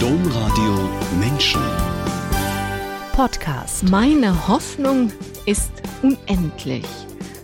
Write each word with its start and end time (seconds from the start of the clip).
Domradio 0.00 0.88
Menschen. 1.18 1.60
Podcast. 3.12 3.86
Meine 3.90 4.48
Hoffnung 4.48 5.12
ist 5.44 5.70
unendlich, 6.00 6.86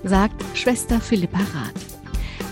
sagt 0.05 0.43
Schwester 0.57 0.99
Philippa 0.99 1.37
Rath. 1.37 1.79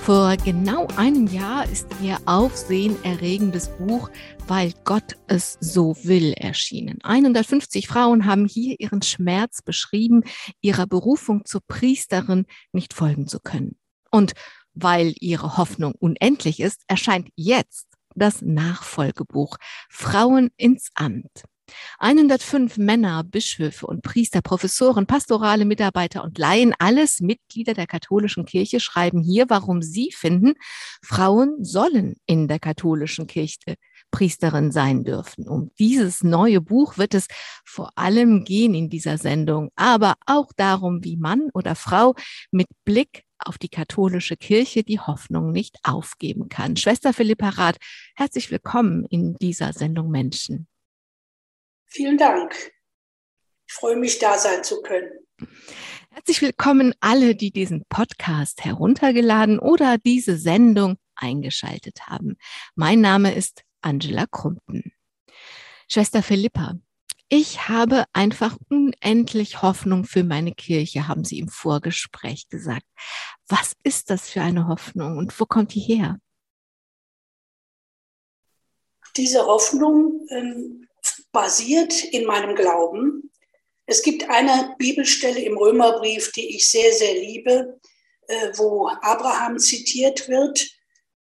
Vor 0.02 0.36
genau 0.44 0.88
einem 0.98 1.26
Jahr 1.28 1.64
ist 1.70 1.86
ihr 2.02 2.18
aufsehenerregendes 2.26 3.70
Buch 3.78 4.10
Weil 4.46 4.74
Gott 4.84 5.16
es 5.26 5.56
so 5.60 5.96
will 6.02 6.34
erschienen. 6.34 6.98
150 7.02 7.88
Frauen 7.88 8.26
haben 8.26 8.44
hier 8.44 8.76
ihren 8.78 9.00
Schmerz 9.00 9.62
beschrieben, 9.62 10.22
ihrer 10.60 10.86
Berufung 10.86 11.46
zur 11.46 11.62
Priesterin 11.66 12.44
nicht 12.72 12.92
folgen 12.92 13.26
zu 13.26 13.40
können. 13.40 13.78
Und 14.10 14.34
weil 14.74 15.14
ihre 15.18 15.56
Hoffnung 15.56 15.94
unendlich 15.98 16.60
ist, 16.60 16.82
erscheint 16.88 17.30
jetzt 17.36 17.93
das 18.14 18.42
Nachfolgebuch 18.42 19.56
Frauen 19.88 20.50
ins 20.56 20.90
Amt. 20.94 21.44
105 21.98 22.76
Männer, 22.76 23.24
Bischöfe 23.24 23.86
und 23.86 24.02
Priester, 24.02 24.42
Professoren, 24.42 25.06
pastorale 25.06 25.64
Mitarbeiter 25.64 26.22
und 26.22 26.38
Laien, 26.38 26.74
alles 26.78 27.20
Mitglieder 27.20 27.74
der 27.74 27.86
katholischen 27.86 28.44
Kirche, 28.44 28.80
schreiben 28.80 29.22
hier, 29.22 29.46
warum 29.48 29.82
sie 29.82 30.12
finden, 30.12 30.54
Frauen 31.02 31.64
sollen 31.64 32.16
in 32.26 32.48
der 32.48 32.58
katholischen 32.58 33.26
Kirche 33.26 33.76
Priesterin 34.10 34.70
sein 34.70 35.04
dürfen. 35.04 35.48
Um 35.48 35.70
dieses 35.78 36.22
neue 36.22 36.60
Buch 36.60 36.98
wird 36.98 37.14
es 37.14 37.26
vor 37.64 37.90
allem 37.96 38.44
gehen 38.44 38.74
in 38.74 38.88
dieser 38.88 39.18
Sendung, 39.18 39.70
aber 39.74 40.14
auch 40.26 40.52
darum, 40.56 41.02
wie 41.02 41.16
Mann 41.16 41.48
oder 41.52 41.74
Frau 41.74 42.14
mit 42.50 42.68
Blick 42.84 43.24
auf 43.46 43.58
die 43.58 43.68
katholische 43.68 44.36
Kirche 44.36 44.82
die 44.82 45.00
Hoffnung 45.00 45.52
nicht 45.52 45.78
aufgeben 45.82 46.48
kann. 46.48 46.76
Schwester 46.76 47.12
Philippa 47.12 47.50
Rath, 47.50 47.76
herzlich 48.16 48.50
willkommen 48.50 49.04
in 49.06 49.34
dieser 49.36 49.72
Sendung 49.72 50.10
Menschen. 50.10 50.66
Vielen 51.86 52.18
Dank. 52.18 52.54
Ich 53.66 53.74
freue 53.74 53.96
mich, 53.96 54.18
da 54.18 54.36
sein 54.36 54.64
zu 54.64 54.82
können. 54.82 55.10
Herzlich 56.10 56.42
willkommen 56.42 56.94
alle, 57.00 57.34
die 57.34 57.50
diesen 57.50 57.84
Podcast 57.88 58.64
heruntergeladen 58.64 59.58
oder 59.58 59.98
diese 59.98 60.36
Sendung 60.36 60.96
eingeschaltet 61.16 62.06
haben. 62.06 62.36
Mein 62.74 63.00
Name 63.00 63.34
ist 63.34 63.62
Angela 63.80 64.26
Krumpen. 64.26 64.92
Schwester 65.90 66.22
Philippa, 66.22 66.76
ich 67.34 67.68
habe 67.68 68.04
einfach 68.12 68.56
unendlich 68.70 69.60
Hoffnung 69.62 70.04
für 70.04 70.22
meine 70.22 70.52
Kirche, 70.52 71.08
haben 71.08 71.24
Sie 71.24 71.38
im 71.38 71.48
Vorgespräch 71.48 72.48
gesagt. 72.48 72.86
Was 73.48 73.72
ist 73.82 74.10
das 74.10 74.30
für 74.30 74.40
eine 74.40 74.68
Hoffnung 74.68 75.18
und 75.18 75.38
wo 75.38 75.44
kommt 75.44 75.74
die 75.74 75.80
her? 75.80 76.18
Diese 79.16 79.46
Hoffnung 79.46 80.26
ähm, 80.30 80.88
basiert 81.32 82.04
in 82.04 82.24
meinem 82.24 82.54
Glauben. 82.54 83.32
Es 83.86 84.02
gibt 84.02 84.30
eine 84.30 84.74
Bibelstelle 84.78 85.40
im 85.40 85.58
Römerbrief, 85.58 86.32
die 86.32 86.56
ich 86.56 86.70
sehr, 86.70 86.92
sehr 86.92 87.14
liebe, 87.14 87.80
äh, 88.28 88.52
wo 88.56 88.88
Abraham 88.88 89.58
zitiert 89.58 90.28
wird, 90.28 90.68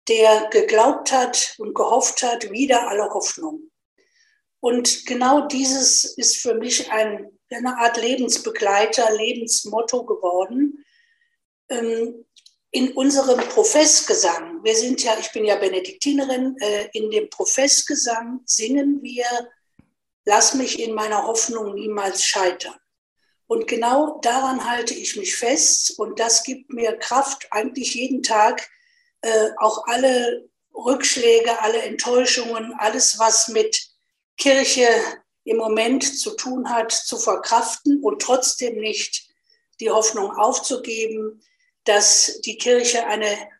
der 0.09 0.49
geglaubt 0.51 1.11
hat 1.11 1.55
und 1.59 1.75
gehofft 1.75 2.23
hat, 2.23 2.51
wieder 2.51 2.89
alle 2.89 3.09
Hoffnung. 3.11 3.72
Und 4.63 5.07
genau 5.07 5.49
dieses 5.49 6.05
ist 6.05 6.37
für 6.37 6.55
mich 6.55 6.93
ein, 6.93 7.37
eine 7.51 7.79
Art 7.79 7.97
Lebensbegleiter, 7.97 9.13
Lebensmotto 9.13 10.07
geworden. 10.07 10.85
Ähm, 11.69 12.25
in 12.71 12.93
unserem 12.93 13.41
Professgesang, 13.49 14.63
wir 14.63 14.77
sind 14.77 15.03
ja, 15.03 15.17
ich 15.19 15.33
bin 15.33 15.45
ja 15.45 15.57
Benediktinerin, 15.57 16.57
äh, 16.61 16.89
in 16.93 17.11
dem 17.11 17.29
Professgesang 17.29 18.43
singen 18.45 19.03
wir, 19.03 19.27
lass 20.27 20.55
mich 20.55 20.79
in 20.79 20.95
meiner 20.95 21.27
Hoffnung 21.27 21.75
niemals 21.75 22.25
scheitern. 22.25 22.79
Und 23.49 23.67
genau 23.67 24.21
daran 24.21 24.65
halte 24.65 24.95
ich 24.95 25.17
mich 25.17 25.35
fest 25.35 25.99
und 25.99 26.21
das 26.21 26.45
gibt 26.45 26.73
mir 26.73 26.97
Kraft, 26.99 27.49
eigentlich 27.51 27.95
jeden 27.95 28.23
Tag 28.23 28.71
äh, 29.23 29.51
auch 29.59 29.89
alle 29.89 30.49
Rückschläge, 30.73 31.61
alle 31.61 31.83
Enttäuschungen, 31.83 32.75
alles, 32.79 33.19
was 33.19 33.49
mit 33.49 33.92
Kirche 34.37 34.89
im 35.45 35.57
Moment 35.57 36.19
zu 36.19 36.37
tun 36.37 36.69
hat, 36.71 36.93
zu 36.93 37.19
verkraften 37.19 38.03
und 38.03 38.23
trotzdem 38.23 38.79
nicht 38.79 39.29
die 39.81 39.91
Hoffnung 39.91 40.31
aufzugeben, 40.37 41.43
dass 41.85 42.41
die 42.43 42.57
Kirche 42.57 43.07
eine 43.07 43.51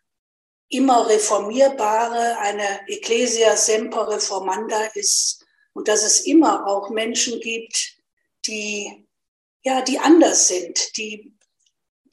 immer 0.69 1.07
reformierbare, 1.07 2.37
eine 2.39 2.87
Ecclesia 2.87 3.55
semper 3.55 4.09
reformanda 4.09 4.85
ist 4.95 5.45
und 5.73 5.87
dass 5.87 6.03
es 6.03 6.21
immer 6.21 6.65
auch 6.67 6.89
Menschen 6.89 7.39
gibt, 7.41 7.97
die, 8.45 9.05
ja, 9.63 9.81
die 9.81 9.99
anders 9.99 10.47
sind, 10.47 10.97
die 10.97 11.33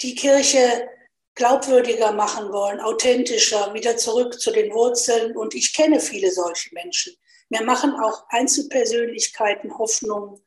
die 0.03 0.15
Kirche 0.15 0.89
glaubwürdiger 1.35 2.13
machen 2.13 2.53
wollen, 2.53 2.81
authentischer, 2.81 3.73
wieder 3.75 3.97
zurück 3.97 4.41
zu 4.41 4.51
den 4.51 4.73
Wurzeln. 4.73 5.37
Und 5.37 5.55
ich 5.55 5.73
kenne 5.73 6.01
viele 6.01 6.31
solche 6.31 6.75
Menschen. 6.75 7.15
Mir 7.51 7.65
machen 7.65 7.95
auch 7.95 8.25
Einzelpersönlichkeiten 8.29 9.77
Hoffnung, 9.77 10.41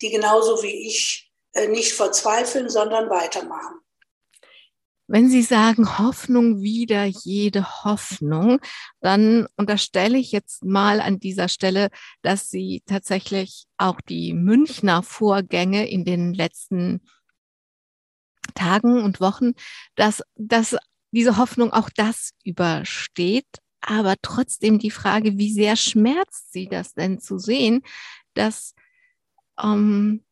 die 0.00 0.10
genauso 0.10 0.62
wie 0.62 0.88
ich 0.88 1.30
äh, 1.52 1.68
nicht 1.68 1.92
verzweifeln, 1.92 2.70
sondern 2.70 3.10
weitermachen. 3.10 3.80
Wenn 5.08 5.28
Sie 5.28 5.42
sagen 5.42 5.98
Hoffnung 5.98 6.62
wieder 6.62 7.04
jede 7.04 7.84
Hoffnung, 7.84 8.58
dann 9.00 9.46
unterstelle 9.56 10.18
ich 10.18 10.32
jetzt 10.32 10.64
mal 10.64 11.00
an 11.00 11.20
dieser 11.20 11.48
Stelle, 11.48 11.90
dass 12.22 12.48
Sie 12.48 12.82
tatsächlich 12.86 13.66
auch 13.76 14.00
die 14.00 14.32
Münchner 14.32 15.04
Vorgänge 15.04 15.88
in 15.88 16.04
den 16.04 16.34
letzten 16.34 17.06
Tagen 18.54 19.04
und 19.04 19.20
Wochen, 19.20 19.52
dass, 19.94 20.22
dass 20.34 20.76
diese 21.12 21.36
Hoffnung 21.36 21.72
auch 21.72 21.90
das 21.94 22.32
übersteht 22.42 23.46
aber 23.86 24.16
trotzdem 24.20 24.78
die 24.78 24.90
Frage, 24.90 25.38
wie 25.38 25.52
sehr 25.52 25.76
schmerzt 25.76 26.52
sie 26.52 26.66
das 26.68 26.92
denn 26.94 27.20
zu 27.20 27.38
sehen, 27.38 27.82
dass, 28.34 28.74
ähm, 29.62 30.24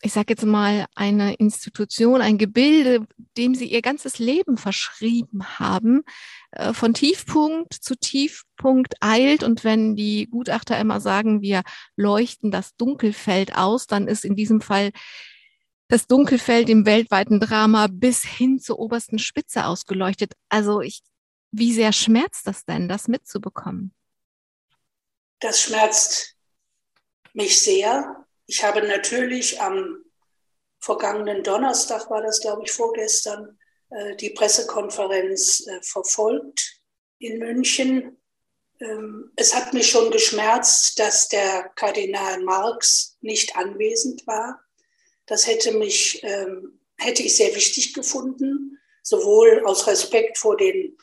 ich 0.00 0.12
sage 0.12 0.32
jetzt 0.32 0.44
mal, 0.46 0.86
eine 0.94 1.34
Institution, 1.34 2.22
ein 2.22 2.38
Gebilde, 2.38 3.06
dem 3.36 3.54
sie 3.54 3.66
ihr 3.66 3.82
ganzes 3.82 4.18
Leben 4.18 4.56
verschrieben 4.56 5.58
haben, 5.58 6.04
äh, 6.52 6.72
von 6.72 6.94
Tiefpunkt 6.94 7.74
zu 7.74 7.96
Tiefpunkt 7.96 8.94
eilt. 9.00 9.42
Und 9.42 9.64
wenn 9.64 9.96
die 9.96 10.28
Gutachter 10.30 10.78
immer 10.78 11.00
sagen, 11.00 11.42
wir 11.42 11.62
leuchten 11.96 12.50
das 12.50 12.76
Dunkelfeld 12.76 13.56
aus, 13.56 13.88
dann 13.88 14.06
ist 14.06 14.24
in 14.24 14.36
diesem 14.36 14.60
Fall 14.60 14.92
das 15.88 16.06
Dunkelfeld 16.06 16.68
im 16.68 16.86
weltweiten 16.86 17.40
Drama 17.40 17.88
bis 17.90 18.24
hin 18.24 18.60
zur 18.60 18.78
obersten 18.78 19.18
Spitze 19.18 19.66
ausgeleuchtet. 19.66 20.34
Also 20.48 20.80
ich 20.80 21.02
wie 21.52 21.72
sehr 21.72 21.92
schmerzt 21.92 22.46
das 22.46 22.64
denn, 22.64 22.88
das 22.88 23.08
mitzubekommen? 23.08 23.94
Das 25.40 25.60
schmerzt 25.60 26.36
mich 27.32 27.60
sehr. 27.60 28.26
Ich 28.46 28.62
habe 28.64 28.82
natürlich 28.86 29.60
am 29.60 30.04
vergangenen 30.78 31.42
Donnerstag, 31.42 32.10
war 32.10 32.22
das 32.22 32.40
glaube 32.40 32.62
ich 32.64 32.72
vorgestern, 32.72 33.58
äh, 33.90 34.16
die 34.16 34.30
Pressekonferenz 34.30 35.66
äh, 35.66 35.82
verfolgt 35.82 36.80
in 37.18 37.38
München. 37.38 38.16
Ähm, 38.80 39.32
es 39.36 39.54
hat 39.54 39.74
mich 39.74 39.90
schon 39.90 40.10
geschmerzt, 40.10 40.98
dass 40.98 41.28
der 41.28 41.70
Kardinal 41.76 42.42
Marx 42.42 43.16
nicht 43.20 43.56
anwesend 43.56 44.26
war. 44.26 44.62
Das 45.26 45.46
hätte 45.46 45.72
mich, 45.72 46.22
ähm, 46.22 46.80
hätte 46.96 47.22
ich 47.22 47.36
sehr 47.36 47.54
wichtig 47.54 47.94
gefunden, 47.94 48.78
sowohl 49.02 49.64
aus 49.66 49.86
Respekt 49.86 50.38
vor 50.38 50.56
den 50.56 50.96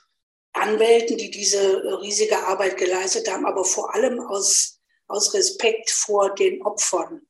Anwälten, 0.60 1.18
die 1.18 1.32
diese 1.32 2.02
riesige 2.02 2.46
Arbeit 2.46 2.78
geleistet 2.78 3.32
haben, 3.32 3.46
aber 3.46 3.66
vor 3.66 3.94
allem 3.94 4.20
aus, 4.20 4.80
aus 5.08 5.34
Respekt 5.34 5.90
vor 5.90 6.34
den 6.36 6.62
Opfern 6.64 7.22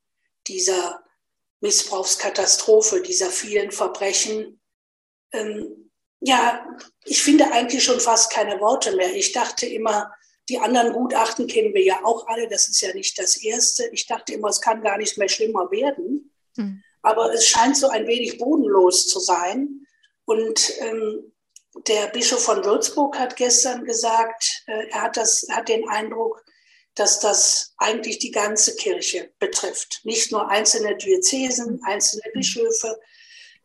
dieser 0.48 1.04
Missbrauchskatastrophe, 1.62 3.02
dieser 3.02 3.30
vielen 3.30 3.72
Verbrechen. 3.72 4.62
Ähm, 5.32 5.92
ja, 6.20 6.66
ich 7.06 7.22
finde 7.22 7.52
eigentlich 7.52 7.84
schon 7.84 8.00
fast 8.00 8.32
keine 8.32 8.60
Worte 8.60 8.96
mehr. 8.96 9.14
Ich 9.16 9.32
dachte 9.32 9.66
immer, 9.66 10.12
die 10.50 10.60
anderen 10.60 10.94
Gutachten 10.94 11.48
kennen 11.48 11.74
wir 11.74 11.84
ja 11.84 12.00
auch 12.04 12.28
alle, 12.28 12.48
das 12.48 12.68
ist 12.68 12.82
ja 12.82 12.94
nicht 12.94 13.20
das 13.20 13.38
erste. 13.38 13.88
Ich 13.92 14.08
dachte 14.08 14.34
immer, 14.34 14.50
es 14.50 14.62
kann 14.62 14.82
gar 14.82 14.98
nicht 14.98 15.18
mehr 15.18 15.30
schlimmer 15.30 15.70
werden. 15.72 16.34
Mhm. 16.56 16.84
Aber 17.02 17.34
es 17.34 17.48
scheint 17.48 17.78
so 17.78 17.90
ein 17.90 18.08
wenig 18.08 18.38
bodenlos 18.38 19.08
zu 19.08 19.20
sein. 19.20 19.86
Und 20.26 20.74
ähm, 20.80 21.34
der 21.86 22.08
Bischof 22.08 22.44
von 22.44 22.64
Würzburg 22.64 23.18
hat 23.18 23.36
gestern 23.36 23.84
gesagt, 23.86 24.64
äh, 24.68 24.88
er 24.90 25.04
hat, 25.04 25.18
das, 25.18 25.48
hat 25.52 25.70
den 25.70 25.88
Eindruck, 25.90 26.44
dass 26.96 27.20
das 27.20 27.74
eigentlich 27.78 28.20
die 28.20 28.32
ganze 28.32 28.76
Kirche 28.76 29.32
betrifft. 29.40 30.02
Nicht 30.04 30.32
nur 30.32 30.50
einzelne 30.50 30.98
Diözesen, 30.98 31.80
einzelne 31.84 32.32
Bischöfe. 32.34 33.00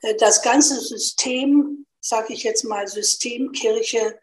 Äh, 0.01 0.15
das 0.17 0.43
ganze 0.43 0.81
System, 0.81 1.87
sage 2.01 2.35
ich 2.35 2.43
jetzt 2.43 2.65
mal, 2.65 2.87
System 2.87 3.53
Kirche, 3.53 4.19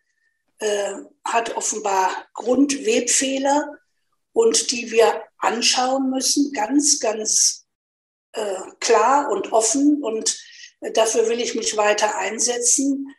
äh, 0.60 0.94
hat 1.24 1.56
offenbar 1.56 2.28
Grundwebfehler. 2.34 3.76
und 4.32 4.72
die 4.72 4.92
wir 4.92 5.24
anschauen 5.40 6.12
müssen, 6.12 6.54
ganz, 6.54 7.00
ganz 7.00 7.66
äh, 8.34 8.62
klar 8.80 9.32
und 9.32 9.52
offen. 9.52 10.04
Und 10.04 10.38
dafür 10.94 11.28
will 11.28 11.42
ich 11.42 11.56
mich 11.56 11.76
weiter 11.76 12.16
einsetzen. 12.16 13.14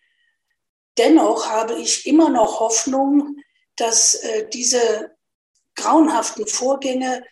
Dennoch 0.98 1.46
habe 1.46 1.74
ich 1.78 2.06
immer 2.06 2.28
noch 2.28 2.60
Hoffnung, 2.60 3.36
dass 3.76 4.16
äh, 4.16 4.48
diese 4.48 5.16
grauenhaften 5.76 6.46
Vorgänge 6.46 7.24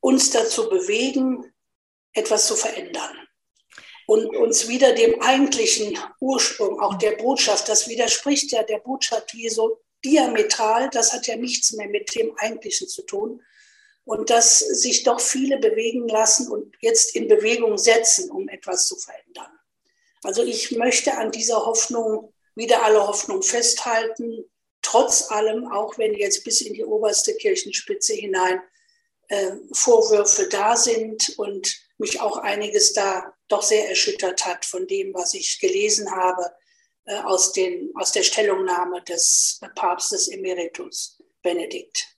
uns 0.00 0.30
dazu 0.30 0.68
bewegen, 0.68 1.52
etwas 2.12 2.46
zu 2.46 2.56
verändern 2.56 3.16
und 4.06 4.36
uns 4.36 4.68
wieder 4.68 4.94
dem 4.94 5.20
eigentlichen 5.22 5.98
Ursprung, 6.20 6.80
auch 6.80 6.94
der 6.94 7.12
Botschaft, 7.12 7.68
das 7.68 7.88
widerspricht 7.88 8.52
ja 8.52 8.62
der 8.62 8.78
Botschaft 8.78 9.32
Jesu 9.32 9.76
diametral, 10.04 10.90
das 10.90 11.12
hat 11.12 11.26
ja 11.26 11.36
nichts 11.36 11.72
mehr 11.72 11.88
mit 11.88 12.14
dem 12.14 12.36
Eigentlichen 12.36 12.88
zu 12.88 13.02
tun. 13.02 13.42
Und 14.04 14.30
dass 14.30 14.58
sich 14.58 15.04
doch 15.04 15.20
viele 15.20 15.58
bewegen 15.58 16.08
lassen 16.08 16.50
und 16.50 16.74
jetzt 16.80 17.14
in 17.14 17.28
Bewegung 17.28 17.78
setzen, 17.78 18.32
um 18.32 18.48
etwas 18.48 18.88
zu 18.88 18.96
verändern. 18.96 19.52
Also 20.24 20.42
ich 20.42 20.72
möchte 20.72 21.16
an 21.16 21.30
dieser 21.30 21.64
Hoffnung, 21.64 22.34
wieder 22.54 22.84
alle 22.84 23.06
Hoffnung 23.06 23.42
festhalten, 23.42 24.44
trotz 24.82 25.30
allem, 25.30 25.70
auch 25.70 25.96
wenn 25.98 26.14
jetzt 26.14 26.44
bis 26.44 26.60
in 26.60 26.74
die 26.74 26.84
oberste 26.84 27.34
Kirchenspitze 27.34 28.14
hinein 28.14 28.60
äh, 29.28 29.52
Vorwürfe 29.72 30.48
da 30.48 30.76
sind 30.76 31.38
und 31.38 31.74
mich 31.98 32.20
auch 32.20 32.36
einiges 32.38 32.92
da 32.92 33.32
doch 33.48 33.62
sehr 33.62 33.88
erschüttert 33.88 34.44
hat 34.44 34.64
von 34.64 34.86
dem, 34.86 35.14
was 35.14 35.34
ich 35.34 35.60
gelesen 35.60 36.10
habe 36.10 36.52
äh, 37.04 37.16
aus, 37.20 37.52
den, 37.52 37.90
aus 37.94 38.12
der 38.12 38.22
Stellungnahme 38.22 39.02
des 39.02 39.60
Papstes 39.74 40.28
Emeritus 40.28 41.22
Benedikt. 41.42 42.08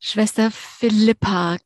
Schwester 0.00 0.50
Philippa, 0.50 1.58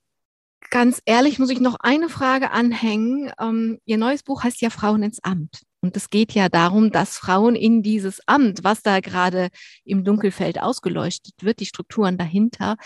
ganz 0.70 1.02
ehrlich 1.04 1.38
muss 1.38 1.50
ich 1.50 1.60
noch 1.60 1.76
eine 1.80 2.08
Frage 2.08 2.50
anhängen. 2.50 3.32
Ähm, 3.38 3.78
Ihr 3.84 3.98
neues 3.98 4.22
Buch 4.22 4.42
heißt 4.42 4.60
ja 4.62 4.70
Frauen 4.70 5.02
ins 5.02 5.22
Amt. 5.22 5.62
Und 5.82 5.96
es 5.96 6.10
geht 6.10 6.32
ja 6.32 6.48
darum, 6.48 6.92
dass 6.92 7.18
Frauen 7.18 7.56
in 7.56 7.82
dieses 7.82 8.20
Amt, 8.26 8.62
was 8.62 8.82
da 8.82 9.00
gerade 9.00 9.50
im 9.84 10.04
Dunkelfeld 10.04 10.60
ausgeleuchtet 10.60 11.34
wird, 11.42 11.58
die 11.58 11.66
Strukturen 11.66 12.16
dahinter, 12.16 12.76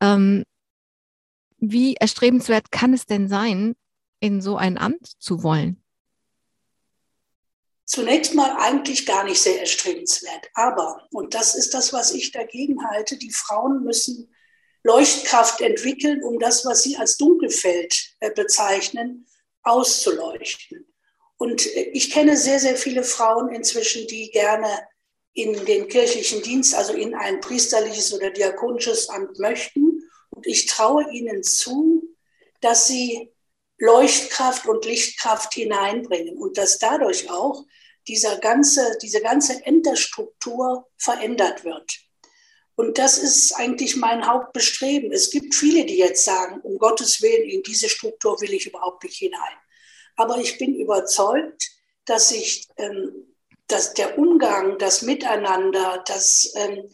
ähm, 0.00 0.44
wie 1.58 1.94
erstrebenswert 1.94 2.72
kann 2.72 2.94
es 2.94 3.04
denn 3.04 3.28
sein, 3.28 3.74
in 4.18 4.40
so 4.40 4.56
ein 4.56 4.78
Amt 4.78 5.12
zu 5.18 5.42
wollen? 5.42 5.82
Zunächst 7.84 8.34
mal 8.34 8.56
eigentlich 8.58 9.04
gar 9.04 9.24
nicht 9.24 9.40
sehr 9.40 9.60
erstrebenswert. 9.60 10.48
Aber, 10.54 11.06
und 11.10 11.34
das 11.34 11.54
ist 11.54 11.74
das, 11.74 11.92
was 11.92 12.14
ich 12.14 12.32
dagegen 12.32 12.82
halte, 12.88 13.18
die 13.18 13.30
Frauen 13.30 13.84
müssen 13.84 14.34
Leuchtkraft 14.84 15.60
entwickeln, 15.60 16.24
um 16.24 16.38
das, 16.38 16.64
was 16.64 16.82
sie 16.82 16.96
als 16.96 17.18
Dunkelfeld 17.18 18.16
äh, 18.20 18.30
bezeichnen, 18.32 19.26
auszuleuchten. 19.62 20.91
Und 21.42 21.66
äh, 21.66 21.90
ich 21.92 22.12
kenne 22.12 22.36
sehr, 22.36 22.60
sehr 22.60 22.76
viele 22.76 23.02
Frauen 23.02 23.52
inzwischen, 23.52 24.06
die 24.06 24.30
gerne 24.30 24.68
in 25.32 25.64
den 25.64 25.88
kirchlichen 25.88 26.40
Dienst, 26.40 26.72
also 26.72 26.92
in 26.92 27.16
ein 27.16 27.40
priesterliches 27.40 28.14
oder 28.14 28.30
diakonisches 28.30 29.08
Amt 29.08 29.40
möchten. 29.40 30.08
Und 30.30 30.46
ich 30.46 30.66
traue 30.66 31.10
ihnen 31.10 31.42
zu, 31.42 32.04
dass 32.60 32.86
sie 32.86 33.32
Leuchtkraft 33.78 34.66
und 34.66 34.84
Lichtkraft 34.84 35.54
hineinbringen 35.54 36.36
und 36.36 36.58
dass 36.58 36.78
dadurch 36.78 37.28
auch 37.28 37.64
dieser 38.06 38.38
ganze, 38.38 38.96
diese 39.02 39.20
ganze 39.20 39.66
Ämterstruktur 39.66 40.88
verändert 40.96 41.64
wird. 41.64 41.98
Und 42.76 42.98
das 42.98 43.18
ist 43.18 43.52
eigentlich 43.56 43.96
mein 43.96 44.28
Hauptbestreben. 44.28 45.10
Es 45.10 45.30
gibt 45.30 45.56
viele, 45.56 45.86
die 45.86 45.98
jetzt 45.98 46.24
sagen, 46.24 46.60
um 46.60 46.78
Gottes 46.78 47.20
Willen, 47.20 47.50
in 47.50 47.64
diese 47.64 47.88
Struktur 47.88 48.40
will 48.40 48.52
ich 48.54 48.66
überhaupt 48.68 49.02
nicht 49.02 49.16
hinein. 49.16 49.56
Aber 50.16 50.38
ich 50.38 50.58
bin 50.58 50.74
überzeugt, 50.74 51.70
dass 52.04 52.30
sich 52.30 52.68
ähm, 52.76 53.32
dass 53.72 53.94
der 53.94 54.18
Umgang, 54.18 54.78
das 54.78 55.02
Miteinander, 55.02 56.04
das 56.06 56.52
ähm, 56.56 56.90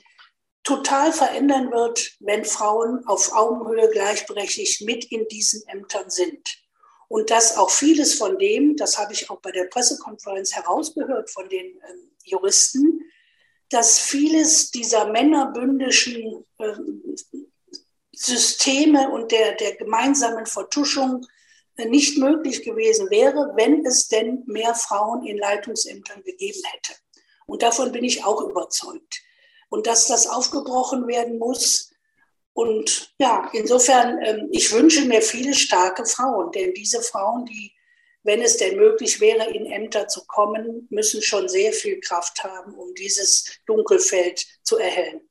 total 0.62 1.12
verändern 1.12 1.73
wird, 1.73 2.12
wenn 2.20 2.44
Frauen 2.44 3.05
auf 3.06 3.32
Augenhöhe 3.32 3.88
gleichberechtigt 3.91 4.82
mit 4.82 5.05
in 5.06 5.26
diesen 5.29 5.67
Ämtern 5.67 6.09
sind. 6.09 6.62
Und 7.09 7.31
dass 7.31 7.56
auch 7.56 7.70
vieles 7.70 8.15
von 8.15 8.38
dem, 8.38 8.76
das 8.76 8.99
habe 8.99 9.12
ich 9.12 9.29
auch 9.29 9.41
bei 9.41 9.50
der 9.50 9.64
Pressekonferenz 9.64 10.55
herausgehört 10.55 11.31
von 11.31 11.49
den 11.49 11.67
ähm, 11.67 12.11
Juristen, 12.23 13.00
dass 13.71 13.99
vieles 13.99 14.71
dieser 14.71 15.11
männerbündischen 15.11 16.44
ähm, 16.61 17.17
Systeme 18.12 19.11
und 19.11 19.32
der, 19.32 19.55
der 19.56 19.76
gemeinsamen 19.76 20.47
Vertuschung 20.47 21.26
nicht 21.87 22.19
möglich 22.19 22.63
gewesen 22.63 23.11
wäre, 23.11 23.53
wenn 23.57 23.87
es 23.87 24.09
denn 24.09 24.43
mehr 24.47 24.75
Frauen 24.75 25.25
in 25.25 25.39
Leitungsämtern 25.39 26.23
gegeben 26.25 26.61
hätte. 26.65 26.95
Und 27.47 27.63
davon 27.63 27.93
bin 27.93 28.05
ich 28.05 28.25
auch 28.25 28.43
überzeugt. 28.43 29.23
Und 29.71 29.87
dass 29.87 30.07
das 30.07 30.27
aufgebrochen 30.27 31.07
werden 31.07 31.39
muss, 31.39 31.89
und 32.59 33.15
ja, 33.21 33.49
insofern, 33.53 34.21
ähm, 34.25 34.49
ich 34.51 34.73
wünsche 34.73 35.05
mir 35.05 35.23
viele 35.23 35.55
starke 35.55 36.05
Frauen, 36.05 36.51
denn 36.51 36.75
diese 36.75 37.01
Frauen, 37.03 37.47
die, 37.47 37.73
wenn 38.25 38.43
es 38.43 38.57
denn 38.57 38.77
möglich 38.77 39.21
wäre, 39.21 39.49
in 39.51 39.67
Ämter 39.67 40.09
zu 40.09 40.27
kommen, 40.27 40.89
müssen 40.91 41.23
schon 41.23 41.49
sehr 41.49 41.73
viel 41.73 42.01
Kraft 42.01 42.43
haben, 42.43 42.75
um 42.75 42.93
dieses 42.97 43.61
Dunkelfeld 43.65 44.45
zu 44.65 44.77
erhellen. 44.77 45.28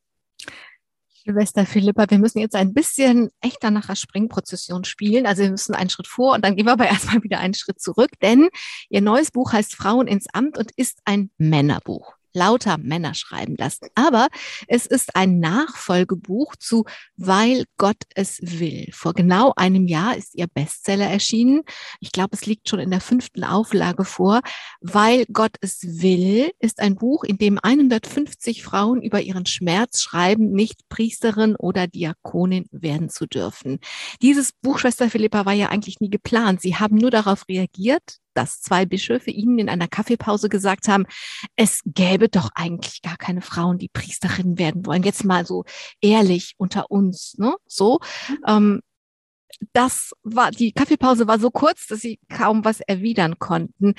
Schwester 1.27 1.65
Philippa, 1.65 2.05
wir 2.09 2.19
müssen 2.19 2.39
jetzt 2.39 2.55
ein 2.55 2.73
bisschen 2.73 3.29
echter 3.41 3.69
nachher 3.69 3.95
Springprozession 3.95 4.85
spielen. 4.85 5.25
Also 5.25 5.43
wir 5.43 5.51
müssen 5.51 5.75
einen 5.75 5.89
Schritt 5.89 6.07
vor 6.07 6.33
und 6.33 6.45
dann 6.45 6.55
gehen 6.55 6.65
wir 6.65 6.73
aber 6.73 6.85
erstmal 6.87 7.23
wieder 7.23 7.39
einen 7.39 7.53
Schritt 7.53 7.81
zurück, 7.81 8.11
denn 8.21 8.49
Ihr 8.89 9.01
neues 9.01 9.31
Buch 9.31 9.51
heißt 9.51 9.75
Frauen 9.75 10.07
ins 10.07 10.27
Amt 10.33 10.57
und 10.57 10.71
ist 10.75 10.99
ein 11.05 11.29
Männerbuch 11.37 12.16
lauter 12.37 12.77
Männer 12.77 13.13
schreiben 13.13 13.55
lassen. 13.57 13.87
Aber 13.95 14.27
es 14.67 14.85
ist 14.85 15.15
ein 15.15 15.39
Nachfolgebuch 15.39 16.55
zu 16.55 16.85
Weil 17.15 17.65
Gott 17.77 18.03
es 18.15 18.39
will. 18.41 18.89
Vor 18.93 19.13
genau 19.13 19.53
einem 19.55 19.87
Jahr 19.87 20.15
ist 20.15 20.35
ihr 20.35 20.47
Bestseller 20.47 21.07
erschienen. 21.07 21.63
Ich 21.99 22.11
glaube, 22.11 22.35
es 22.35 22.45
liegt 22.45 22.69
schon 22.69 22.79
in 22.79 22.91
der 22.91 23.01
fünften 23.01 23.43
Auflage 23.43 24.05
vor. 24.05 24.41
Weil 24.81 25.25
Gott 25.33 25.57
es 25.61 25.79
will 26.01 26.51
ist 26.59 26.79
ein 26.79 26.95
Buch, 26.95 27.23
in 27.23 27.37
dem 27.37 27.59
150 27.61 28.63
Frauen 28.63 29.01
über 29.01 29.21
ihren 29.21 29.45
Schmerz 29.45 30.01
schreiben, 30.01 30.51
nicht 30.51 30.87
Priesterin 30.89 31.55
oder 31.55 31.87
Diakonin 31.87 32.65
werden 32.71 33.09
zu 33.09 33.25
dürfen. 33.25 33.79
Dieses 34.21 34.51
Buch, 34.51 34.79
Schwester 34.79 35.09
Philippa, 35.09 35.45
war 35.45 35.53
ja 35.53 35.69
eigentlich 35.69 35.99
nie 35.99 36.09
geplant. 36.09 36.61
Sie 36.61 36.75
haben 36.75 36.97
nur 36.97 37.11
darauf 37.11 37.47
reagiert, 37.49 38.19
dass 38.37 38.61
zwei 38.61 38.85
Bischöfe 38.85 39.31
ihnen 39.31 39.57
in 39.57 39.69
einer 39.69 39.87
Kaffeepause 39.87 40.47
gesagt 40.47 40.87
haben, 40.87 41.05
es 41.55 41.81
gäbe 41.85 42.29
doch 42.29 42.49
eigentlich 42.53 43.01
gar 43.01 43.17
keine 43.17 43.41
Frauen, 43.41 43.79
die 43.79 43.89
Priesterinnen 43.89 44.59
werden 44.59 44.85
wollen. 44.85 45.03
Jetzt 45.03 45.25
mal 45.25 45.45
so 45.45 45.65
ehrlich 46.01 46.53
unter 46.57 46.91
uns, 46.91 47.35
ne? 47.37 47.55
So. 47.65 47.99
Mhm. 48.29 48.43
Ähm, 48.47 48.81
das 49.73 50.11
war, 50.21 50.51
die 50.51 50.71
Kaffeepause 50.71 51.27
war 51.27 51.39
so 51.39 51.49
kurz, 51.49 51.87
dass 51.87 52.01
sie 52.01 52.19
kaum 52.29 52.63
was 52.63 52.79
erwidern 52.81 53.39
konnten. 53.39 53.95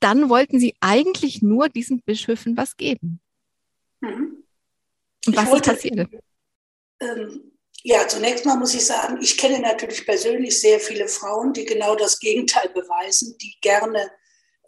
Dann 0.00 0.30
wollten 0.30 0.58
sie 0.58 0.74
eigentlich 0.80 1.42
nur 1.42 1.68
diesen 1.68 2.00
Bischöfen 2.00 2.56
was 2.56 2.76
geben. 2.76 3.20
Mhm. 4.00 4.44
Und 5.26 5.36
was 5.36 5.50
wollte, 5.50 5.72
ist 5.72 5.76
passiert? 5.76 6.10
Ähm, 7.00 7.52
ja, 7.82 8.06
zunächst 8.06 8.44
mal 8.44 8.56
muss 8.56 8.74
ich 8.74 8.84
sagen, 8.84 9.18
ich 9.20 9.36
kenne 9.38 9.60
natürlich 9.60 10.04
persönlich 10.04 10.60
sehr 10.60 10.80
viele 10.80 11.08
Frauen, 11.08 11.52
die 11.52 11.64
genau 11.64 11.94
das 11.94 12.18
Gegenteil 12.18 12.68
beweisen, 12.68 13.36
die 13.38 13.56
gerne 13.60 14.10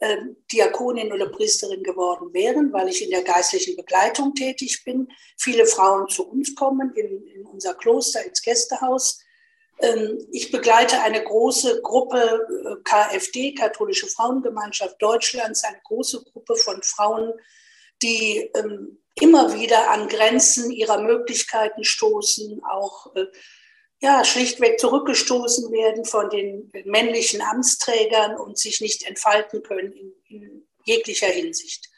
äh, 0.00 0.16
Diakonin 0.50 1.12
oder 1.12 1.28
Priesterin 1.28 1.82
geworden 1.82 2.32
wären, 2.32 2.72
weil 2.72 2.88
ich 2.88 3.04
in 3.04 3.10
der 3.10 3.22
geistlichen 3.22 3.76
Begleitung 3.76 4.34
tätig 4.34 4.82
bin. 4.84 5.08
Viele 5.38 5.66
Frauen 5.66 6.08
zu 6.08 6.28
uns 6.28 6.54
kommen 6.54 6.92
in, 6.94 7.26
in 7.28 7.46
unser 7.46 7.74
Kloster, 7.74 8.24
ins 8.24 8.42
Gästehaus. 8.42 9.20
Ähm, 9.80 10.26
ich 10.32 10.50
begleite 10.50 11.00
eine 11.02 11.22
große 11.22 11.82
Gruppe 11.82 12.18
äh, 12.18 12.82
KfD, 12.82 13.54
Katholische 13.54 14.06
Frauengemeinschaft 14.06 15.00
Deutschlands, 15.00 15.64
eine 15.64 15.80
große 15.84 16.24
Gruppe 16.32 16.56
von 16.56 16.82
Frauen, 16.82 17.32
die 18.02 18.50
ähm, 18.54 19.01
immer 19.22 19.54
wieder 19.54 19.90
an 19.90 20.08
Grenzen 20.08 20.72
ihrer 20.72 21.00
Möglichkeiten 21.00 21.84
stoßen, 21.84 22.62
auch 22.64 23.14
äh, 23.14 23.26
ja, 24.00 24.24
schlichtweg 24.24 24.80
zurückgestoßen 24.80 25.70
werden 25.70 26.04
von 26.04 26.28
den 26.28 26.72
männlichen 26.84 27.40
Amtsträgern 27.40 28.36
und 28.36 28.58
sich 28.58 28.80
nicht 28.80 29.04
entfalten 29.04 29.62
können 29.62 29.92
in, 29.92 30.12
in 30.28 30.68
jeglicher 30.84 31.28
Hinsicht. 31.28 31.88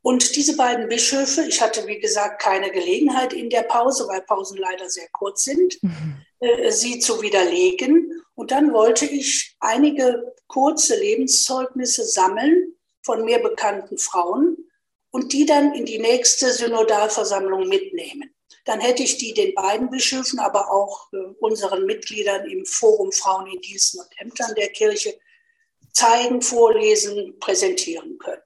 Und 0.00 0.34
diese 0.34 0.56
beiden 0.56 0.88
Bischöfe, 0.88 1.44
ich 1.46 1.60
hatte 1.60 1.86
wie 1.86 1.98
gesagt 1.98 2.40
keine 2.40 2.70
Gelegenheit 2.70 3.34
in 3.34 3.50
der 3.50 3.62
Pause, 3.62 4.08
weil 4.08 4.22
Pausen 4.22 4.56
leider 4.56 4.88
sehr 4.88 5.08
kurz 5.12 5.44
sind, 5.44 5.76
mhm. 5.82 6.22
äh, 6.40 6.70
sie 6.70 7.00
zu 7.00 7.20
widerlegen. 7.20 8.22
Und 8.34 8.50
dann 8.50 8.72
wollte 8.72 9.04
ich 9.04 9.56
einige 9.60 10.32
kurze 10.46 10.98
Lebenszeugnisse 10.98 12.04
sammeln 12.06 12.74
von 13.02 13.24
mir 13.26 13.40
bekannten 13.40 13.98
Frauen, 13.98 14.56
und 15.16 15.32
die 15.32 15.46
dann 15.46 15.72
in 15.72 15.86
die 15.86 15.98
nächste 15.98 16.52
Synodalversammlung 16.52 17.68
mitnehmen. 17.68 18.34
Dann 18.66 18.80
hätte 18.80 19.02
ich 19.02 19.16
die 19.16 19.32
den 19.32 19.54
beiden 19.54 19.88
Bischöfen, 19.88 20.38
aber 20.38 20.70
auch 20.70 21.10
äh, 21.14 21.16
unseren 21.40 21.86
Mitgliedern 21.86 22.44
im 22.44 22.66
Forum 22.66 23.10
Frauen 23.12 23.46
in 23.46 23.58
Diensten 23.62 24.00
und 24.00 24.10
Ämtern 24.18 24.54
der 24.56 24.68
Kirche 24.68 25.18
zeigen, 25.94 26.42
vorlesen, 26.42 27.38
präsentieren 27.40 28.18
können. 28.18 28.42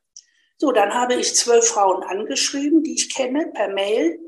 So, 0.59 0.71
dann 0.71 0.95
habe 0.95 1.15
ich 1.15 1.35
zwölf 1.35 1.67
Frauen 1.67 2.05
angeschrieben, 2.05 2.85
die 2.85 2.95
ich 2.95 3.13
kenne, 3.13 3.51
per 3.53 3.67
Mail 3.67 4.21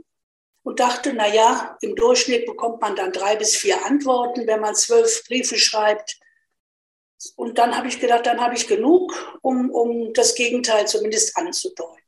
und 0.65 0.81
dachte, 0.81 1.13
na 1.15 1.33
ja, 1.33 1.79
im 1.81 1.95
Durchschnitt 1.95 2.45
bekommt 2.45 2.81
man 2.81 2.97
dann 2.97 3.13
drei 3.13 3.37
bis 3.37 3.55
vier 3.55 3.87
Antworten, 3.87 4.49
wenn 4.49 4.59
man 4.59 4.75
zwölf 4.75 5.23
Briefe 5.29 5.59
schreibt. 5.59 6.19
Und 7.37 7.59
dann 7.59 7.77
habe 7.77 7.87
ich 7.87 8.01
gedacht, 8.01 8.27
dann 8.27 8.41
habe 8.41 8.57
ich 8.57 8.67
genug, 8.67 9.39
um, 9.43 9.71
um 9.71 10.13
das 10.13 10.35
Gegenteil 10.35 10.89
zumindest 10.89 11.37
anzudeuten. 11.37 12.02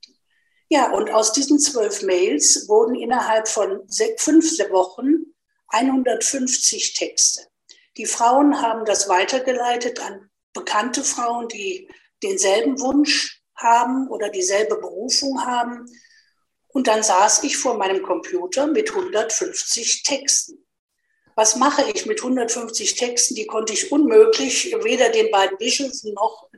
Ja, 0.69 0.93
und 0.93 1.11
aus 1.11 1.33
diesen 1.33 1.59
zwölf 1.59 2.03
Mails 2.03 2.69
wurden 2.69 2.95
innerhalb 2.95 3.49
von 3.49 3.87
fünf 4.17 4.59
Wochen 4.71 5.35
150 5.69 6.95
Texte. 6.95 7.43
Die 7.97 8.07
Frauen 8.07 8.61
haben 8.61 8.85
das 8.85 9.09
weitergeleitet 9.09 10.01
an 10.01 10.31
bekannte 10.53 11.05
Frauen, 11.05 11.49
die 11.49 11.89
denselben 12.23 12.81
Wunsch 12.81 13.43
haben 13.57 14.09
oder 14.09 14.31
dieselbe 14.31 14.77
Berufung 14.77 15.45
haben. 15.45 15.87
Und 16.69 16.87
dann 16.87 17.03
saß 17.03 17.45
ich 17.45 17.57
vor 17.57 17.77
meinem 17.77 18.03
Computer 18.03 18.67
mit 18.67 18.91
150 18.91 20.03
Texten. 20.03 20.65
Was 21.37 21.57
mache 21.57 21.85
ich 21.93 22.07
mit 22.07 22.21
150 22.21 22.95
Texten? 22.95 23.35
Die 23.35 23.47
konnte 23.47 23.73
ich 23.73 23.93
unmöglich 23.93 24.75
weder 24.83 25.09
den 25.11 25.31
beiden 25.31 25.59
Bischöfen 25.59 26.15
noch 26.15 26.49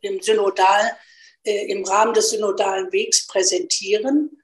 im 0.00 0.22
Synodal 0.22 0.96
äh, 1.44 1.70
im 1.70 1.84
Rahmen 1.84 2.14
des 2.14 2.30
synodalen 2.30 2.92
Wegs 2.92 3.26
präsentieren. 3.26 4.42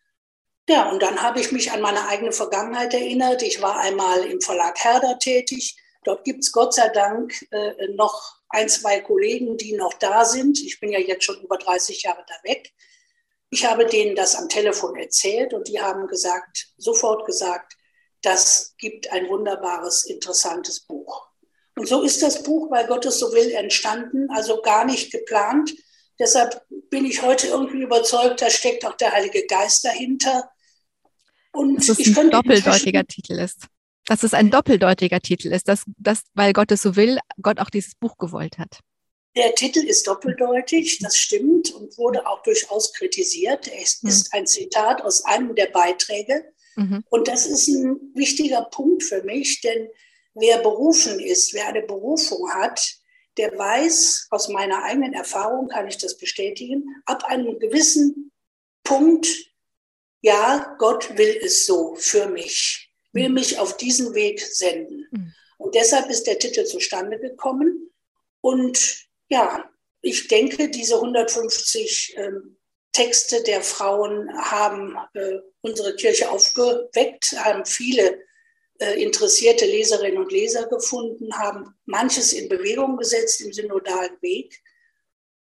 Ja, 0.69 0.90
und 0.90 1.00
dann 1.00 1.23
habe 1.23 1.40
ich 1.40 1.52
mich 1.52 1.73
an 1.73 1.81
meine 1.81 2.07
eigene 2.09 2.33
Vergangenheit 2.33 2.93
erinnert. 2.93 3.43
Ich 3.43 3.62
war 3.62 3.78
einmal 3.78 4.25
im 4.25 4.40
Verlag 4.40 4.78
Herder 4.78 5.19
tätig. 5.19 5.76
Dort 6.05 6.25
gibt 6.25 6.45
es 6.45 6.52
Gott 6.52 6.75
sei 6.75 6.88
Dank 6.88 7.35
äh, 7.50 7.88
noch 7.95 8.37
ein, 8.50 8.69
zwei 8.69 9.00
Kollegen, 9.00 9.57
die 9.57 9.75
noch 9.75 9.95
da 9.95 10.25
sind. 10.25 10.61
Ich 10.61 10.81
bin 10.81 10.90
ja 10.90 10.99
jetzt 10.99 11.25
schon 11.25 11.40
über 11.40 11.57
30 11.57 12.02
Jahre 12.02 12.25
da 12.26 12.35
weg. 12.49 12.73
Ich 13.50 13.64
habe 13.64 13.87
denen 13.87 14.14
das 14.14 14.35
am 14.35 14.49
Telefon 14.49 14.97
erzählt 14.97 15.55
und 15.55 15.69
die 15.69 15.81
haben 15.81 16.07
gesagt, 16.07 16.69
sofort 16.76 17.26
gesagt, 17.26 17.75
das 18.23 18.75
gibt 18.78 19.11
ein 19.12 19.28
wunderbares, 19.28 20.05
interessantes 20.05 20.81
Buch. 20.81 21.28
Und 21.76 21.87
so 21.87 22.02
ist 22.02 22.23
das 22.23 22.43
Buch, 22.43 22.71
weil 22.71 22.87
Gott 22.87 23.07
es 23.07 23.19
so 23.19 23.33
will, 23.33 23.52
entstanden, 23.52 24.28
also 24.31 24.61
gar 24.61 24.85
nicht 24.85 25.12
geplant, 25.12 25.73
Deshalb 26.18 26.62
bin 26.90 27.04
ich 27.04 27.22
heute 27.22 27.48
irgendwie 27.48 27.82
überzeugt, 27.82 28.42
da 28.42 28.50
steckt 28.50 28.84
auch 28.84 28.96
der 28.96 29.12
Heilige 29.12 29.46
Geist 29.46 29.84
dahinter. 29.84 30.50
Und 31.52 31.76
dass 31.76 31.98
es 31.98 32.18
ein 32.18 32.30
doppeldeutiger 32.30 33.04
Titel 33.04 33.34
ist. 33.34 33.66
Dass 34.06 34.22
es 34.22 34.34
ein 34.34 34.50
doppeldeutiger 34.50 35.20
Titel 35.20 35.52
ist, 35.52 35.68
dass, 35.68 35.84
dass, 35.98 36.22
weil 36.34 36.52
Gott 36.52 36.72
es 36.72 36.82
so 36.82 36.96
will, 36.96 37.18
Gott 37.42 37.60
auch 37.60 37.70
dieses 37.70 37.94
Buch 37.94 38.16
gewollt 38.16 38.58
hat. 38.58 38.80
Der 39.37 39.54
Titel 39.54 39.80
ist 39.80 40.06
doppeldeutig, 40.06 40.98
das 41.00 41.16
stimmt 41.16 41.70
und 41.72 41.96
wurde 41.98 42.26
auch 42.26 42.42
durchaus 42.42 42.92
kritisiert. 42.92 43.70
Es 43.80 44.02
mhm. 44.02 44.08
ist 44.08 44.34
ein 44.34 44.46
Zitat 44.46 45.02
aus 45.02 45.25
einem 45.25 45.54
der 45.54 45.66
Beiträge. 45.66 46.44
Mhm. 46.76 47.04
Und 47.10 47.28
das 47.28 47.46
ist 47.46 47.68
ein 47.68 48.00
wichtiger 48.14 48.62
Punkt 48.62 49.02
für 49.02 49.22
mich, 49.22 49.60
denn 49.60 49.88
wer 50.34 50.58
berufen 50.58 51.20
ist, 51.20 51.52
wer 51.54 51.68
eine 51.68 51.82
Berufung 51.82 52.50
hat, 52.50 52.98
der 53.38 53.57
weiß, 53.57 54.26
aus 54.30 54.49
meiner 54.49 54.83
eigenen 54.83 55.14
Erfahrung 55.14 55.68
kann 55.68 55.88
ich 55.88 55.97
das 55.99 56.18
bestätigen, 56.18 56.85
ab 57.07 57.25
einem 57.25 57.59
gewissen 57.59 58.33
Punkt, 58.85 59.28
ja, 60.21 60.75
Gott 60.78 61.16
will 61.16 61.38
es 61.42 61.66
so 61.66 61.95
für 61.95 62.26
mich, 62.28 62.90
will 63.12 63.28
mich 63.28 63.59
auf 63.59 63.76
diesen 63.76 64.14
Weg 64.14 64.40
senden. 64.40 65.07
Mhm. 65.11 65.35
Und 65.59 65.75
deshalb 65.75 66.11
ist 66.11 66.26
der 66.26 66.38
Titel 66.38 66.64
zustande 66.64 67.18
gekommen. 67.18 67.90
Und 68.40 69.07
ja, 69.28 69.71
ich 70.00 70.28
denke, 70.28 70.71
diese 70.71 70.97
150 70.97 72.14
ähm, 72.16 72.57
Texte 72.92 73.42
der 73.42 73.62
Frauen 73.62 74.30
haben 74.37 74.97
äh, 75.14 75.38
unsere 75.61 75.95
Kirche 75.97 76.30
aufgeweckt, 76.30 77.33
haben 77.38 77.64
viele 77.64 78.21
interessierte 78.78 79.66
Leserinnen 79.66 80.18
und 80.18 80.32
Leser 80.32 80.68
gefunden, 80.68 81.32
haben 81.35 81.75
manches 81.85 82.32
in 82.32 82.49
Bewegung 82.49 82.97
gesetzt 82.97 83.40
im 83.40 83.52
synodalen 83.52 84.20
Weg. 84.20 84.62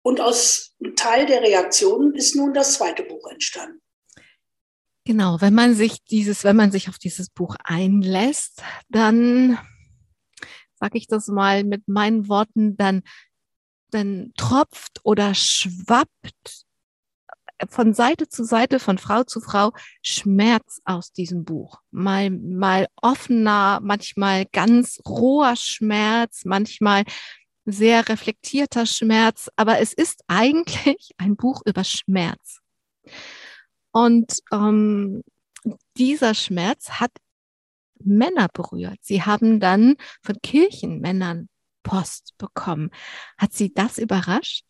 Und 0.02 0.20
aus 0.20 0.74
einem 0.82 0.96
Teil 0.96 1.26
der 1.26 1.42
Reaktionen 1.42 2.14
ist 2.14 2.34
nun 2.34 2.54
das 2.54 2.74
zweite 2.74 3.02
Buch 3.02 3.30
entstanden. 3.30 3.82
Genau, 5.04 5.40
wenn 5.40 5.54
man 5.54 5.74
sich 5.74 6.04
dieses, 6.04 6.44
wenn 6.44 6.56
man 6.56 6.72
sich 6.72 6.88
auf 6.88 6.98
dieses 6.98 7.30
Buch 7.30 7.56
einlässt, 7.64 8.62
dann 8.88 9.58
sage 10.74 10.98
ich 10.98 11.06
das 11.06 11.28
mal 11.28 11.64
mit 11.64 11.88
meinen 11.88 12.28
Worten, 12.28 12.76
dann, 12.76 13.02
dann 13.90 14.32
tropft 14.36 15.00
oder 15.04 15.34
schwappt 15.34 16.64
von 17.68 17.94
Seite 17.94 18.28
zu 18.28 18.44
Seite, 18.44 18.80
von 18.80 18.98
Frau 18.98 19.24
zu 19.24 19.40
Frau 19.40 19.72
Schmerz 20.02 20.80
aus 20.84 21.12
diesem 21.12 21.44
Buch. 21.44 21.80
Mal, 21.90 22.30
mal 22.30 22.86
offener, 22.96 23.80
manchmal 23.82 24.46
ganz 24.46 25.00
roher 25.06 25.56
Schmerz, 25.56 26.44
manchmal 26.44 27.04
sehr 27.64 28.08
reflektierter 28.08 28.86
Schmerz, 28.86 29.48
aber 29.56 29.78
es 29.80 29.92
ist 29.92 30.22
eigentlich 30.26 31.10
ein 31.18 31.36
Buch 31.36 31.62
über 31.66 31.84
Schmerz. 31.84 32.60
Und 33.92 34.40
ähm, 34.52 35.22
dieser 35.96 36.34
Schmerz 36.34 36.90
hat 36.92 37.10
Männer 38.02 38.48
berührt. 38.52 38.98
Sie 39.02 39.22
haben 39.22 39.60
dann 39.60 39.96
von 40.22 40.36
Kirchenmännern 40.42 41.48
Post 41.82 42.34
bekommen. 42.38 42.90
Hat 43.36 43.52
Sie 43.52 43.72
das 43.72 43.98
überrascht? 43.98 44.64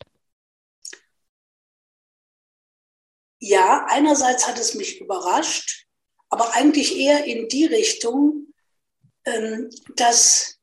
Ja, 3.40 3.86
einerseits 3.88 4.46
hat 4.46 4.58
es 4.58 4.74
mich 4.74 5.00
überrascht, 5.00 5.86
aber 6.28 6.54
eigentlich 6.54 6.96
eher 6.96 7.24
in 7.24 7.48
die 7.48 7.64
Richtung, 7.64 8.52
ähm, 9.24 9.70
dass 9.96 10.58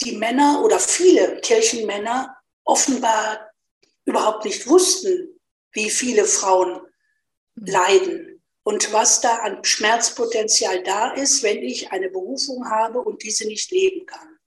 die 0.00 0.16
Männer 0.16 0.62
oder 0.64 0.78
viele 0.80 1.40
Kirchenmänner 1.40 2.36
offenbar 2.64 3.50
überhaupt 4.04 4.44
nicht 4.44 4.66
wussten, 4.66 5.40
wie 5.72 5.90
viele 5.90 6.24
Frauen 6.24 6.80
mhm. 7.54 7.66
leiden 7.66 8.42
und 8.62 8.92
was 8.92 9.20
da 9.20 9.36
an 9.36 9.64
Schmerzpotenzial 9.64 10.82
da 10.82 11.12
ist, 11.12 11.42
wenn 11.42 11.62
ich 11.62 11.92
eine 11.92 12.10
Berufung 12.10 12.68
habe 12.70 13.00
und 13.00 13.22
diese 13.22 13.46
nicht 13.46 13.70
leben 13.70 14.06
kann. 14.06 14.38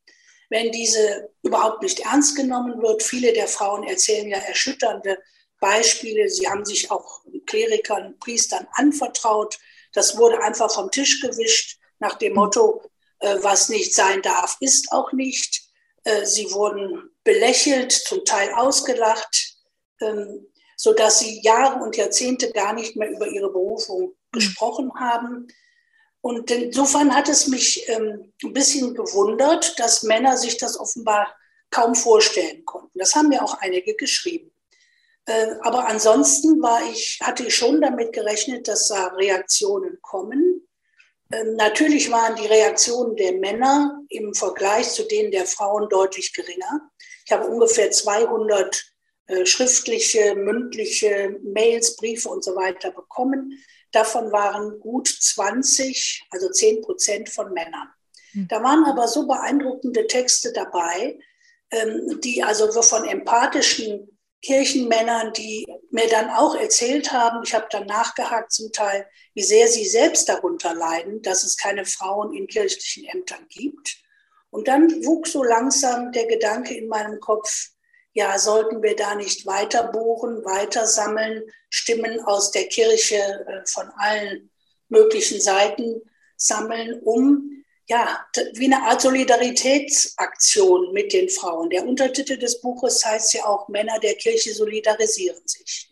Wenn 0.50 0.71
diese 0.71 1.29
überhaupt 1.43 1.81
nicht 1.81 2.01
ernst 2.01 2.36
genommen 2.36 2.81
wird, 2.81 3.03
viele 3.03 3.33
der 3.33 3.48
Frauen 3.48 3.83
erzählen 3.83 4.27
ja 4.27 4.38
erschütternde 4.38 5.17
Beispiele. 5.62 6.27
Sie 6.27 6.50
haben 6.50 6.65
sich 6.65 6.91
auch 6.91 7.22
Klerikern, 7.46 8.20
Priestern 8.20 8.68
anvertraut. 8.74 9.58
Das 9.94 10.18
wurde 10.18 10.41
einfach 10.41 10.70
vom 10.70 10.91
Tisch 10.91 11.22
gewischt 11.22 11.80
nach 12.00 12.15
dem 12.15 12.34
Motto, 12.34 12.82
äh, 13.20 13.38
was 13.41 13.70
nicht 13.70 13.96
sein 13.96 14.22
darf, 14.22 14.58
ist 14.60 14.91
auch 14.91 15.13
nicht. 15.13 15.62
Äh, 16.03 16.25
sie 16.25 16.51
wurden 16.51 17.10
belächelt, 17.24 17.91
zum 17.91 18.25
Teil 18.25 18.51
ausgelacht, 18.53 19.56
ähm, 20.01 20.48
sodass 20.75 21.20
sie 21.20 21.41
Jahre 21.41 21.82
und 21.84 21.96
Jahrzehnte 21.96 22.51
gar 22.51 22.74
nicht 22.74 22.96
mehr 22.96 23.12
über 23.12 23.27
ihre 23.27 23.51
Berufung 23.51 24.08
mhm. 24.08 24.15
gesprochen 24.32 24.91
haben. 25.00 25.48
Und 26.22 26.50
insofern 26.51 27.15
hat 27.15 27.30
es 27.30 27.48
mich 27.48 27.88
ähm, 27.88 28.34
ein 28.44 28.53
bisschen 28.53 28.94
gewundert, 28.94 29.80
dass 29.80 30.03
Männer 30.03 30.38
sich 30.38 30.58
das 30.58 30.80
offenbar 30.80 31.36
kaum 31.70 31.96
vorstellen 31.96 32.65
konnten. 32.65 32.98
Das 32.98 33.15
haben 33.15 33.30
mir 33.30 33.44
auch 33.44 33.56
einige 33.60 33.96
geschrieben. 33.96 34.50
Äh, 35.32 35.56
aber 35.62 35.88
ansonsten 35.88 36.62
war 36.62 36.82
ich, 36.92 37.20
hatte 37.22 37.44
ich 37.44 37.56
schon 37.56 37.80
damit 37.80 38.12
gerechnet, 38.12 38.68
dass 38.68 38.88
da 38.90 39.08
Reaktionen 39.08 39.98
kommen. 40.02 40.68
Ähm, 41.32 41.56
natürlich 41.56 42.12
waren 42.12 42.36
die 42.36 42.48
Reaktionen 42.48 43.16
der 43.16 43.34
Männer 43.34 44.02
im 44.10 44.34
Vergleich 44.34 44.90
zu 44.90 45.04
denen 45.04 45.32
der 45.32 45.46
Frauen 45.46 45.88
deutlich 45.90 46.34
geringer. 46.34 46.92
Ich 47.26 47.32
habe 47.32 47.48
ungefähr 47.48 47.92
200 47.92 48.84
äh, 49.28 49.46
schriftliche, 49.46 50.36
mündliche 50.36 51.38
Mails, 51.44 51.96
Briefe 51.96 52.28
und 52.28 52.44
so 52.44 52.56
weiter 52.56 52.92
bekommen. 52.92 53.58
Davon 53.92 54.32
waren 54.34 54.80
gut 54.80 55.08
20, 55.08 56.24
also 56.32 56.50
10 56.50 56.82
Prozent 56.82 57.30
von 57.30 57.54
Männern. 57.54 57.90
Hm. 58.34 58.48
Da 58.50 58.62
waren 58.64 58.84
aber 58.84 59.08
so 59.08 59.28
beeindruckende 59.28 60.08
Texte 60.08 60.52
dabei, 60.52 61.18
ähm, 61.72 62.20
die 62.22 62.44
also 62.44 62.70
von 62.82 63.06
empathischen 63.06 64.11
Kirchenmännern, 64.41 65.33
die 65.33 65.67
mir 65.91 66.07
dann 66.10 66.29
auch 66.29 66.55
erzählt 66.55 67.12
haben, 67.12 67.43
ich 67.43 67.53
habe 67.53 67.67
dann 67.69 67.86
nachgehakt 67.86 68.51
zum 68.51 68.71
Teil, 68.71 69.07
wie 69.33 69.43
sehr 69.43 69.67
sie 69.67 69.86
selbst 69.86 70.27
darunter 70.29 70.74
leiden, 70.74 71.21
dass 71.21 71.43
es 71.43 71.57
keine 71.57 71.86
Frauen 71.86 72.33
in 72.33 72.48
kirchlichen 72.48 73.05
Ämtern 73.05 73.45
gibt. 73.50 73.98
Und 74.50 74.67
dann 74.67 75.05
wuchs 75.05 75.31
so 75.31 75.43
langsam 75.43 76.12
der 76.12 76.25
Gedanke 76.25 76.75
in 76.75 76.88
meinem 76.88 77.19
Kopf, 77.19 77.69
ja, 78.13 78.38
sollten 78.38 78.83
wir 78.83 78.95
da 78.95 79.15
nicht 79.15 79.45
weiter 79.45 79.83
bohren, 79.83 80.43
weiter 80.43 80.86
sammeln, 80.86 81.43
Stimmen 81.69 82.19
aus 82.21 82.51
der 82.51 82.67
Kirche 82.67 83.15
äh, 83.15 83.65
von 83.65 83.89
allen 83.95 84.50
möglichen 84.89 85.39
Seiten 85.39 86.01
sammeln, 86.36 87.00
um 87.03 87.61
ja, 87.91 88.25
wie 88.53 88.74
eine 88.74 88.83
Art 88.83 89.01
Solidaritätsaktion 89.01 90.93
mit 90.93 91.12
den 91.12 91.27
Frauen. 91.27 91.69
Der 91.69 91.86
Untertitel 91.86 92.38
des 92.38 92.62
Buches 92.62 93.05
heißt 93.05 93.33
ja 93.33 93.45
auch 93.45 93.67
Männer 93.67 94.00
der 94.00 94.13
Kirche 94.15 94.53
solidarisieren 94.53 95.45
sich. 95.45 95.90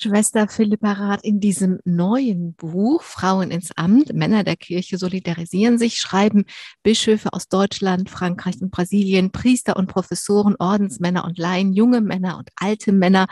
Schwester 0.00 0.46
Philippa 0.46 0.92
Rath 0.92 1.24
in 1.24 1.40
diesem 1.40 1.80
neuen 1.84 2.54
Buch 2.54 3.02
Frauen 3.02 3.50
ins 3.50 3.76
Amt, 3.76 4.12
Männer 4.12 4.44
der 4.44 4.54
Kirche 4.54 4.96
solidarisieren 4.96 5.76
sich, 5.76 5.98
schreiben 5.98 6.44
Bischöfe 6.84 7.32
aus 7.32 7.48
Deutschland, 7.48 8.08
Frankreich 8.08 8.62
und 8.62 8.70
Brasilien, 8.70 9.32
Priester 9.32 9.76
und 9.76 9.88
Professoren, 9.88 10.54
Ordensmänner 10.60 11.24
und 11.24 11.36
Laien, 11.36 11.72
junge 11.72 12.00
Männer 12.00 12.38
und 12.38 12.48
alte 12.54 12.92
Männer. 12.92 13.26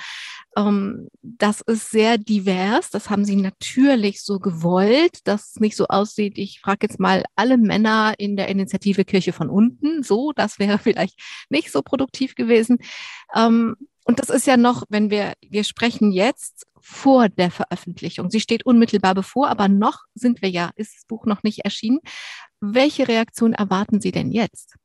Ähm, 0.56 1.06
das 1.22 1.60
ist 1.60 1.90
sehr 1.90 2.18
divers. 2.18 2.90
Das 2.90 3.10
haben 3.10 3.24
sie 3.24 3.36
natürlich 3.36 4.24
so 4.24 4.40
gewollt, 4.40 5.20
dass 5.22 5.50
es 5.50 5.60
nicht 5.60 5.76
so 5.76 5.86
aussieht. 5.86 6.36
Ich 6.36 6.58
frage 6.58 6.88
jetzt 6.88 6.98
mal 6.98 7.22
alle 7.36 7.58
Männer 7.58 8.14
in 8.18 8.36
der 8.36 8.48
Initiative 8.48 9.04
Kirche 9.04 9.32
von 9.32 9.50
unten. 9.50 10.02
So, 10.02 10.32
das 10.32 10.58
wäre 10.58 10.78
vielleicht 10.82 11.20
nicht 11.48 11.70
so 11.70 11.82
produktiv 11.82 12.34
gewesen. 12.34 12.78
Und 14.06 14.20
das 14.20 14.30
ist 14.30 14.46
ja 14.46 14.56
noch, 14.56 14.84
wenn 14.88 15.10
wir, 15.10 15.32
wir 15.40 15.64
sprechen 15.64 16.12
jetzt 16.12 16.64
vor 16.80 17.28
der 17.28 17.50
Veröffentlichung. 17.50 18.30
Sie 18.30 18.38
steht 18.38 18.64
unmittelbar 18.64 19.16
bevor, 19.16 19.48
aber 19.48 19.66
noch 19.66 20.04
sind 20.14 20.42
wir 20.42 20.48
ja, 20.48 20.70
ist 20.76 20.94
das 20.94 21.06
Buch 21.06 21.26
noch 21.26 21.42
nicht 21.42 21.64
erschienen. 21.64 21.98
Welche 22.60 23.08
Reaktion 23.08 23.52
erwarten 23.52 24.00
Sie 24.00 24.12
denn 24.12 24.30
jetzt? 24.30 24.76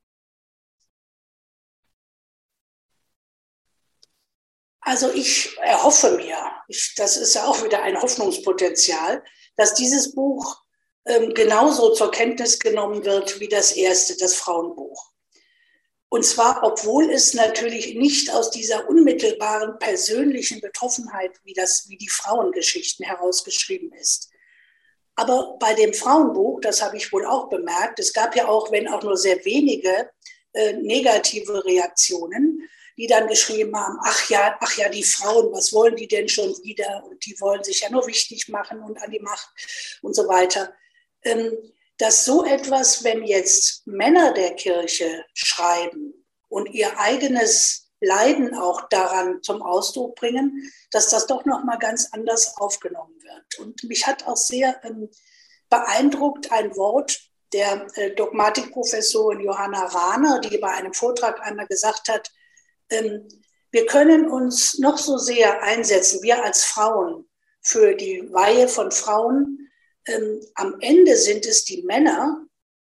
Also 4.80 5.12
ich 5.12 5.56
erhoffe 5.58 6.16
mir, 6.16 6.36
ich, 6.66 6.94
das 6.96 7.16
ist 7.16 7.34
ja 7.34 7.46
auch 7.46 7.62
wieder 7.62 7.80
ein 7.84 8.02
Hoffnungspotenzial, 8.02 9.22
dass 9.54 9.74
dieses 9.74 10.16
Buch 10.16 10.60
ähm, 11.04 11.32
genauso 11.34 11.94
zur 11.94 12.10
Kenntnis 12.10 12.58
genommen 12.58 13.04
wird 13.04 13.38
wie 13.38 13.48
das 13.48 13.70
erste, 13.70 14.16
das 14.16 14.34
Frauenbuch. 14.34 15.11
Und 16.12 16.26
zwar, 16.26 16.62
obwohl 16.62 17.10
es 17.10 17.32
natürlich 17.32 17.94
nicht 17.94 18.30
aus 18.34 18.50
dieser 18.50 18.86
unmittelbaren 18.86 19.78
persönlichen 19.78 20.60
Betroffenheit, 20.60 21.30
wie, 21.44 21.54
das, 21.54 21.88
wie 21.88 21.96
die 21.96 22.10
Frauengeschichten 22.10 23.06
herausgeschrieben 23.06 23.90
ist. 23.94 24.28
Aber 25.14 25.56
bei 25.58 25.72
dem 25.72 25.94
Frauenbuch, 25.94 26.60
das 26.60 26.82
habe 26.82 26.98
ich 26.98 27.10
wohl 27.14 27.24
auch 27.24 27.48
bemerkt, 27.48 27.98
es 27.98 28.12
gab 28.12 28.36
ja 28.36 28.46
auch, 28.46 28.70
wenn 28.70 28.88
auch 28.88 29.02
nur 29.02 29.16
sehr 29.16 29.42
wenige 29.46 30.10
äh, 30.52 30.74
negative 30.74 31.64
Reaktionen, 31.64 32.68
die 32.98 33.06
dann 33.06 33.26
geschrieben 33.26 33.74
haben, 33.74 33.96
ach 34.02 34.28
ja, 34.28 34.58
ach 34.60 34.76
ja, 34.76 34.90
die 34.90 35.04
Frauen, 35.04 35.50
was 35.50 35.72
wollen 35.72 35.96
die 35.96 36.08
denn 36.08 36.28
schon 36.28 36.50
wieder? 36.62 37.04
Und 37.08 37.24
die 37.24 37.40
wollen 37.40 37.64
sich 37.64 37.80
ja 37.80 37.88
nur 37.88 38.06
wichtig 38.06 38.50
machen 38.50 38.82
und 38.82 39.00
an 39.00 39.10
die 39.10 39.20
Macht 39.20 39.48
und 40.02 40.14
so 40.14 40.28
weiter. 40.28 40.74
Ähm, 41.22 41.56
dass 42.02 42.24
so 42.24 42.44
etwas, 42.44 43.04
wenn 43.04 43.22
jetzt 43.22 43.86
Männer 43.86 44.34
der 44.34 44.56
Kirche 44.56 45.24
schreiben 45.34 46.12
und 46.48 46.66
ihr 46.66 46.98
eigenes 46.98 47.92
Leiden 48.00 48.56
auch 48.56 48.88
daran 48.88 49.40
zum 49.44 49.62
Ausdruck 49.62 50.16
bringen, 50.16 50.68
dass 50.90 51.10
das 51.10 51.28
doch 51.28 51.44
noch 51.44 51.62
mal 51.62 51.78
ganz 51.78 52.08
anders 52.10 52.56
aufgenommen 52.56 53.14
wird. 53.22 53.60
Und 53.60 53.84
mich 53.84 54.04
hat 54.04 54.26
auch 54.26 54.36
sehr 54.36 54.84
ähm, 54.84 55.10
beeindruckt 55.70 56.50
ein 56.50 56.74
Wort 56.76 57.20
der 57.52 57.86
äh, 57.94 58.10
Dogmatikprofessorin 58.16 59.38
Johanna 59.38 59.84
Rahner, 59.84 60.40
die 60.40 60.58
bei 60.58 60.72
einem 60.72 60.94
Vortrag 60.94 61.40
einmal 61.46 61.68
gesagt 61.68 62.08
hat, 62.08 62.32
ähm, 62.90 63.28
wir 63.70 63.86
können 63.86 64.28
uns 64.28 64.76
noch 64.80 64.98
so 64.98 65.18
sehr 65.18 65.62
einsetzen, 65.62 66.20
wir 66.24 66.42
als 66.42 66.64
Frauen, 66.64 67.28
für 67.60 67.94
die 67.94 68.28
Weihe 68.32 68.66
von 68.66 68.90
Frauen, 68.90 69.61
ähm, 70.06 70.40
am 70.54 70.76
Ende 70.80 71.16
sind 71.16 71.46
es 71.46 71.64
die 71.64 71.82
Männer, 71.82 72.46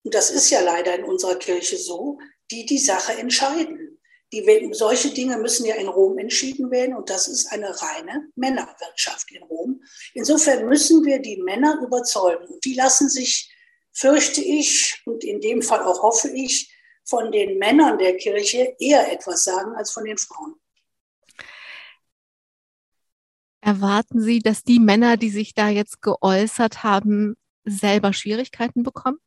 und 0.04 0.14
das 0.14 0.30
ist 0.30 0.50
ja 0.50 0.60
leider 0.60 0.94
in 0.96 1.04
unserer 1.04 1.36
Kirche 1.36 1.76
so, 1.76 2.18
die 2.50 2.66
die 2.66 2.78
Sache 2.78 3.12
entscheiden. 3.12 4.00
Die, 4.32 4.70
solche 4.72 5.10
Dinge 5.10 5.36
müssen 5.36 5.66
ja 5.66 5.74
in 5.74 5.88
Rom 5.88 6.18
entschieden 6.18 6.70
werden 6.70 6.96
und 6.96 7.10
das 7.10 7.28
ist 7.28 7.52
eine 7.52 7.68
reine 7.82 8.28
Männerwirtschaft 8.34 9.30
in 9.30 9.42
Rom. 9.42 9.82
Insofern 10.14 10.66
müssen 10.66 11.04
wir 11.04 11.18
die 11.18 11.36
Männer 11.42 11.78
überzeugen 11.82 12.58
die 12.64 12.74
lassen 12.74 13.10
sich, 13.10 13.54
fürchte 13.92 14.40
ich 14.40 15.02
und 15.04 15.22
in 15.22 15.40
dem 15.40 15.60
Fall 15.60 15.82
auch 15.82 16.02
hoffe 16.02 16.30
ich, 16.30 16.74
von 17.04 17.30
den 17.30 17.58
Männern 17.58 17.98
der 17.98 18.16
Kirche 18.16 18.74
eher 18.78 19.12
etwas 19.12 19.44
sagen 19.44 19.74
als 19.74 19.90
von 19.90 20.04
den 20.04 20.16
Frauen. 20.16 20.54
Erwarten 23.62 24.20
Sie, 24.20 24.40
dass 24.40 24.64
die 24.64 24.80
Männer, 24.80 25.16
die 25.16 25.30
sich 25.30 25.54
da 25.54 25.68
jetzt 25.68 26.02
geäußert 26.02 26.82
haben, 26.82 27.36
selber 27.64 28.12
Schwierigkeiten 28.12 28.82
bekommen? 28.82 29.18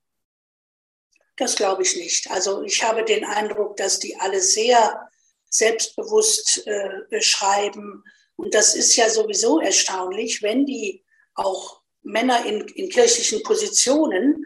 Das 1.37 1.55
glaube 1.55 1.83
ich 1.83 1.95
nicht. 1.95 2.29
Also 2.29 2.61
ich 2.63 2.83
habe 2.83 3.05
den 3.05 3.23
Eindruck, 3.23 3.77
dass 3.77 3.99
die 3.99 4.17
alle 4.17 4.41
sehr 4.41 5.09
selbstbewusst 5.49 6.67
äh, 6.67 7.21
schreiben. 7.21 8.03
Und 8.35 8.53
das 8.53 8.75
ist 8.75 8.97
ja 8.97 9.09
sowieso 9.09 9.61
erstaunlich, 9.61 10.41
wenn 10.41 10.65
die 10.65 11.05
auch 11.35 11.81
Männer 12.03 12.45
in, 12.45 12.67
in 12.67 12.89
kirchlichen 12.89 13.41
Positionen, 13.41 14.43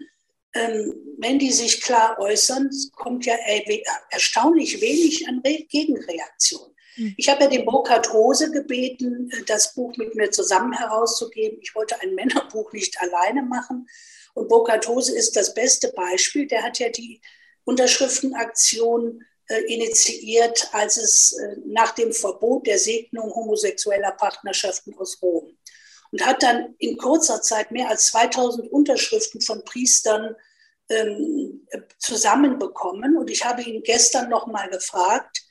ähm, 0.53 0.93
wenn 1.17 1.39
die 1.39 1.51
sich 1.51 1.81
klar 1.81 2.17
äußern, 2.19 2.69
kommt 2.95 3.25
ja 3.25 3.35
erstaunlich 4.11 4.79
wenig 4.81 5.27
an 5.27 5.41
Re 5.43 5.65
Gegenreaktion. 5.67 6.75
Ich 7.17 7.29
habe 7.29 7.43
ja 7.43 7.49
den 7.49 7.65
Burkhard 7.65 8.13
Rose 8.13 8.51
gebeten, 8.51 9.29
äh, 9.31 9.43
das 9.45 9.73
Buch 9.73 9.95
mit 9.97 10.15
mir 10.15 10.31
zusammen 10.31 10.73
herauszugeben. 10.73 11.59
Ich 11.61 11.75
wollte 11.75 11.99
ein 12.01 12.15
Männerbuch 12.15 12.71
nicht 12.73 12.99
alleine 13.01 13.43
machen. 13.43 13.87
Und 14.33 14.47
Burkhard 14.47 14.87
Rose 14.87 15.15
ist 15.15 15.35
das 15.35 15.53
beste 15.53 15.91
Beispiel. 15.93 16.47
Der 16.47 16.63
hat 16.63 16.79
ja 16.79 16.89
die 16.89 17.21
Unterschriftenaktion 17.63 19.23
äh, 19.47 19.61
initiiert, 19.73 20.69
als 20.73 20.97
es 20.97 21.33
äh, 21.33 21.55
nach 21.65 21.91
dem 21.91 22.13
Verbot 22.13 22.67
der 22.67 22.77
Segnung 22.77 23.33
homosexueller 23.33 24.11
Partnerschaften 24.11 24.95
aus 24.97 25.21
Rom. 25.21 25.57
Und 26.11 26.25
hat 26.25 26.41
dann 26.41 26.75
in 26.79 26.97
kurzer 26.97 27.41
Zeit 27.41 27.71
mehr 27.71 27.89
als 27.89 28.07
2000 28.07 28.71
Unterschriften 28.71 29.41
von 29.41 29.63
Priestern 29.63 30.35
ähm, 30.89 31.67
zusammenbekommen. 31.99 33.15
Und 33.17 33.29
ich 33.29 33.45
habe 33.45 33.61
ihn 33.61 33.83
gestern 33.83 34.29
noch 34.29 34.47
mal 34.47 34.69
gefragt, 34.69 35.43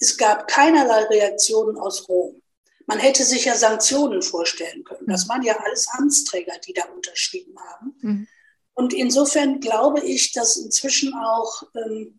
es 0.00 0.16
gab 0.16 0.48
keinerlei 0.48 1.04
Reaktionen 1.04 1.78
aus 1.78 2.08
Rom. 2.08 2.42
Man 2.86 2.98
hätte 2.98 3.22
sich 3.22 3.44
ja 3.44 3.54
Sanktionen 3.54 4.22
vorstellen 4.22 4.82
können. 4.82 5.06
Das 5.06 5.28
waren 5.28 5.42
ja 5.42 5.56
alles 5.58 5.86
Amtsträger, 5.92 6.58
die 6.66 6.72
da 6.72 6.84
unterschrieben 6.86 7.54
haben. 7.60 7.94
Mhm. 8.00 8.28
Und 8.74 8.94
insofern 8.94 9.60
glaube 9.60 10.00
ich, 10.00 10.32
dass 10.32 10.56
inzwischen 10.56 11.14
auch 11.14 11.62
ähm, 11.76 12.18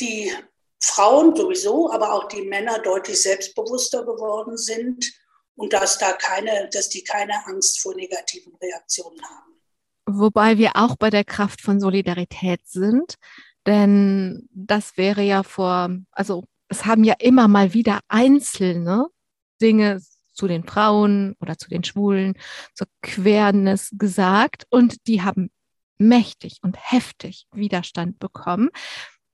die 0.00 0.32
Frauen 0.80 1.36
sowieso, 1.36 1.92
aber 1.92 2.12
auch 2.12 2.28
die 2.28 2.42
Männer 2.42 2.78
deutlich 2.78 3.20
selbstbewusster 3.20 4.04
geworden 4.04 4.56
sind 4.56 5.12
und 5.54 5.72
dass 5.72 5.98
da 5.98 6.12
keine, 6.12 6.68
dass 6.72 6.88
die 6.88 7.04
keine 7.04 7.46
Angst 7.46 7.80
vor 7.80 7.94
negativen 7.94 8.54
Reaktionen 8.56 9.20
haben. 9.22 9.60
Wobei 10.06 10.56
wir 10.56 10.72
auch 10.76 10.96
bei 10.96 11.10
der 11.10 11.24
Kraft 11.24 11.60
von 11.60 11.80
Solidarität 11.80 12.60
sind, 12.64 13.16
denn 13.66 14.48
das 14.52 14.96
wäre 14.96 15.20
ja 15.22 15.42
vor, 15.42 15.90
also 16.12 16.44
es 16.68 16.84
haben 16.84 17.04
ja 17.04 17.14
immer 17.18 17.48
mal 17.48 17.74
wieder 17.74 18.00
einzelne 18.08 19.06
Dinge 19.60 20.00
zu 20.32 20.46
den 20.46 20.64
Frauen 20.64 21.34
oder 21.40 21.58
zu 21.58 21.68
den 21.68 21.82
Schwulen, 21.82 22.34
zur 22.74 22.86
Queerness 23.02 23.90
gesagt 23.92 24.66
und 24.70 25.06
die 25.06 25.22
haben 25.22 25.50
mächtig 25.98 26.58
und 26.62 26.76
heftig 26.78 27.46
Widerstand 27.52 28.18
bekommen. 28.18 28.70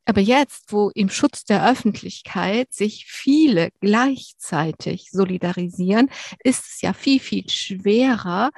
Aber 0.07 0.21
jetzt, 0.21 0.73
wo 0.73 0.91
im 0.95 1.09
Schutz 1.09 1.45
der 1.45 1.69
Öffentlichkeit 1.69 2.73
sich 2.73 3.07
viele 3.07 3.71
gleichzeitig 3.81 5.11
solidarisieren, 5.11 6.11
ist 6.43 6.65
es 6.67 6.81
ja 6.83 6.93
viel, 6.93 7.21
viel 7.21 7.49
schwerer, 7.49 8.51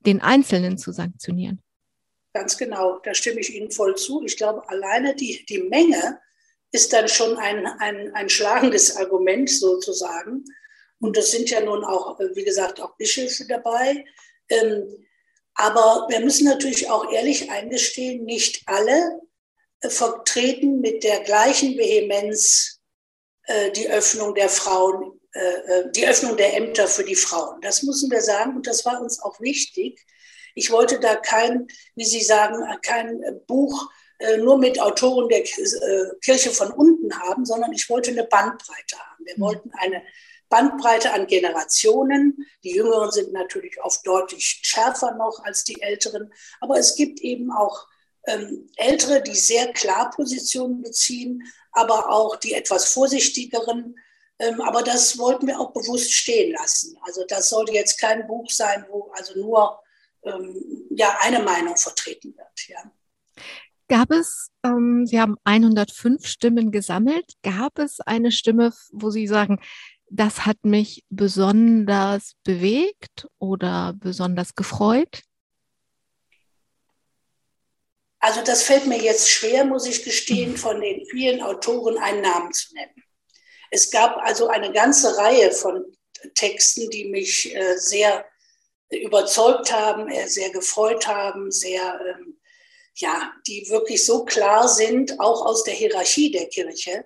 den 0.00 0.20
Einzelnen 0.20 0.78
zu 0.78 0.92
sanktionieren. 0.92 1.62
Ganz 2.34 2.56
genau, 2.56 3.00
da 3.02 3.14
stimme 3.14 3.40
ich 3.40 3.54
Ihnen 3.54 3.70
voll 3.70 3.96
zu. 3.96 4.22
Ich 4.24 4.36
glaube, 4.36 4.68
alleine 4.68 5.14
die, 5.14 5.44
die 5.48 5.62
Menge 5.62 6.20
ist 6.72 6.92
dann 6.92 7.08
schon 7.08 7.36
ein, 7.36 7.66
ein, 7.66 8.14
ein 8.14 8.28
schlagendes 8.28 8.96
Argument 8.96 9.50
sozusagen. 9.50 10.44
Und 11.00 11.16
das 11.16 11.30
sind 11.30 11.50
ja 11.50 11.60
nun 11.60 11.84
auch, 11.84 12.18
wie 12.34 12.44
gesagt, 12.44 12.80
auch 12.80 12.96
Bischöfe 12.96 13.46
dabei. 13.46 14.04
Ähm, 14.48 15.06
aber 15.54 16.06
wir 16.08 16.20
müssen 16.20 16.46
natürlich 16.46 16.88
auch 16.88 17.10
ehrlich 17.10 17.50
eingestehen, 17.50 18.24
nicht 18.24 18.62
alle 18.66 19.20
äh, 19.80 19.88
vertreten 19.88 20.80
mit 20.80 21.02
der 21.02 21.20
gleichen 21.20 21.76
Vehemenz 21.76 22.80
äh, 23.44 23.70
die 23.72 23.88
Öffnung 23.88 24.34
der 24.34 24.48
Frauen, 24.48 25.20
äh, 25.32 25.90
die 25.90 26.06
Öffnung 26.06 26.36
der 26.36 26.56
Ämter 26.56 26.86
für 26.86 27.04
die 27.04 27.16
Frauen. 27.16 27.60
Das 27.62 27.82
müssen 27.82 28.10
wir 28.10 28.20
sagen 28.20 28.56
und 28.56 28.66
das 28.66 28.84
war 28.84 29.00
uns 29.00 29.20
auch 29.22 29.40
wichtig. 29.40 30.04
Ich 30.54 30.70
wollte 30.70 31.00
da 31.00 31.16
kein, 31.16 31.66
wie 31.94 32.04
Sie 32.04 32.22
sagen, 32.22 32.64
kein 32.82 33.22
Buch 33.46 33.90
äh, 33.90 33.99
nur 34.38 34.58
mit 34.58 34.80
Autoren 34.80 35.28
der 35.28 35.42
äh, 35.42 36.10
Kirche 36.20 36.50
von 36.50 36.70
unten 36.70 37.18
haben, 37.18 37.44
sondern 37.44 37.72
ich 37.72 37.88
wollte 37.88 38.10
eine 38.10 38.24
Bandbreite 38.24 38.98
haben. 38.98 39.24
Wir 39.24 39.36
mhm. 39.36 39.40
wollten 39.40 39.70
eine 39.74 40.02
Bandbreite 40.50 41.12
an 41.12 41.26
Generationen. 41.26 42.46
Die 42.64 42.74
Jüngeren 42.74 43.10
sind 43.10 43.32
natürlich 43.32 43.80
oft 43.82 44.06
deutlich 44.06 44.60
schärfer 44.62 45.14
noch 45.14 45.42
als 45.44 45.64
die 45.64 45.80
Älteren, 45.80 46.32
aber 46.60 46.78
es 46.78 46.96
gibt 46.96 47.20
eben 47.20 47.50
auch 47.50 47.86
ähm, 48.26 48.68
Ältere, 48.76 49.22
die 49.22 49.34
sehr 49.34 49.72
klar 49.72 50.10
Positionen 50.10 50.82
beziehen, 50.82 51.42
aber 51.72 52.10
auch 52.10 52.36
die 52.36 52.52
etwas 52.52 52.92
vorsichtigeren. 52.92 53.96
Ähm, 54.38 54.60
aber 54.60 54.82
das 54.82 55.18
wollten 55.18 55.46
wir 55.46 55.58
auch 55.60 55.72
bewusst 55.72 56.12
stehen 56.12 56.52
lassen. 56.52 56.98
Also 57.02 57.24
das 57.26 57.48
sollte 57.48 57.72
jetzt 57.72 57.98
kein 57.98 58.26
Buch 58.26 58.50
sein, 58.50 58.84
wo 58.90 59.10
also 59.14 59.38
nur 59.38 59.80
ähm, 60.24 60.86
ja, 60.90 61.16
eine 61.20 61.40
Meinung 61.40 61.76
vertreten 61.76 62.36
wird. 62.36 62.68
Ja. 62.68 62.92
Gab 63.90 64.12
es, 64.12 64.52
ähm, 64.64 65.04
Sie 65.04 65.20
haben 65.20 65.36
105 65.42 66.24
Stimmen 66.24 66.70
gesammelt, 66.70 67.32
gab 67.42 67.76
es 67.80 67.98
eine 68.00 68.30
Stimme, 68.30 68.72
wo 68.92 69.10
Sie 69.10 69.26
sagen, 69.26 69.58
das 70.08 70.46
hat 70.46 70.58
mich 70.62 71.04
besonders 71.10 72.36
bewegt 72.44 73.26
oder 73.40 73.92
besonders 73.98 74.54
gefreut? 74.54 75.22
Also 78.20 78.44
das 78.44 78.62
fällt 78.62 78.86
mir 78.86 79.02
jetzt 79.02 79.28
schwer, 79.28 79.64
muss 79.64 79.86
ich 79.86 80.04
gestehen, 80.04 80.56
von 80.56 80.80
den 80.80 81.04
vielen 81.06 81.42
Autoren 81.42 81.98
einen 81.98 82.20
Namen 82.20 82.52
zu 82.52 82.72
nennen. 82.74 83.02
Es 83.72 83.90
gab 83.90 84.18
also 84.18 84.46
eine 84.46 84.72
ganze 84.72 85.16
Reihe 85.16 85.50
von 85.50 85.84
Texten, 86.36 86.88
die 86.90 87.06
mich 87.06 87.52
äh, 87.56 87.76
sehr 87.76 88.24
überzeugt 88.90 89.72
haben, 89.72 90.08
äh, 90.08 90.28
sehr 90.28 90.50
gefreut 90.50 91.08
haben, 91.08 91.50
sehr, 91.50 92.00
ähm, 92.06 92.29
ja, 93.00 93.32
die 93.46 93.68
wirklich 93.68 94.04
so 94.04 94.24
klar 94.24 94.68
sind, 94.68 95.18
auch 95.20 95.44
aus 95.44 95.64
der 95.64 95.74
Hierarchie 95.74 96.30
der 96.30 96.48
Kirche. 96.48 97.04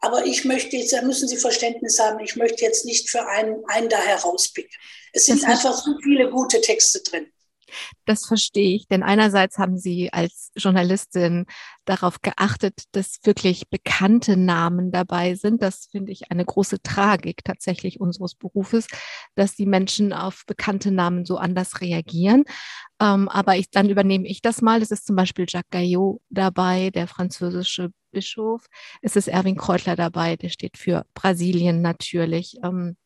Aber 0.00 0.26
ich 0.26 0.44
möchte 0.44 0.76
jetzt, 0.76 0.92
da 0.92 1.02
müssen 1.02 1.28
Sie 1.28 1.36
Verständnis 1.36 1.98
haben, 1.98 2.20
ich 2.20 2.36
möchte 2.36 2.62
jetzt 2.64 2.84
nicht 2.84 3.08
für 3.10 3.26
einen, 3.26 3.64
einen 3.66 3.88
da 3.88 3.98
herauspicken. 3.98 4.76
Es 5.12 5.26
sind 5.26 5.44
einfach 5.44 5.74
so 5.74 5.96
viele 6.02 6.30
gute 6.30 6.60
Texte 6.60 7.00
drin. 7.00 7.32
Das 8.04 8.26
verstehe 8.26 8.76
ich, 8.76 8.88
denn 8.88 9.02
einerseits 9.02 9.58
haben 9.58 9.78
Sie 9.78 10.12
als 10.12 10.50
Journalistin 10.56 11.46
darauf 11.84 12.20
geachtet, 12.20 12.84
dass 12.92 13.18
wirklich 13.24 13.68
bekannte 13.68 14.36
Namen 14.36 14.90
dabei 14.90 15.34
sind. 15.34 15.62
Das 15.62 15.88
finde 15.90 16.12
ich 16.12 16.30
eine 16.30 16.44
große 16.44 16.82
Tragik 16.82 17.44
tatsächlich 17.44 18.00
unseres 18.00 18.34
Berufes, 18.34 18.86
dass 19.34 19.54
die 19.54 19.66
Menschen 19.66 20.12
auf 20.12 20.44
bekannte 20.46 20.90
Namen 20.90 21.24
so 21.24 21.36
anders 21.36 21.80
reagieren. 21.80 22.44
Ähm, 23.00 23.28
aber 23.28 23.56
ich, 23.56 23.70
dann 23.70 23.90
übernehme 23.90 24.26
ich 24.26 24.42
das 24.42 24.62
mal. 24.62 24.82
Es 24.82 24.90
ist 24.90 25.06
zum 25.06 25.16
Beispiel 25.16 25.46
Jacques 25.48 25.70
Gaillot 25.70 26.20
dabei, 26.30 26.90
der 26.90 27.06
französische 27.06 27.90
Bischof. 28.10 28.66
Es 29.02 29.16
ist 29.16 29.28
Erwin 29.28 29.56
Kreutler 29.56 29.96
dabei, 29.96 30.36
der 30.36 30.48
steht 30.48 30.78
für 30.78 31.04
Brasilien 31.14 31.82
natürlich. 31.82 32.56
Ähm, 32.62 32.96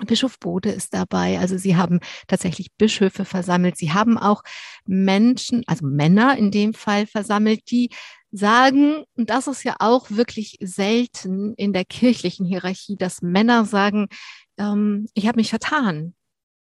Bischof 0.00 0.40
Bode 0.40 0.70
ist 0.70 0.92
dabei. 0.92 1.38
Also 1.38 1.56
sie 1.56 1.76
haben 1.76 2.00
tatsächlich 2.26 2.72
Bischöfe 2.76 3.24
versammelt. 3.24 3.76
Sie 3.76 3.92
haben 3.92 4.18
auch 4.18 4.42
Menschen, 4.86 5.62
also 5.66 5.86
Männer 5.86 6.36
in 6.36 6.50
dem 6.50 6.74
Fall 6.74 7.06
versammelt, 7.06 7.70
die 7.70 7.90
sagen, 8.32 9.04
und 9.16 9.30
das 9.30 9.46
ist 9.46 9.62
ja 9.62 9.76
auch 9.78 10.10
wirklich 10.10 10.58
selten 10.60 11.54
in 11.54 11.72
der 11.72 11.84
kirchlichen 11.84 12.44
Hierarchie, 12.44 12.96
dass 12.96 13.22
Männer 13.22 13.64
sagen, 13.64 14.08
ähm, 14.58 15.06
ich 15.14 15.28
habe 15.28 15.36
mich 15.36 15.50
vertan. 15.50 16.14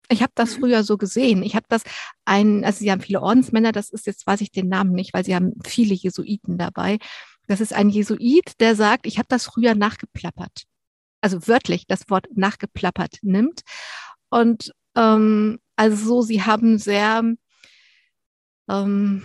Ich 0.09 0.23
habe 0.23 0.33
das 0.37 0.57
mhm. 0.57 0.61
früher 0.61 0.85
so 0.85 0.97
gesehen. 0.97 1.43
Ich 1.43 1.57
habe 1.57 1.67
das 1.69 1.83
ein, 2.25 2.65
also 2.65 2.79
sie 2.79 2.93
haben 2.93 3.01
viele 3.01 3.21
Ordensmänner, 3.21 3.73
das 3.73 3.91
ist 3.91 4.07
jetzt 4.07 4.27
weiß 4.29 4.41
ich 4.43 4.53
den 4.53 4.69
Namen 4.69 4.93
nicht, 4.93 5.13
weil 5.13 5.25
sie 5.25 5.35
haben 5.35 5.55
viele 5.67 5.95
Jesuiten 5.95 6.57
dabei. 6.57 6.99
Das 7.49 7.61
ist 7.61 7.73
ein 7.73 7.89
Jesuit, 7.91 8.61
der 8.61 8.77
sagt, 8.77 9.07
ich 9.07 9.19
habe 9.19 9.27
das 9.29 9.47
früher 9.47 9.75
nachgeplappert 9.75 10.69
also 11.21 11.47
wörtlich 11.47 11.87
das 11.87 12.09
Wort 12.11 12.27
nachgeplappert 12.35 13.19
nimmt. 13.23 13.63
Und 14.31 14.73
ähm, 14.97 15.59
also 15.77 15.97
so, 15.97 16.23
sie 16.23 16.43
haben 16.43 16.79
sehr, 16.79 17.23
ähm, 18.69 19.23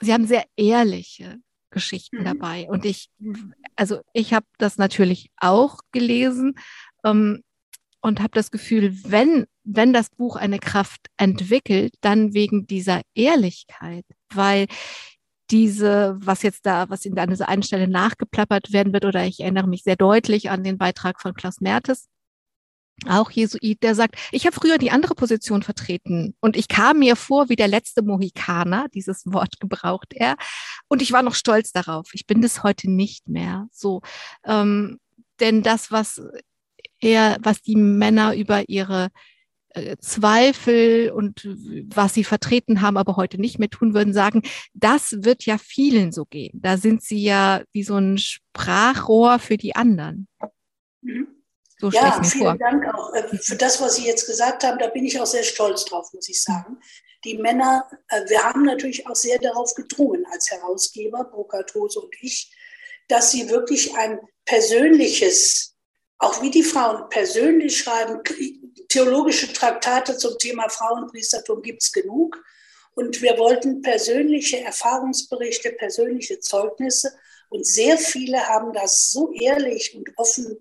sie 0.00 0.12
haben 0.12 0.26
sehr 0.26 0.44
ehrliche 0.56 1.38
Geschichten 1.70 2.20
mhm. 2.20 2.24
dabei. 2.24 2.68
Und 2.68 2.84
ich, 2.84 3.10
also 3.76 4.00
ich 4.12 4.32
habe 4.32 4.46
das 4.58 4.78
natürlich 4.78 5.30
auch 5.36 5.80
gelesen 5.92 6.54
ähm, 7.04 7.42
und 8.00 8.20
habe 8.20 8.32
das 8.32 8.50
Gefühl, 8.50 8.96
wenn, 9.04 9.46
wenn 9.64 9.92
das 9.92 10.10
Buch 10.10 10.36
eine 10.36 10.58
Kraft 10.58 11.08
entwickelt, 11.16 11.94
dann 12.00 12.34
wegen 12.34 12.66
dieser 12.66 13.02
Ehrlichkeit, 13.14 14.04
weil 14.32 14.66
diese, 15.50 16.16
was 16.20 16.42
jetzt 16.42 16.66
da, 16.66 16.88
was 16.90 17.04
in 17.04 17.14
dieser 17.14 17.48
einen 17.48 17.62
Stelle 17.62 17.88
nachgeplappert 17.88 18.72
werden 18.72 18.92
wird, 18.92 19.04
oder 19.04 19.24
ich 19.24 19.40
erinnere 19.40 19.68
mich 19.68 19.82
sehr 19.82 19.96
deutlich 19.96 20.50
an 20.50 20.64
den 20.64 20.78
Beitrag 20.78 21.20
von 21.20 21.34
Klaus 21.34 21.60
Mertes, 21.60 22.08
auch 23.04 23.30
Jesuit, 23.30 23.82
der 23.82 23.94
sagt, 23.94 24.16
ich 24.32 24.46
habe 24.46 24.56
früher 24.56 24.78
die 24.78 24.90
andere 24.90 25.14
Position 25.14 25.62
vertreten 25.62 26.34
und 26.40 26.56
ich 26.56 26.66
kam 26.66 27.00
mir 27.00 27.14
vor 27.14 27.50
wie 27.50 27.56
der 27.56 27.68
letzte 27.68 28.02
Mohikaner, 28.02 28.86
dieses 28.94 29.22
Wort 29.26 29.56
gebraucht 29.60 30.14
er, 30.14 30.36
und 30.88 31.02
ich 31.02 31.12
war 31.12 31.22
noch 31.22 31.34
stolz 31.34 31.72
darauf. 31.72 32.08
Ich 32.14 32.26
bin 32.26 32.40
das 32.40 32.62
heute 32.62 32.90
nicht 32.90 33.28
mehr. 33.28 33.68
So, 33.70 34.00
ähm, 34.44 34.98
denn 35.40 35.62
das, 35.62 35.92
was 35.92 36.22
er, 36.98 37.36
was 37.40 37.60
die 37.60 37.76
Männer 37.76 38.34
über 38.34 38.68
ihre 38.68 39.10
Zweifel 39.98 41.10
und 41.10 41.48
was 41.94 42.14
sie 42.14 42.24
vertreten 42.24 42.80
haben, 42.80 42.96
aber 42.96 43.16
heute 43.16 43.38
nicht 43.40 43.58
mehr 43.58 43.70
tun 43.70 43.94
würden, 43.94 44.12
sagen, 44.12 44.42
das 44.74 45.16
wird 45.18 45.44
ja 45.44 45.58
vielen 45.58 46.12
so 46.12 46.24
gehen. 46.24 46.60
Da 46.62 46.76
sind 46.76 47.02
sie 47.02 47.22
ja 47.22 47.62
wie 47.72 47.82
so 47.82 47.96
ein 47.96 48.18
Sprachrohr 48.18 49.38
für 49.38 49.56
die 49.56 49.76
anderen. 49.76 50.28
Mhm. 51.02 51.28
So 51.78 51.90
ja, 51.90 52.22
vielen 52.22 52.42
vor. 52.42 52.56
Dank 52.56 52.86
auch 52.94 53.12
äh, 53.12 53.36
für 53.36 53.56
das, 53.56 53.80
was 53.80 53.96
Sie 53.96 54.06
jetzt 54.06 54.26
gesagt 54.26 54.64
haben. 54.64 54.78
Da 54.78 54.88
bin 54.88 55.04
ich 55.04 55.20
auch 55.20 55.26
sehr 55.26 55.42
stolz 55.42 55.84
drauf, 55.84 56.10
muss 56.14 56.28
ich 56.28 56.42
sagen. 56.42 56.78
Die 57.24 57.36
Männer, 57.36 57.86
äh, 58.08 58.22
wir 58.28 58.42
haben 58.42 58.62
natürlich 58.62 59.06
auch 59.06 59.16
sehr 59.16 59.38
darauf 59.38 59.74
gedrungen 59.74 60.24
als 60.32 60.50
Herausgeber, 60.50 61.24
Burkhard 61.24 61.74
Hose 61.74 62.00
und 62.00 62.14
ich, 62.20 62.50
dass 63.08 63.30
sie 63.30 63.50
wirklich 63.50 63.94
ein 63.96 64.18
persönliches, 64.46 65.75
auch 66.18 66.42
wie 66.42 66.50
die 66.50 66.62
Frauen 66.62 67.08
persönlich 67.10 67.78
schreiben, 67.78 68.20
theologische 68.88 69.52
Traktate 69.52 70.16
zum 70.16 70.38
Thema 70.38 70.68
Frauenpriestertum 70.68 71.62
gibt 71.62 71.82
es 71.82 71.92
genug. 71.92 72.42
Und 72.94 73.20
wir 73.20 73.36
wollten 73.36 73.82
persönliche 73.82 74.60
Erfahrungsberichte, 74.60 75.72
persönliche 75.72 76.40
Zeugnisse. 76.40 77.12
Und 77.50 77.66
sehr 77.66 77.98
viele 77.98 78.48
haben 78.48 78.72
das 78.72 79.10
so 79.10 79.30
ehrlich 79.32 79.94
und 79.94 80.08
offen 80.16 80.56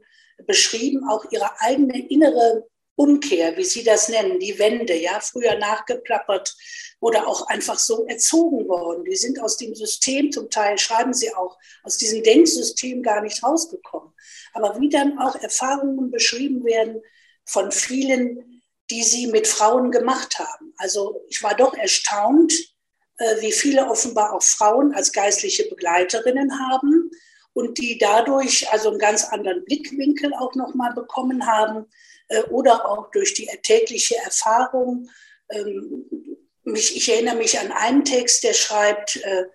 beschrieben, 0.46 1.08
auch 1.08 1.24
ihre 1.32 1.62
eigene 1.62 2.08
innere 2.10 2.68
Umkehr, 2.96 3.58
wie 3.58 3.66
Sie 3.66 3.84
das 3.84 4.08
nennen, 4.10 4.40
die 4.40 4.58
Wende, 4.58 4.96
ja, 4.96 5.20
früher 5.20 5.56
nachgeplappert 5.56 6.56
oder 7.00 7.28
auch 7.28 7.48
einfach 7.48 7.78
so 7.78 8.06
erzogen 8.06 8.68
worden. 8.68 9.04
Die 9.04 9.16
sind 9.16 9.40
aus 9.42 9.58
dem 9.58 9.76
System, 9.76 10.32
zum 10.32 10.50
Teil 10.50 10.78
schreiben 10.78 11.14
sie 11.14 11.34
auch, 11.36 11.58
aus 11.84 11.98
diesem 11.98 12.24
Denksystem 12.24 13.04
gar 13.04 13.22
nicht 13.22 13.44
rausgekommen. 13.44 14.14
Aber 14.54 14.80
wie 14.80 14.90
dann 14.90 15.20
auch 15.20 15.36
Erfahrungen 15.36 16.10
beschrieben 16.10 16.64
werden, 16.64 17.02
von 17.46 17.72
vielen, 17.72 18.62
die 18.90 19.04
sie 19.04 19.28
mit 19.28 19.48
Frauen 19.48 19.92
gemacht 19.92 20.40
haben. 20.40 20.74
Also 20.78 21.22
ich 21.28 21.44
war 21.44 21.56
doch 21.56 21.76
erstaunt, 21.76 22.54
äh, 23.18 23.42
wie 23.42 23.52
viele 23.52 23.88
offenbar 23.88 24.34
auch 24.34 24.44
Frauen 24.44 24.94
als 24.94 25.12
geistliche 25.12 25.68
Begleiterinnen 25.70 26.60
haben 26.60 27.12
und 27.56 27.78
die 27.78 27.98
dadurch 27.98 28.70
also 28.72 28.90
einen 28.90 29.00
ganz 29.00 29.24
anderen 29.24 29.64
Blickwinkel 29.64 30.34
auch 30.34 30.54
nochmal 30.56 30.94
bekommen 30.94 31.48
haben 31.48 31.86
äh, 32.28 32.42
oder 32.44 32.88
auch 32.88 33.10
durch 33.12 33.34
die 33.34 33.50
tägliche 33.64 34.18
Erfahrung. 34.18 35.10
Ähm, 35.50 36.06
ich 36.66 37.08
erinnere 37.10 37.38
mich 37.38 37.58
an 37.58 37.72
einen 37.72 38.04
Text, 38.04 38.44
der 38.44 38.54
schreibt, 38.54 39.16
äh, 39.24 39.46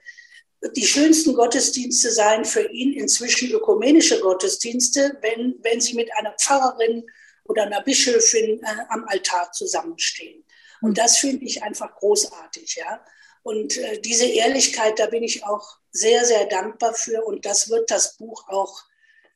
die 0.77 0.87
schönsten 0.87 1.35
Gottesdienste 1.35 2.11
seien 2.11 2.47
für 2.47 2.71
ihn 2.71 2.95
inzwischen 2.95 3.51
ökumenische 3.51 4.21
Gottesdienste, 4.21 5.19
wenn, 5.21 5.57
wenn 5.63 5.81
sie 5.81 5.95
mit 5.95 6.11
einer 6.17 6.35
Pfarrerin 6.41 7.05
oder 7.45 7.65
einer 7.65 7.83
Bischöfin 7.83 8.63
äh, 8.63 8.77
am 8.89 9.05
Altar 9.09 9.53
zusammenstehen. 9.53 10.43
Und 10.81 10.97
das 10.97 11.19
finde 11.19 11.45
ich 11.45 11.63
einfach 11.63 11.95
großartig, 11.97 12.77
ja. 12.77 13.05
Und 13.43 13.77
äh, 13.79 14.01
diese 14.01 14.27
Ehrlichkeit, 14.27 14.99
da 14.99 15.07
bin 15.07 15.23
ich 15.23 15.45
auch 15.45 15.79
sehr, 15.91 16.25
sehr 16.25 16.47
dankbar 16.47 16.95
für. 16.95 17.25
Und 17.25 17.47
das 17.47 17.71
wird 17.71 17.91
das 17.91 18.17
Buch 18.17 18.49
auch, 18.49 18.83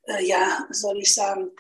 äh, 0.06 0.24
ja, 0.24 0.66
soll 0.70 0.98
ich 0.98 1.14
sagen, 1.14 1.50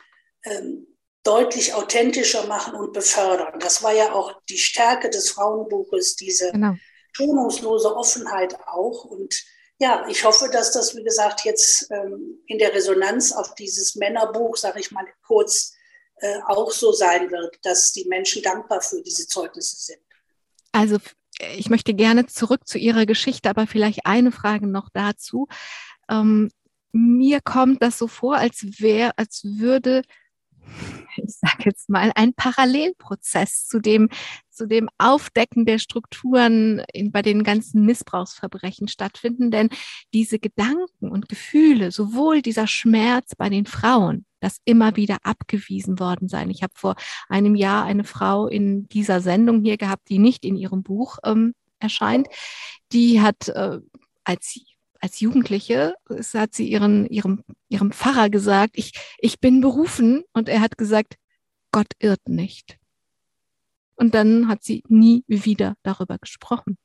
ähm, 0.44 0.86
deutlich 1.22 1.72
authentischer 1.72 2.46
machen 2.46 2.74
und 2.74 2.92
befördern. 2.92 3.58
Das 3.58 3.82
war 3.82 3.92
ja 3.92 4.12
auch 4.12 4.42
die 4.48 4.58
Stärke 4.58 5.08
des 5.08 5.30
Frauenbuches, 5.30 6.16
diese 6.16 6.52
genau. 6.52 6.74
schonungslose 7.12 7.96
Offenheit 7.96 8.54
auch. 8.66 9.04
Und 9.04 9.42
ja, 9.78 10.06
ich 10.08 10.22
hoffe, 10.24 10.50
dass 10.52 10.72
das, 10.72 10.94
wie 10.94 11.02
gesagt, 11.02 11.44
jetzt 11.44 11.90
ähm, 11.90 12.42
in 12.46 12.58
der 12.58 12.74
Resonanz 12.74 13.32
auf 13.32 13.54
dieses 13.54 13.96
Männerbuch, 13.96 14.56
sage 14.56 14.80
ich 14.80 14.90
mal 14.90 15.06
kurz, 15.26 15.72
äh, 16.16 16.40
auch 16.46 16.70
so 16.70 16.92
sein 16.92 17.30
wird, 17.30 17.58
dass 17.62 17.92
die 17.92 18.04
Menschen 18.04 18.42
dankbar 18.42 18.82
für 18.82 19.02
diese 19.02 19.26
Zeugnisse 19.26 19.76
sind. 19.76 20.02
Also 20.72 20.98
ich 21.56 21.70
möchte 21.70 21.94
gerne 21.94 22.26
zurück 22.26 22.66
zu 22.66 22.78
Ihrer 22.78 23.06
Geschichte, 23.06 23.50
aber 23.50 23.66
vielleicht 23.66 24.06
eine 24.06 24.32
Frage 24.32 24.66
noch 24.66 24.88
dazu. 24.92 25.48
Ähm, 26.08 26.50
mir 26.92 27.40
kommt 27.40 27.82
das 27.82 27.98
so 27.98 28.06
vor, 28.06 28.36
als 28.36 28.80
wäre, 28.80 29.12
als 29.16 29.42
würde 29.44 30.02
ich 31.16 31.36
sage 31.36 31.64
jetzt 31.64 31.88
mal, 31.88 32.12
ein 32.14 32.34
Parallelprozess 32.34 33.66
zu 33.66 33.80
dem, 33.80 34.08
zu 34.54 34.66
dem 34.66 34.88
Aufdecken 34.98 35.66
der 35.66 35.78
Strukturen 35.78 36.82
in, 36.92 37.12
bei 37.12 37.22
den 37.22 37.42
ganzen 37.42 37.84
Missbrauchsverbrechen 37.84 38.88
stattfinden. 38.88 39.50
Denn 39.50 39.68
diese 40.12 40.38
Gedanken 40.38 41.08
und 41.08 41.28
Gefühle, 41.28 41.90
sowohl 41.90 42.42
dieser 42.42 42.66
Schmerz 42.66 43.34
bei 43.36 43.48
den 43.48 43.66
Frauen, 43.66 44.24
das 44.40 44.58
immer 44.64 44.96
wieder 44.96 45.18
abgewiesen 45.22 45.98
worden 45.98 46.28
sein. 46.28 46.50
Ich 46.50 46.62
habe 46.62 46.74
vor 46.76 46.96
einem 47.28 47.54
Jahr 47.54 47.84
eine 47.84 48.04
Frau 48.04 48.46
in 48.46 48.88
dieser 48.88 49.20
Sendung 49.20 49.62
hier 49.62 49.76
gehabt, 49.76 50.08
die 50.08 50.18
nicht 50.18 50.44
in 50.44 50.56
ihrem 50.56 50.82
Buch 50.82 51.18
ähm, 51.24 51.54
erscheint. 51.80 52.28
Die 52.92 53.20
hat 53.20 53.48
äh, 53.48 53.78
als 54.24 54.60
als 55.04 55.20
Jugendliche 55.20 55.94
hat 56.32 56.54
sie 56.54 56.66
ihren, 56.66 57.06
ihrem, 57.08 57.44
ihrem 57.68 57.92
Pfarrer 57.92 58.30
gesagt, 58.30 58.72
ich, 58.78 58.92
ich 59.18 59.38
bin 59.38 59.60
berufen. 59.60 60.24
Und 60.32 60.48
er 60.48 60.62
hat 60.62 60.78
gesagt, 60.78 61.16
Gott 61.72 61.92
irrt 61.98 62.26
nicht. 62.26 62.78
Und 63.96 64.14
dann 64.14 64.48
hat 64.48 64.64
sie 64.64 64.82
nie 64.88 65.24
wieder 65.26 65.74
darüber 65.82 66.18
gesprochen. 66.18 66.76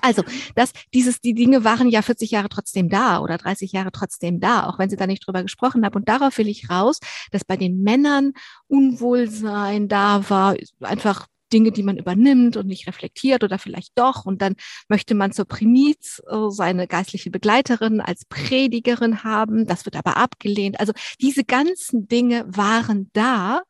Also, 0.00 0.22
das, 0.54 0.72
dieses, 0.94 1.20
die 1.20 1.34
Dinge 1.34 1.64
waren 1.64 1.88
ja 1.88 2.02
40 2.02 2.30
Jahre 2.30 2.48
trotzdem 2.48 2.88
da 2.88 3.20
oder 3.20 3.38
30 3.38 3.72
Jahre 3.72 3.90
trotzdem 3.90 4.38
da, 4.38 4.66
auch 4.66 4.78
wenn 4.78 4.90
sie 4.90 4.96
da 4.96 5.06
nicht 5.06 5.26
drüber 5.26 5.42
gesprochen 5.42 5.84
haben. 5.84 5.96
Und 5.96 6.08
darauf 6.08 6.38
will 6.38 6.48
ich 6.48 6.70
raus, 6.70 7.00
dass 7.32 7.44
bei 7.44 7.56
den 7.56 7.82
Männern 7.82 8.32
Unwohlsein 8.68 9.88
da 9.88 10.28
war, 10.30 10.56
einfach 10.80 11.26
Dinge, 11.52 11.72
die 11.72 11.82
man 11.82 11.96
übernimmt 11.96 12.56
und 12.56 12.66
nicht 12.66 12.86
reflektiert 12.86 13.42
oder 13.42 13.58
vielleicht 13.58 13.98
doch. 13.98 14.24
Und 14.24 14.42
dann 14.42 14.54
möchte 14.88 15.14
man 15.14 15.32
zur 15.32 15.46
Primiz 15.46 16.22
äh, 16.28 16.50
seine 16.50 16.86
geistliche 16.86 17.30
Begleiterin 17.30 18.00
als 18.00 18.24
Predigerin 18.26 19.24
haben. 19.24 19.66
Das 19.66 19.84
wird 19.84 19.96
aber 19.96 20.16
abgelehnt. 20.16 20.78
Also 20.78 20.92
diese 21.20 21.44
ganzen 21.44 22.06
Dinge 22.06 22.44
waren 22.46 23.10
da, 23.14 23.62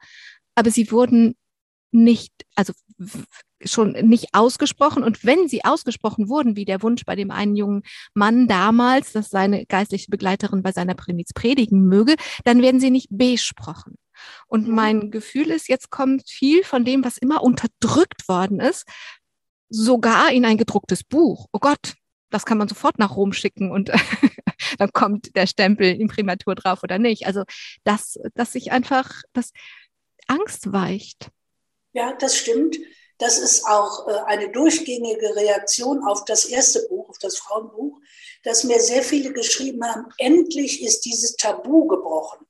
aber 0.54 0.70
sie 0.70 0.90
wurden 0.90 1.36
nicht, 1.90 2.32
also 2.54 2.72
schon 3.64 3.92
nicht 3.92 4.28
ausgesprochen. 4.32 5.02
Und 5.02 5.24
wenn 5.24 5.48
sie 5.48 5.64
ausgesprochen 5.64 6.28
wurden, 6.28 6.56
wie 6.56 6.64
der 6.64 6.82
Wunsch 6.82 7.04
bei 7.04 7.16
dem 7.16 7.30
einen 7.30 7.56
jungen 7.56 7.82
Mann 8.14 8.46
damals, 8.46 9.12
dass 9.12 9.30
seine 9.30 9.66
geistliche 9.66 10.10
Begleiterin 10.10 10.62
bei 10.62 10.72
seiner 10.72 10.94
Primiz 10.94 11.32
predigen 11.32 11.86
möge, 11.86 12.14
dann 12.44 12.62
werden 12.62 12.80
sie 12.80 12.90
nicht 12.90 13.08
besprochen. 13.10 13.96
Und 14.46 14.68
mhm. 14.68 14.74
mein 14.74 15.10
Gefühl 15.10 15.50
ist, 15.50 15.68
jetzt 15.68 15.90
kommt 15.90 16.28
viel 16.28 16.64
von 16.64 16.84
dem, 16.84 17.04
was 17.04 17.18
immer 17.18 17.42
unterdrückt 17.42 18.28
worden 18.28 18.60
ist, 18.60 18.86
sogar 19.68 20.32
in 20.32 20.44
ein 20.44 20.58
gedrucktes 20.58 21.04
Buch. 21.04 21.46
Oh 21.52 21.58
Gott, 21.58 21.94
das 22.30 22.44
kann 22.44 22.58
man 22.58 22.68
sofort 22.68 22.98
nach 22.98 23.16
Rom 23.16 23.32
schicken 23.32 23.70
und 23.70 23.90
dann 24.78 24.92
kommt 24.92 25.34
der 25.36 25.46
Stempel 25.46 25.94
Imprimatur 26.00 26.54
drauf 26.54 26.82
oder 26.82 26.98
nicht. 26.98 27.26
Also, 27.26 27.44
dass, 27.84 28.18
dass 28.34 28.52
sich 28.52 28.72
einfach 28.72 29.22
das 29.32 29.52
Angst 30.26 30.72
weicht. 30.72 31.30
Ja, 31.92 32.12
das 32.12 32.36
stimmt. 32.36 32.76
Das 33.18 33.38
ist 33.38 33.66
auch 33.66 34.06
äh, 34.06 34.12
eine 34.26 34.50
durchgängige 34.50 35.34
Reaktion 35.34 36.04
auf 36.04 36.24
das 36.24 36.44
erste 36.44 36.86
Buch, 36.88 37.08
auf 37.08 37.18
das 37.18 37.36
Frauenbuch, 37.38 37.98
dass 38.44 38.64
mir 38.64 38.80
sehr 38.80 39.02
viele 39.02 39.32
geschrieben 39.32 39.84
haben, 39.84 40.06
endlich 40.18 40.82
ist 40.82 41.04
dieses 41.04 41.36
Tabu 41.36 41.86
gebrochen. 41.86 42.46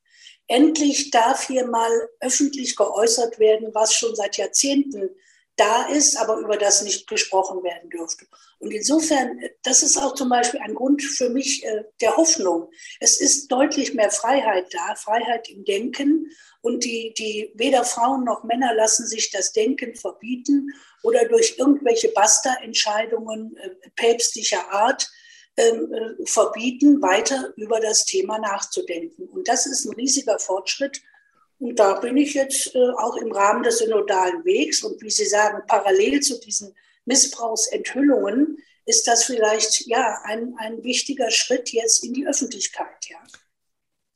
Endlich 0.47 1.11
darf 1.11 1.47
hier 1.47 1.67
mal 1.67 1.91
öffentlich 2.19 2.75
geäußert 2.75 3.39
werden, 3.39 3.69
was 3.73 3.93
schon 3.93 4.15
seit 4.15 4.37
Jahrzehnten 4.37 5.09
da 5.59 5.87
ist, 5.87 6.17
aber 6.17 6.37
über 6.37 6.57
das 6.57 6.83
nicht 6.83 7.07
gesprochen 7.07 7.63
werden 7.63 7.89
dürfte. 7.89 8.25
Und 8.59 8.71
insofern, 8.71 9.39
das 9.63 9.83
ist 9.83 9.97
auch 9.97 10.13
zum 10.13 10.29
Beispiel 10.29 10.61
ein 10.61 10.73
Grund 10.73 11.03
für 11.03 11.29
mich 11.29 11.65
äh, 11.65 11.83
der 12.01 12.15
Hoffnung. 12.15 12.69
Es 12.99 13.19
ist 13.19 13.51
deutlich 13.51 13.93
mehr 13.93 14.09
Freiheit 14.09 14.73
da, 14.73 14.95
Freiheit 14.95 15.49
im 15.49 15.65
Denken. 15.65 16.31
Und 16.61 16.83
die, 16.83 17.13
die 17.17 17.51
weder 17.55 17.85
Frauen 17.85 18.25
noch 18.25 18.43
Männer 18.43 18.73
lassen 18.73 19.07
sich 19.07 19.31
das 19.31 19.53
Denken 19.53 19.95
verbieten 19.95 20.73
oder 21.03 21.25
durch 21.25 21.55
irgendwelche 21.57 22.09
Basta-Entscheidungen 22.09 23.55
äh, 23.57 23.89
päpstlicher 23.95 24.69
Art 24.71 25.09
ähm, 25.55 25.93
äh, 25.93 26.25
verbieten, 26.25 27.01
weiter 27.01 27.53
über 27.55 27.79
das 27.79 28.05
Thema 28.05 28.39
nachzudenken. 28.39 29.27
Und 29.27 29.47
das 29.47 29.65
ist 29.65 29.85
ein 29.85 29.93
riesiger 29.93 30.37
Fortschritt. 30.39 31.01
Und 31.59 31.79
da 31.79 31.99
bin 31.99 32.17
ich 32.17 32.33
jetzt 32.33 32.75
äh, 32.75 32.89
auch 32.97 33.15
im 33.17 33.31
Rahmen 33.31 33.63
des 33.63 33.79
synodalen 33.79 34.43
Wegs 34.45 34.83
und 34.83 35.01
wie 35.01 35.09
Sie 35.09 35.25
sagen, 35.25 35.61
parallel 35.67 36.21
zu 36.21 36.39
diesen 36.39 36.73
Missbrauchsenthüllungen 37.05 38.57
ist 38.85 39.07
das 39.07 39.25
vielleicht 39.25 39.85
ja 39.87 40.21
ein, 40.23 40.55
ein 40.57 40.83
wichtiger 40.83 41.29
Schritt 41.29 41.71
jetzt 41.71 42.03
in 42.03 42.13
die 42.13 42.27
Öffentlichkeit. 42.27 43.07
Ja. 43.09 43.17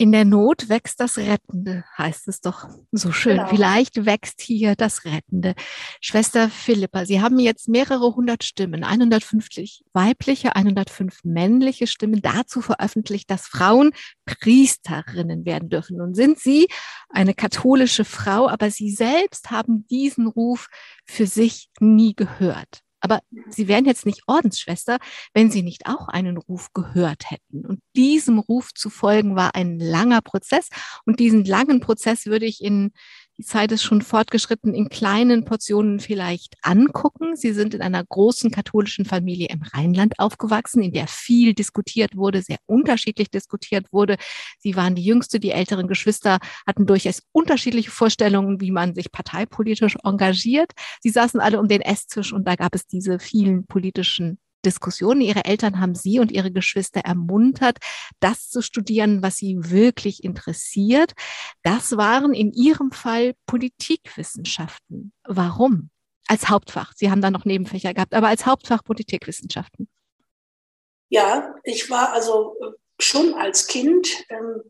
In 0.03 0.11
der 0.11 0.25
Not 0.25 0.67
wächst 0.67 0.99
das 0.99 1.17
Rettende, 1.17 1.85
heißt 1.97 2.27
es 2.27 2.41
doch 2.41 2.67
so 2.91 3.13
schön. 3.13 3.37
Genau. 3.37 3.47
Vielleicht 3.47 4.05
wächst 4.05 4.41
hier 4.41 4.75
das 4.75 5.05
Rettende. 5.05 5.55
Schwester 6.01 6.49
Philippa, 6.49 7.05
Sie 7.05 7.21
haben 7.21 7.39
jetzt 7.39 7.69
mehrere 7.69 8.13
hundert 8.13 8.43
Stimmen, 8.43 8.83
150 8.83 9.85
weibliche, 9.93 10.57
105 10.57 11.23
männliche 11.23 11.87
Stimmen 11.87 12.21
dazu 12.21 12.59
veröffentlicht, 12.59 13.31
dass 13.31 13.47
Frauen 13.47 13.91
Priesterinnen 14.25 15.45
werden 15.45 15.69
dürfen. 15.69 15.95
Nun 15.99 16.13
sind 16.13 16.37
Sie 16.37 16.67
eine 17.07 17.33
katholische 17.33 18.03
Frau, 18.03 18.49
aber 18.49 18.71
Sie 18.71 18.91
selbst 18.91 19.51
haben 19.51 19.87
diesen 19.87 20.27
Ruf 20.27 20.67
für 21.05 21.27
sich 21.27 21.69
nie 21.79 22.13
gehört. 22.13 22.81
Aber 23.03 23.19
sie 23.49 23.67
wären 23.67 23.83
jetzt 23.83 24.05
nicht 24.05 24.21
Ordensschwester, 24.27 24.97
wenn 25.33 25.51
sie 25.51 25.61
nicht 25.61 25.87
auch 25.87 26.07
einen 26.07 26.37
Ruf 26.37 26.71
gehört 26.73 27.29
hätten. 27.29 27.65
Und 27.65 27.81
diesem 27.97 28.39
Ruf 28.39 28.73
zu 28.73 28.89
folgen 28.89 29.35
war 29.35 29.55
ein 29.55 29.77
langer 29.77 30.21
Prozess. 30.21 30.69
Und 31.05 31.19
diesen 31.19 31.43
langen 31.43 31.81
Prozess 31.81 32.25
würde 32.25 32.45
ich 32.45 32.63
in 32.63 32.93
die 33.37 33.43
Zeit 33.43 33.71
ist 33.71 33.83
schon 33.83 34.01
fortgeschritten, 34.01 34.75
in 34.75 34.89
kleinen 34.89 35.43
Portionen 35.43 35.99
vielleicht 35.99 36.55
angucken. 36.61 37.35
Sie 37.35 37.51
sind 37.51 37.73
in 37.73 37.81
einer 37.81 38.03
großen 38.03 38.51
katholischen 38.51 39.05
Familie 39.05 39.47
im 39.49 39.63
Rheinland 39.63 40.19
aufgewachsen, 40.19 40.83
in 40.83 40.91
der 40.91 41.07
viel 41.07 41.53
diskutiert 41.53 42.15
wurde, 42.15 42.43
sehr 42.43 42.57
unterschiedlich 42.67 43.31
diskutiert 43.31 43.87
wurde. 43.91 44.17
Sie 44.59 44.75
waren 44.75 44.93
die 44.93 45.03
jüngste, 45.03 45.39
die 45.39 45.51
älteren 45.51 45.87
Geschwister 45.87 46.37
hatten 46.67 46.85
durchaus 46.85 47.23
unterschiedliche 47.31 47.89
Vorstellungen, 47.89 48.61
wie 48.61 48.71
man 48.71 48.93
sich 48.93 49.11
parteipolitisch 49.11 49.97
engagiert. 50.03 50.71
Sie 51.01 51.09
saßen 51.09 51.39
alle 51.39 51.59
um 51.59 51.67
den 51.67 51.81
Esstisch 51.81 52.33
und 52.33 52.47
da 52.47 52.55
gab 52.55 52.75
es 52.75 52.85
diese 52.85 53.17
vielen 53.17 53.65
politischen 53.65 54.37
Diskussionen. 54.65 55.21
Ihre 55.21 55.45
Eltern 55.45 55.79
haben 55.79 55.95
Sie 55.95 56.19
und 56.19 56.31
Ihre 56.31 56.51
Geschwister 56.51 57.01
ermuntert, 57.01 57.77
das 58.19 58.49
zu 58.49 58.61
studieren, 58.61 59.21
was 59.21 59.37
Sie 59.37 59.57
wirklich 59.59 60.23
interessiert. 60.23 61.13
Das 61.61 61.97
waren 61.97 62.33
in 62.33 62.51
Ihrem 62.51 62.91
Fall 62.91 63.33
Politikwissenschaften. 63.45 65.13
Warum? 65.23 65.89
Als 66.27 66.49
Hauptfach. 66.49 66.93
Sie 66.95 67.11
haben 67.11 67.21
da 67.21 67.31
noch 67.31 67.45
Nebenfächer 67.45 67.93
gehabt, 67.93 68.13
aber 68.13 68.29
als 68.29 68.45
Hauptfach 68.45 68.83
Politikwissenschaften. 68.83 69.89
Ja, 71.09 71.53
ich 71.63 71.89
war 71.89 72.13
also 72.13 72.55
äh, 72.61 72.71
schon 72.99 73.33
als 73.35 73.67
Kind 73.67 74.07
ähm, 74.29 74.63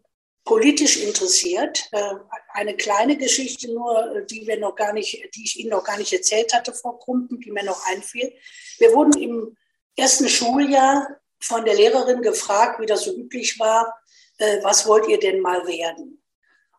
politisch 0.43 0.97
interessiert. 0.97 1.88
Äh, 1.91 2.15
eine 2.49 2.75
kleine 2.75 3.17
Geschichte 3.17 3.73
nur, 3.73 4.25
die 4.29 4.45
wir 4.45 4.60
noch 4.60 4.75
gar 4.75 4.93
nicht, 4.93 5.29
die 5.36 5.43
ich 5.43 5.60
Ihnen 5.60 5.69
noch 5.69 5.84
gar 5.84 5.97
nicht 5.97 6.12
erzählt 6.12 6.53
hatte, 6.53 6.73
Frau 6.73 6.93
Krumpen, 6.97 7.39
die 7.39 7.51
mir 7.51 7.63
noch 7.63 7.86
einfiel. 7.88 8.34
Wir 8.77 8.93
wurden 8.93 9.19
im 9.21 9.56
ersten 9.95 10.29
Schuljahr 10.29 11.08
von 11.39 11.65
der 11.65 11.73
Lehrerin 11.75 12.21
gefragt, 12.21 12.79
wie 12.79 12.86
das 12.86 13.03
so 13.03 13.13
üblich 13.15 13.60
war, 13.60 13.93
äh, 14.38 14.63
was 14.63 14.88
wollt 14.88 15.08
ihr 15.08 15.19
denn 15.19 15.41
mal 15.41 15.67
werden? 15.67 16.23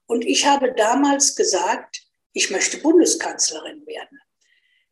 Und 0.07 0.25
ich 0.25 0.47
habe 0.47 0.73
damals 0.73 1.37
gesagt, 1.37 2.01
ich 2.33 2.51
möchte 2.51 2.79
Bundeskanzlerin 2.79 3.87
werden. 3.87 4.19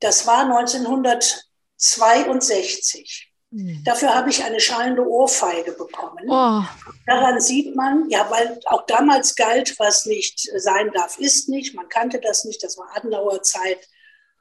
Das 0.00 0.26
war 0.26 0.44
1962. 0.44 3.32
Mhm. 3.50 3.82
Dafür 3.84 4.14
habe 4.14 4.28
ich 4.30 4.42
eine 4.42 4.58
schallende 4.60 5.06
Ohrfeige 5.06 5.72
bekommen. 5.72 6.24
Oh. 6.28 6.62
Daran 7.06 7.38
sieht 7.40 7.76
man, 7.76 8.08
ja, 8.08 8.30
weil 8.30 8.58
auch 8.64 8.86
damals 8.86 9.36
galt, 9.36 9.78
was 9.78 10.06
nicht 10.06 10.50
sein 10.56 10.90
darf, 10.92 11.18
ist 11.18 11.50
nicht. 11.50 11.74
Man 11.74 11.88
kannte 11.88 12.20
das 12.20 12.44
nicht, 12.44 12.64
das 12.64 12.78
war 12.78 12.96
Adenauer 12.96 13.42
Zeit. 13.42 13.86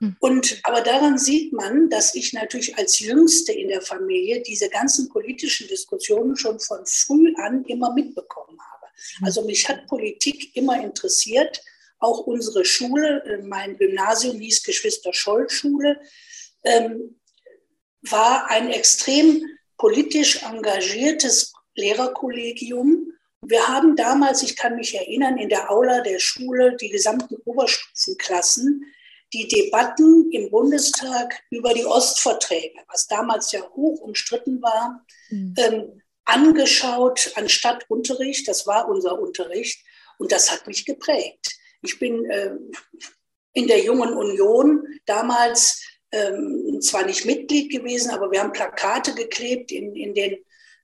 Hm. 0.01 0.17
Und 0.19 0.59
aber 0.63 0.81
daran 0.81 1.17
sieht 1.17 1.53
man, 1.53 1.89
dass 1.89 2.15
ich 2.15 2.33
natürlich 2.33 2.77
als 2.77 2.99
Jüngste 2.99 3.53
in 3.53 3.69
der 3.69 3.81
Familie 3.81 4.41
diese 4.41 4.67
ganzen 4.67 5.09
politischen 5.09 5.67
Diskussionen 5.67 6.35
schon 6.35 6.59
von 6.59 6.85
früh 6.85 7.33
an 7.37 7.63
immer 7.65 7.93
mitbekommen 7.93 8.57
habe. 8.59 8.87
Hm. 9.17 9.25
Also 9.25 9.45
mich 9.45 9.69
hat 9.69 9.87
Politik 9.87 10.55
immer 10.55 10.83
interessiert. 10.83 11.61
Auch 11.99 12.21
unsere 12.21 12.65
Schule, 12.65 13.23
äh, 13.25 13.43
mein 13.43 13.77
Gymnasium 13.77 14.39
hieß 14.39 14.63
Geschwister-Scholl-Schule, 14.63 16.01
ähm, 16.63 17.19
war 18.01 18.49
ein 18.49 18.71
extrem 18.71 19.45
politisch 19.77 20.41
engagiertes 20.41 21.53
Lehrerkollegium. 21.75 23.13
Wir 23.43 23.67
haben 23.67 23.95
damals, 23.95 24.41
ich 24.41 24.55
kann 24.55 24.75
mich 24.75 24.95
erinnern, 24.95 25.37
in 25.37 25.49
der 25.49 25.69
Aula 25.69 26.01
der 26.01 26.17
Schule 26.17 26.75
die 26.75 26.89
gesamten 26.89 27.35
Oberstufenklassen 27.45 28.83
die 29.33 29.47
Debatten 29.47 30.29
im 30.31 30.49
Bundestag 30.49 31.41
über 31.49 31.73
die 31.73 31.85
Ostverträge, 31.85 32.79
was 32.87 33.07
damals 33.07 33.51
ja 33.51 33.61
hoch 33.75 34.01
umstritten 34.01 34.61
war, 34.61 35.05
mhm. 35.29 35.55
ähm, 35.57 36.01
angeschaut 36.25 37.31
anstatt 37.35 37.89
Unterricht. 37.89 38.47
Das 38.47 38.67
war 38.67 38.89
unser 38.89 39.19
Unterricht 39.19 39.83
und 40.17 40.31
das 40.31 40.51
hat 40.51 40.67
mich 40.67 40.85
geprägt. 40.85 41.57
Ich 41.81 41.97
bin 41.97 42.25
äh, 42.29 42.55
in 43.53 43.67
der 43.67 43.83
Jungen 43.83 44.13
Union 44.13 44.85
damals 45.05 45.81
ähm, 46.11 46.79
zwar 46.81 47.05
nicht 47.05 47.25
Mitglied 47.25 47.71
gewesen, 47.71 48.11
aber 48.11 48.31
wir 48.31 48.41
haben 48.41 48.51
Plakate 48.51 49.13
geklebt 49.13 49.71
in, 49.71 49.95
in 49.95 50.13
den 50.13 50.37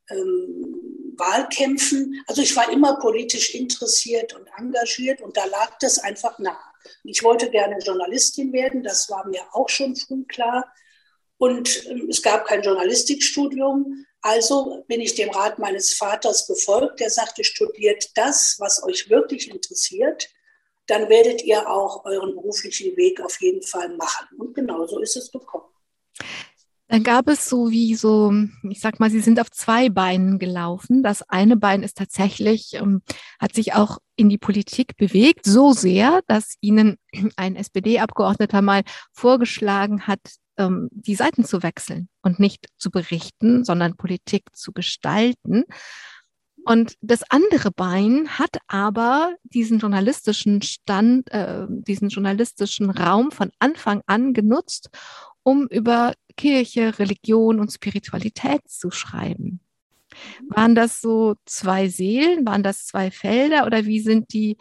ähm, 0.09 1.13
Wahlkämpfen. 1.17 2.23
Also 2.27 2.41
ich 2.41 2.55
war 2.55 2.71
immer 2.71 2.99
politisch 2.99 3.53
interessiert 3.53 4.33
und 4.33 4.47
engagiert 4.57 5.21
und 5.21 5.35
da 5.35 5.45
lag 5.45 5.77
das 5.79 5.99
einfach 5.99 6.39
nah. 6.39 6.59
Ich 7.03 7.23
wollte 7.23 7.49
gerne 7.49 7.77
Journalistin 7.79 8.53
werden, 8.53 8.83
das 8.83 9.09
war 9.09 9.27
mir 9.27 9.41
auch 9.53 9.69
schon 9.69 9.95
früh 9.95 10.23
klar. 10.25 10.71
Und 11.37 11.85
ähm, 11.87 12.07
es 12.09 12.21
gab 12.21 12.45
kein 12.45 12.61
Journalistikstudium. 12.61 14.05
Also 14.21 14.83
bin 14.87 15.01
ich 15.01 15.15
dem 15.15 15.29
Rat 15.29 15.59
meines 15.59 15.93
Vaters 15.93 16.47
gefolgt. 16.47 16.99
Der 16.99 17.09
sagte, 17.09 17.43
studiert 17.43 18.11
das, 18.15 18.55
was 18.59 18.83
euch 18.83 19.09
wirklich 19.09 19.49
interessiert. 19.49 20.29
Dann 20.87 21.09
werdet 21.09 21.43
ihr 21.43 21.69
auch 21.69 22.05
euren 22.05 22.33
beruflichen 22.33 22.95
Weg 22.97 23.21
auf 23.21 23.39
jeden 23.41 23.61
Fall 23.61 23.89
machen. 23.89 24.27
Und 24.37 24.55
genau 24.55 24.87
so 24.87 24.99
ist 24.99 25.17
es 25.17 25.31
gekommen. 25.31 25.65
Dann 26.89 27.03
gab 27.03 27.27
es 27.27 27.49
so 27.49 27.69
wie 27.69 27.95
so, 27.95 28.33
ich 28.63 28.79
sag 28.79 28.99
mal, 28.99 29.09
sie 29.09 29.19
sind 29.19 29.39
auf 29.41 29.51
zwei 29.51 29.89
Beinen 29.89 30.39
gelaufen. 30.39 31.03
Das 31.03 31.21
eine 31.23 31.57
Bein 31.57 31.83
ist 31.83 31.97
tatsächlich, 31.97 32.75
ähm, 32.75 33.01
hat 33.39 33.53
sich 33.53 33.73
auch 33.73 33.97
in 34.15 34.29
die 34.29 34.37
Politik 34.37 34.95
bewegt, 34.95 35.45
so 35.45 35.73
sehr, 35.73 36.21
dass 36.27 36.55
ihnen 36.61 36.97
ein 37.35 37.55
SPD-Abgeordneter 37.57 38.61
mal 38.61 38.83
vorgeschlagen 39.11 40.07
hat, 40.07 40.21
ähm, 40.57 40.87
die 40.91 41.15
Seiten 41.15 41.43
zu 41.43 41.61
wechseln 41.61 42.07
und 42.21 42.39
nicht 42.39 42.67
zu 42.77 42.89
berichten, 42.89 43.65
sondern 43.65 43.97
Politik 43.97 44.43
zu 44.55 44.71
gestalten. 44.71 45.65
Und 46.67 46.95
das 46.99 47.23
andere 47.29 47.71
Bein 47.71 48.27
hat 48.27 48.57
aber 48.67 49.35
diesen 49.43 49.79
journalistischen 49.79 50.61
Stand, 50.61 51.31
äh, 51.31 51.65
diesen 51.69 52.09
journalistischen 52.09 52.89
Raum 52.89 53.31
von 53.31 53.51
Anfang 53.59 54.01
an 54.05 54.33
genutzt, 54.33 54.89
um 55.47 55.65
über 55.69 56.13
Kirche, 56.35 56.99
Religion 56.99 57.61
und 57.61 57.71
Spiritualität 57.71 58.67
zu 58.67 58.91
schreiben. 58.91 59.61
Waren 60.49 60.75
das 60.75 60.99
so 60.99 61.35
zwei 61.45 61.87
Seelen? 61.87 62.45
Waren 62.45 62.63
das 62.63 62.85
zwei 62.85 63.11
Felder? 63.11 63.65
Oder 63.65 63.85
wie 63.85 64.01
sind 64.01 64.33
die? 64.33 64.57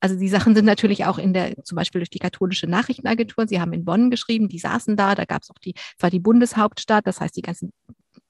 Also 0.00 0.18
die 0.18 0.30
Sachen 0.30 0.54
sind 0.54 0.64
natürlich 0.64 1.04
auch 1.04 1.18
in 1.18 1.34
der, 1.34 1.62
zum 1.62 1.76
Beispiel 1.76 2.00
durch 2.00 2.08
die 2.08 2.20
katholische 2.20 2.66
Nachrichtenagentur. 2.66 3.46
Sie 3.46 3.60
haben 3.60 3.74
in 3.74 3.84
Bonn 3.84 4.10
geschrieben, 4.10 4.48
die 4.48 4.58
saßen 4.58 4.96
da, 4.96 5.14
da 5.14 5.26
gab 5.26 5.42
es 5.42 5.50
auch 5.50 5.58
die, 5.58 5.74
war 5.98 6.08
die 6.08 6.20
Bundeshauptstadt, 6.20 7.06
das 7.06 7.20
heißt, 7.20 7.36
die 7.36 7.42
ganzen, 7.42 7.74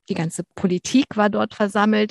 die 0.09 0.15
ganze 0.15 0.43
Politik 0.57 1.17
war 1.17 1.31
dort 1.31 1.55
versammelt. 1.55 2.11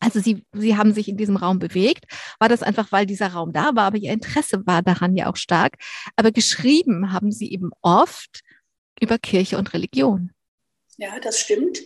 Also 0.00 0.18
sie, 0.18 0.44
sie 0.52 0.76
haben 0.76 0.92
sich 0.92 1.08
in 1.08 1.16
diesem 1.16 1.36
Raum 1.36 1.60
bewegt. 1.60 2.06
War 2.40 2.48
das 2.48 2.64
einfach, 2.64 2.90
weil 2.90 3.06
dieser 3.06 3.28
Raum 3.28 3.52
da 3.52 3.76
war, 3.76 3.84
aber 3.84 3.98
ihr 3.98 4.12
Interesse 4.12 4.66
war 4.66 4.82
daran 4.82 5.14
ja 5.14 5.30
auch 5.30 5.36
stark. 5.36 5.76
Aber 6.16 6.32
geschrieben 6.32 7.12
haben 7.12 7.30
sie 7.30 7.52
eben 7.52 7.70
oft 7.80 8.42
über 9.00 9.18
Kirche 9.18 9.58
und 9.58 9.72
Religion. 9.74 10.30
Ja, 10.96 11.18
das 11.20 11.38
stimmt. 11.38 11.80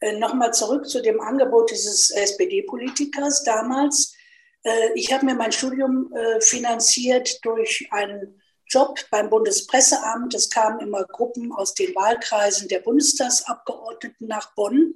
Äh, 0.00 0.18
Nochmal 0.18 0.52
zurück 0.52 0.88
zu 0.88 1.02
dem 1.02 1.20
Angebot 1.20 1.70
dieses 1.70 2.10
SPD-Politikers 2.10 3.42
damals. 3.44 4.14
Äh, 4.62 4.92
ich 4.94 5.12
habe 5.12 5.26
mir 5.26 5.34
mein 5.34 5.52
Studium 5.52 6.12
äh, 6.12 6.40
finanziert 6.40 7.44
durch 7.44 7.88
einen 7.90 8.40
Job 8.66 8.98
beim 9.10 9.30
Bundespresseamt. 9.30 10.34
Es 10.34 10.50
kamen 10.50 10.80
immer 10.80 11.04
Gruppen 11.04 11.52
aus 11.52 11.74
den 11.74 11.94
Wahlkreisen 11.94 12.68
der 12.68 12.80
Bundestagsabgeordneten 12.80 14.28
nach 14.28 14.54
Bonn. 14.54 14.94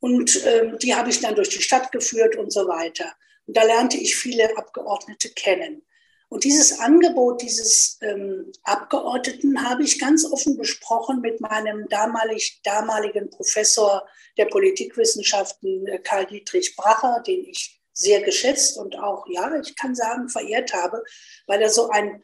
Und 0.00 0.44
ähm, 0.44 0.78
die 0.78 0.94
habe 0.94 1.10
ich 1.10 1.20
dann 1.20 1.34
durch 1.34 1.48
die 1.48 1.62
Stadt 1.62 1.92
geführt 1.92 2.36
und 2.36 2.52
so 2.52 2.68
weiter. 2.68 3.12
Und 3.46 3.56
da 3.56 3.62
lernte 3.62 3.96
ich 3.96 4.16
viele 4.16 4.56
Abgeordnete 4.56 5.30
kennen. 5.30 5.82
Und 6.28 6.42
dieses 6.42 6.80
Angebot 6.80 7.40
dieses 7.42 7.98
ähm, 8.02 8.50
Abgeordneten 8.64 9.68
habe 9.68 9.84
ich 9.84 10.00
ganz 10.00 10.24
offen 10.24 10.56
besprochen 10.56 11.20
mit 11.20 11.40
meinem 11.40 11.88
damalig, 11.88 12.60
damaligen 12.64 13.30
Professor 13.30 14.06
der 14.36 14.46
Politikwissenschaften, 14.46 15.86
äh, 15.86 15.98
Karl 16.00 16.26
Dietrich 16.26 16.74
Bracher, 16.76 17.22
den 17.24 17.44
ich 17.44 17.80
sehr 17.92 18.22
geschätzt 18.22 18.76
und 18.76 18.98
auch, 18.98 19.26
ja, 19.28 19.58
ich 19.60 19.74
kann 19.76 19.94
sagen, 19.94 20.28
verehrt 20.28 20.74
habe, 20.74 21.02
weil 21.46 21.62
er 21.62 21.70
so 21.70 21.88
ein, 21.90 22.22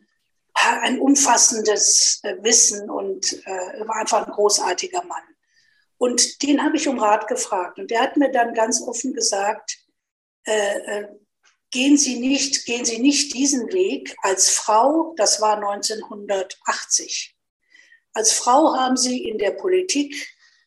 ein 0.55 1.01
umfassendes 1.01 2.21
äh, 2.25 2.37
Wissen 2.43 2.91
und 2.91 3.33
äh, 3.47 3.87
war 3.87 3.97
einfach 3.97 4.27
ein 4.27 4.33
großartiger 4.33 5.03
Mann. 5.05 5.23
Und 5.97 6.43
den 6.43 6.63
habe 6.63 6.77
ich 6.77 6.89
um 6.89 6.99
Rat 6.99 7.29
gefragt. 7.29 7.79
Und 7.79 7.91
der 7.91 8.01
hat 8.01 8.17
mir 8.17 8.31
dann 8.33 8.53
ganz 8.53 8.83
offen 8.83 9.15
gesagt, 9.15 9.79
äh, 10.45 10.79
äh 10.79 11.09
gehen 11.73 11.97
Sie 11.97 12.21
nicht, 12.21 12.65
gehen 12.67 12.85
Sie 12.85 12.99
nicht 12.99 13.35
diesen 13.35 13.73
Weg 13.73 14.15
als 14.23 14.51
Frau, 14.51 15.15
das 15.17 15.41
war 15.41 15.57
1980. 15.57 17.35
Als 18.13 18.33
Frau 18.33 18.77
haben 18.77 18.97
Sie 18.97 19.25
in 19.25 19.39
der 19.39 19.53
Politik 19.53 20.15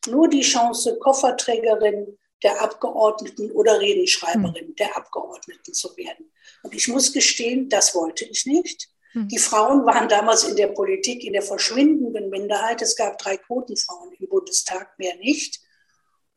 nur 0.08 0.28
die 0.28 0.42
Chance, 0.42 0.98
Kofferträgerin 0.98 2.18
der 2.42 2.60
Abgeordneten 2.60 3.50
oder 3.52 3.80
Redenschreiberin 3.80 4.68
hm. 4.68 4.76
der 4.76 4.96
Abgeordneten 4.96 5.72
zu 5.72 5.96
werden. 5.96 6.30
Und 6.62 6.74
ich 6.74 6.86
muss 6.88 7.12
gestehen, 7.12 7.68
das 7.68 7.94
wollte 7.94 8.24
ich 8.24 8.44
nicht. 8.44 8.88
Hm. 9.12 9.28
Die 9.28 9.38
Frauen 9.38 9.86
waren 9.86 10.08
damals 10.08 10.44
in 10.44 10.56
der 10.56 10.68
Politik 10.68 11.24
in 11.24 11.32
der 11.32 11.42
verschwindenden 11.42 12.28
Minderheit. 12.28 12.82
Es 12.82 12.94
gab 12.94 13.18
drei 13.18 13.36
Quotenfrauen 13.36 14.12
im 14.18 14.28
Bundestag, 14.28 14.98
mehr 14.98 15.16
nicht. 15.16 15.60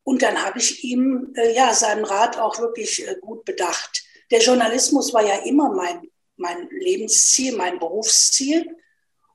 Und 0.03 0.21
dann 0.21 0.43
habe 0.43 0.59
ich 0.59 0.83
ihm 0.83 1.33
äh, 1.35 1.53
ja 1.53 1.73
seinen 1.73 2.05
Rat 2.05 2.37
auch 2.37 2.59
wirklich 2.59 3.07
äh, 3.07 3.15
gut 3.19 3.45
bedacht 3.45 4.03
der 4.31 4.41
Journalismus 4.41 5.13
war 5.13 5.25
ja 5.25 5.43
immer 5.43 5.73
mein, 5.73 6.09
mein 6.37 6.69
Lebensziel, 6.69 7.55
mein 7.55 7.79
Berufsziel. 7.79 8.75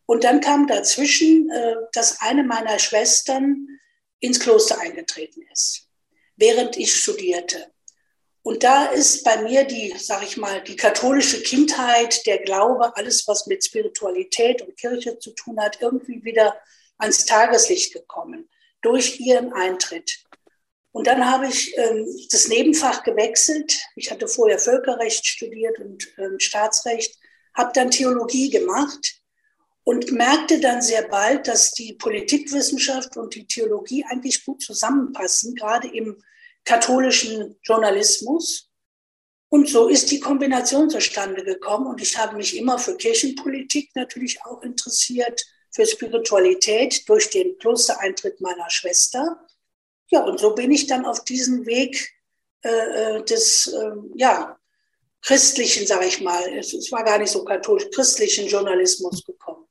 Und 0.07 0.24
dann 0.24 0.40
kam 0.40 0.66
dazwischen, 0.66 1.50
äh, 1.50 1.76
dass 1.92 2.20
eine 2.20 2.44
meiner 2.44 2.78
Schwestern 2.78 3.68
ins 4.20 4.40
Kloster 4.40 4.78
eingetreten 4.80 5.42
ist, 5.52 5.88
während 6.37 6.76
ich 6.76 6.94
studierte. 6.94 7.70
Und 8.42 8.62
da 8.62 8.87
ist 8.87 9.24
bei 9.24 9.40
mir 9.40 9.64
die, 9.64 9.94
sag 9.96 10.22
ich 10.22 10.37
mal, 10.37 10.62
die 10.62 10.76
katholische 10.76 11.42
Kindheit, 11.42 12.26
der 12.26 12.38
Glaube, 12.38 12.94
alles, 12.94 13.26
was 13.26 13.46
mit 13.46 13.64
Spiritualität 13.64 14.61
und 14.61 14.76
Kirche 14.76 15.18
zu 15.18 15.30
tun 15.30 15.59
hat, 15.59 15.80
irgendwie 15.80 16.22
wieder 16.24 16.54
ans 16.98 17.24
Tageslicht 17.24 17.94
gekommen 17.94 18.48
durch 18.83 19.18
ihren 19.18 19.54
Eintritt. 19.54 20.24
Und 20.94 21.09
dann 21.09 21.28
habe 21.28 21.48
ich 21.48 21.76
ähm, 21.76 22.07
das 22.30 22.46
Nebenfach 22.46 23.02
gewechselt. 23.02 23.76
Ich 23.96 24.12
hatte 24.12 24.28
vorher 24.28 24.61
Völkerrecht 24.61 25.26
studiert 25.26 25.76
und 25.80 26.07
ähm, 26.18 26.38
Staatsrecht, 26.38 27.18
habe 27.52 27.72
dann 27.74 27.90
Theologie 27.90 28.48
gemacht 28.48 29.20
und 29.83 30.12
merkte 30.12 30.61
dann 30.61 30.83
sehr 30.83 31.02
bald, 31.09 31.48
dass 31.48 31.72
die 31.72 31.94
Politikwissenschaft 31.94 33.16
und 33.16 33.35
die 33.35 33.44
Theologie 33.44 34.04
eigentlich 34.09 34.44
gut 34.44 34.62
zusammenpassen, 34.62 35.57
gerade 35.57 35.88
im 35.88 36.22
katholischen 36.64 37.57
Journalismus. 37.64 38.70
Und 39.48 39.68
so 39.68 39.88
ist 39.88 40.12
die 40.12 40.20
Kombination 40.20 40.88
zustande 40.88 41.42
gekommen. 41.42 41.88
Und 41.88 42.00
ich 42.02 42.16
habe 42.16 42.37
mich 42.37 42.57
immer 42.57 42.78
für 42.78 42.96
Kirchenpolitik 42.96 43.90
natürlich 43.96 44.44
auch 44.44 44.62
interessiert, 44.62 45.44
für 45.72 45.87
Spiritualität 45.87 47.09
durch 47.09 47.30
den 47.30 47.59
Klostereintritt 47.59 48.40
meiner 48.40 48.70
Schwester. 48.70 49.43
Ja, 50.14 50.20
und 50.20 50.38
so 50.38 50.55
bin 50.55 50.70
ich 50.70 50.87
dann 50.87 51.05
auf 51.07 51.24
diesen 51.24 51.66
Weg 51.66 52.14
äh, 52.62 52.68
äh 52.68 53.24
des 53.24 53.66
äh, 53.66 53.90
ja, 54.14 54.57
christlichen, 55.22 55.88
sage 55.88 56.07
ich 56.07 56.20
mal, 56.20 56.40
es, 56.57 56.72
es 56.72 56.92
war 56.92 57.03
gar 57.03 57.18
nicht 57.18 57.31
so 57.31 57.44
katholisch, 57.44 57.90
christlichen 57.92 58.46
Journalismus 58.46 59.24
gekommen. 59.24 59.66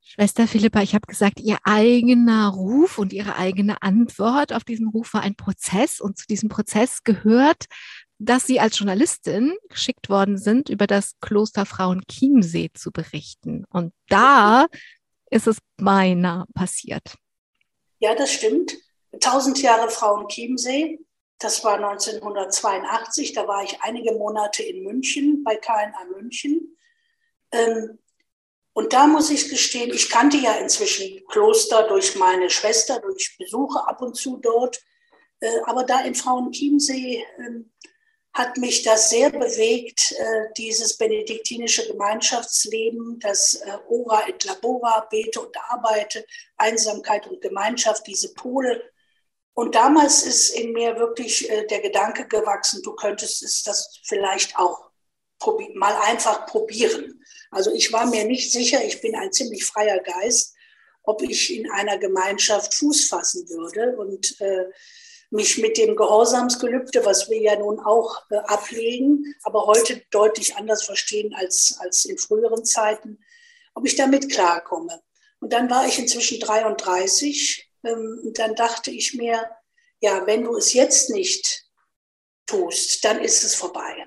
Schwester 0.00 0.48
Philippa, 0.48 0.80
ich 0.80 0.94
habe 0.94 1.06
gesagt, 1.06 1.40
Ihr 1.40 1.58
eigener 1.62 2.48
Ruf 2.48 2.96
und 2.96 3.12
Ihre 3.12 3.36
eigene 3.36 3.82
Antwort 3.82 4.54
auf 4.54 4.64
diesen 4.64 4.88
Ruf 4.88 5.12
war 5.12 5.20
ein 5.20 5.36
Prozess 5.36 6.00
und 6.00 6.16
zu 6.16 6.26
diesem 6.26 6.48
Prozess 6.48 7.04
gehört, 7.04 7.66
dass 8.18 8.46
Sie 8.46 8.60
als 8.60 8.78
Journalistin 8.78 9.52
geschickt 9.68 10.08
worden 10.08 10.38
sind, 10.38 10.70
über 10.70 10.86
das 10.86 11.20
Kloster 11.20 11.66
Frauen 11.66 12.02
Chiemsee 12.10 12.70
zu 12.72 12.92
berichten. 12.92 13.66
Und 13.68 13.92
da 14.08 14.68
ist 15.28 15.46
es 15.46 15.58
beinahe 15.76 16.46
passiert. 16.54 17.14
Ja, 17.98 18.14
das 18.14 18.32
stimmt. 18.32 18.72
1000 19.12 19.62
Jahre 19.62 19.90
Frauen 19.90 20.28
Chiemsee. 20.28 21.00
Das 21.38 21.64
war 21.64 21.74
1982. 21.74 23.32
Da 23.32 23.46
war 23.48 23.64
ich 23.64 23.80
einige 23.82 24.12
Monate 24.12 24.62
in 24.62 24.82
München, 24.82 25.42
bei 25.44 25.56
KNA 25.56 26.04
München. 26.14 26.76
Ähm, 27.50 27.98
und 28.74 28.92
da 28.92 29.06
muss 29.06 29.30
ich 29.30 29.50
gestehen, 29.50 29.90
ich 29.92 30.08
kannte 30.08 30.38
ja 30.38 30.54
inzwischen 30.54 31.22
Kloster 31.26 31.86
durch 31.88 32.16
meine 32.16 32.48
Schwester, 32.48 33.00
durch 33.00 33.36
Besuche 33.38 33.86
ab 33.86 34.00
und 34.00 34.16
zu 34.16 34.38
dort. 34.38 34.82
Äh, 35.40 35.60
aber 35.64 35.84
da 35.84 36.02
in 36.04 36.14
Frauenchiemsee 36.14 37.24
ähm, 37.38 37.70
hat 38.32 38.56
mich 38.56 38.82
das 38.82 39.10
sehr 39.10 39.30
bewegt, 39.30 40.12
äh, 40.12 40.52
dieses 40.56 40.96
benediktinische 40.96 41.86
Gemeinschaftsleben, 41.86 43.18
das 43.20 43.54
äh, 43.54 43.76
Ora 43.88 44.26
et 44.26 44.44
Labora, 44.44 45.06
bete 45.10 45.40
und 45.40 45.54
arbeite, 45.68 46.24
Einsamkeit 46.56 47.26
und 47.26 47.42
Gemeinschaft, 47.42 48.06
diese 48.06 48.32
Pole. 48.32 48.82
Und 49.54 49.74
damals 49.74 50.22
ist 50.22 50.50
in 50.50 50.72
mir 50.72 50.96
wirklich 50.96 51.48
äh, 51.50 51.66
der 51.66 51.80
Gedanke 51.80 52.26
gewachsen, 52.26 52.82
du 52.82 52.94
könntest 52.94 53.42
es 53.42 53.62
das 53.62 54.00
vielleicht 54.04 54.56
auch 54.56 54.90
mal 55.74 55.94
einfach 56.02 56.46
probieren. 56.46 57.20
Also 57.50 57.72
ich 57.72 57.92
war 57.92 58.06
mir 58.06 58.24
nicht 58.24 58.52
sicher, 58.52 58.84
ich 58.84 59.00
bin 59.00 59.16
ein 59.16 59.32
ziemlich 59.32 59.64
freier 59.64 59.98
Geist, 59.98 60.54
ob 61.02 61.20
ich 61.22 61.52
in 61.52 61.68
einer 61.70 61.98
Gemeinschaft 61.98 62.74
Fuß 62.74 63.08
fassen 63.08 63.48
würde. 63.48 63.96
Und 63.96 64.40
äh, 64.40 64.66
mich 65.32 65.58
mit 65.58 65.78
dem 65.78 65.96
Gehorsamsgelübde, 65.96 67.04
was 67.04 67.30
wir 67.30 67.40
ja 67.40 67.58
nun 67.58 67.80
auch 67.80 68.22
äh, 68.30 68.36
ablegen, 68.36 69.34
aber 69.42 69.66
heute 69.66 70.02
deutlich 70.10 70.56
anders 70.56 70.84
verstehen 70.84 71.34
als, 71.34 71.76
als 71.80 72.04
in 72.04 72.18
früheren 72.18 72.64
Zeiten, 72.64 73.18
ob 73.74 73.86
ich 73.86 73.96
damit 73.96 74.30
klarkomme. 74.30 75.00
Und 75.40 75.52
dann 75.54 75.70
war 75.70 75.86
ich 75.86 75.98
inzwischen 75.98 76.38
33 76.38 77.66
ähm, 77.66 77.71
und 77.82 78.38
dann 78.38 78.54
dachte 78.54 78.90
ich 78.90 79.14
mir, 79.14 79.50
ja, 80.00 80.26
wenn 80.26 80.44
du 80.44 80.56
es 80.56 80.72
jetzt 80.72 81.10
nicht 81.10 81.64
tust, 82.46 83.04
dann 83.04 83.20
ist 83.20 83.44
es 83.44 83.54
vorbei. 83.54 84.06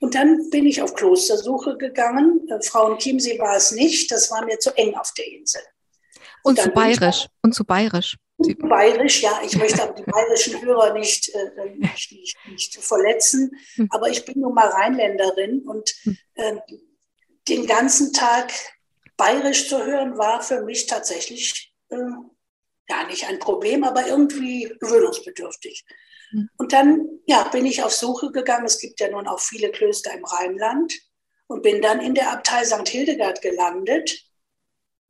Und 0.00 0.16
dann 0.16 0.50
bin 0.50 0.66
ich 0.66 0.82
auf 0.82 0.94
Klostersuche 0.94 1.76
gegangen. 1.78 2.48
Äh, 2.48 2.60
Frau 2.62 2.96
Chiemsee 2.96 3.38
war 3.38 3.56
es 3.56 3.70
nicht, 3.70 4.10
das 4.10 4.30
war 4.32 4.44
mir 4.44 4.58
zu 4.58 4.76
eng 4.76 4.94
auf 4.94 5.12
der 5.16 5.26
Insel. 5.28 5.62
Und, 6.42 6.58
und 6.58 6.64
zu 6.64 6.70
bayerisch. 6.70 7.26
Und 7.42 7.54
zu 7.54 7.64
bayerisch. 7.64 8.16
Bayerisch, 8.38 9.22
ja, 9.22 9.40
ich 9.44 9.56
möchte 9.56 9.80
aber 9.80 9.92
die 9.92 10.02
bayerischen 10.02 10.60
Hörer 10.60 10.94
nicht, 10.94 11.28
äh, 11.28 11.76
nicht, 11.76 12.10
nicht, 12.10 12.36
nicht, 12.48 12.76
verletzen, 12.78 13.52
hm. 13.74 13.86
aber 13.90 14.08
ich 14.08 14.24
bin 14.24 14.40
nun 14.40 14.54
mal 14.54 14.66
Rheinländerin 14.66 15.60
und 15.60 15.94
äh, 16.34 16.56
den 17.48 17.66
ganzen 17.66 18.12
Tag 18.12 18.52
bayerisch 19.16 19.68
zu 19.68 19.84
hören 19.84 20.18
war 20.18 20.42
für 20.42 20.62
mich 20.62 20.86
tatsächlich 20.86 21.72
äh, 21.90 21.96
ja 22.88 23.04
nicht 23.04 23.28
ein 23.28 23.38
Problem, 23.38 23.84
aber 23.84 24.06
irgendwie 24.06 24.74
gewöhnungsbedürftig. 24.80 25.84
Hm. 26.30 26.48
Und 26.58 26.72
dann 26.72 27.20
ja, 27.26 27.44
bin 27.48 27.66
ich 27.66 27.82
auf 27.82 27.92
Suche 27.92 28.30
gegangen. 28.32 28.66
Es 28.66 28.78
gibt 28.78 29.00
ja 29.00 29.10
nun 29.10 29.26
auch 29.26 29.40
viele 29.40 29.70
Klöster 29.70 30.12
im 30.12 30.24
Rheinland 30.24 30.92
und 31.46 31.62
bin 31.62 31.82
dann 31.82 32.00
in 32.00 32.14
der 32.14 32.32
Abtei 32.32 32.64
St. 32.64 32.88
Hildegard 32.88 33.42
gelandet 33.42 34.32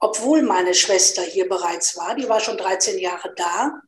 obwohl 0.03 0.43
meine 0.43 0.75
Schwester 0.75 1.23
hier 1.23 1.49
bereits 1.49 1.97
war. 1.97 2.17
Die 2.17 2.29
war 2.29 2.41
schon 2.41 2.59
13 2.59 2.99
Jahre 2.99 3.33
da. 3.37 3.81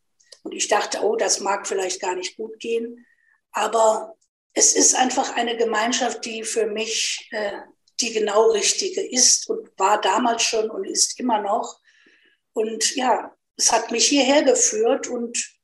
Und 0.44 0.54
ich 0.54 0.68
dachte, 0.68 1.02
oh, 1.02 1.16
das 1.16 1.40
mag 1.40 1.66
vielleicht 1.66 2.00
gar 2.00 2.14
nicht 2.14 2.36
gut 2.36 2.60
gehen. 2.60 3.04
Aber 3.50 4.14
es 4.52 4.76
ist 4.76 4.94
einfach 4.94 5.34
eine 5.34 5.56
Gemeinschaft, 5.56 6.24
die 6.24 6.44
für 6.44 6.66
mich 6.66 7.28
äh, 7.32 7.58
die 7.98 8.12
genau 8.12 8.52
richtige 8.52 9.04
ist 9.04 9.50
und 9.50 9.68
war 9.76 10.00
damals 10.00 10.44
schon 10.44 10.70
und 10.70 10.84
ist 10.84 11.18
immer 11.18 11.40
noch. 11.40 11.80
Und 12.52 12.94
ja, 12.94 13.33
es 13.56 13.72
hat 13.72 13.90
mich 13.90 14.06
hierher 14.06 14.42
geführt 14.42 15.08
und 15.08 15.54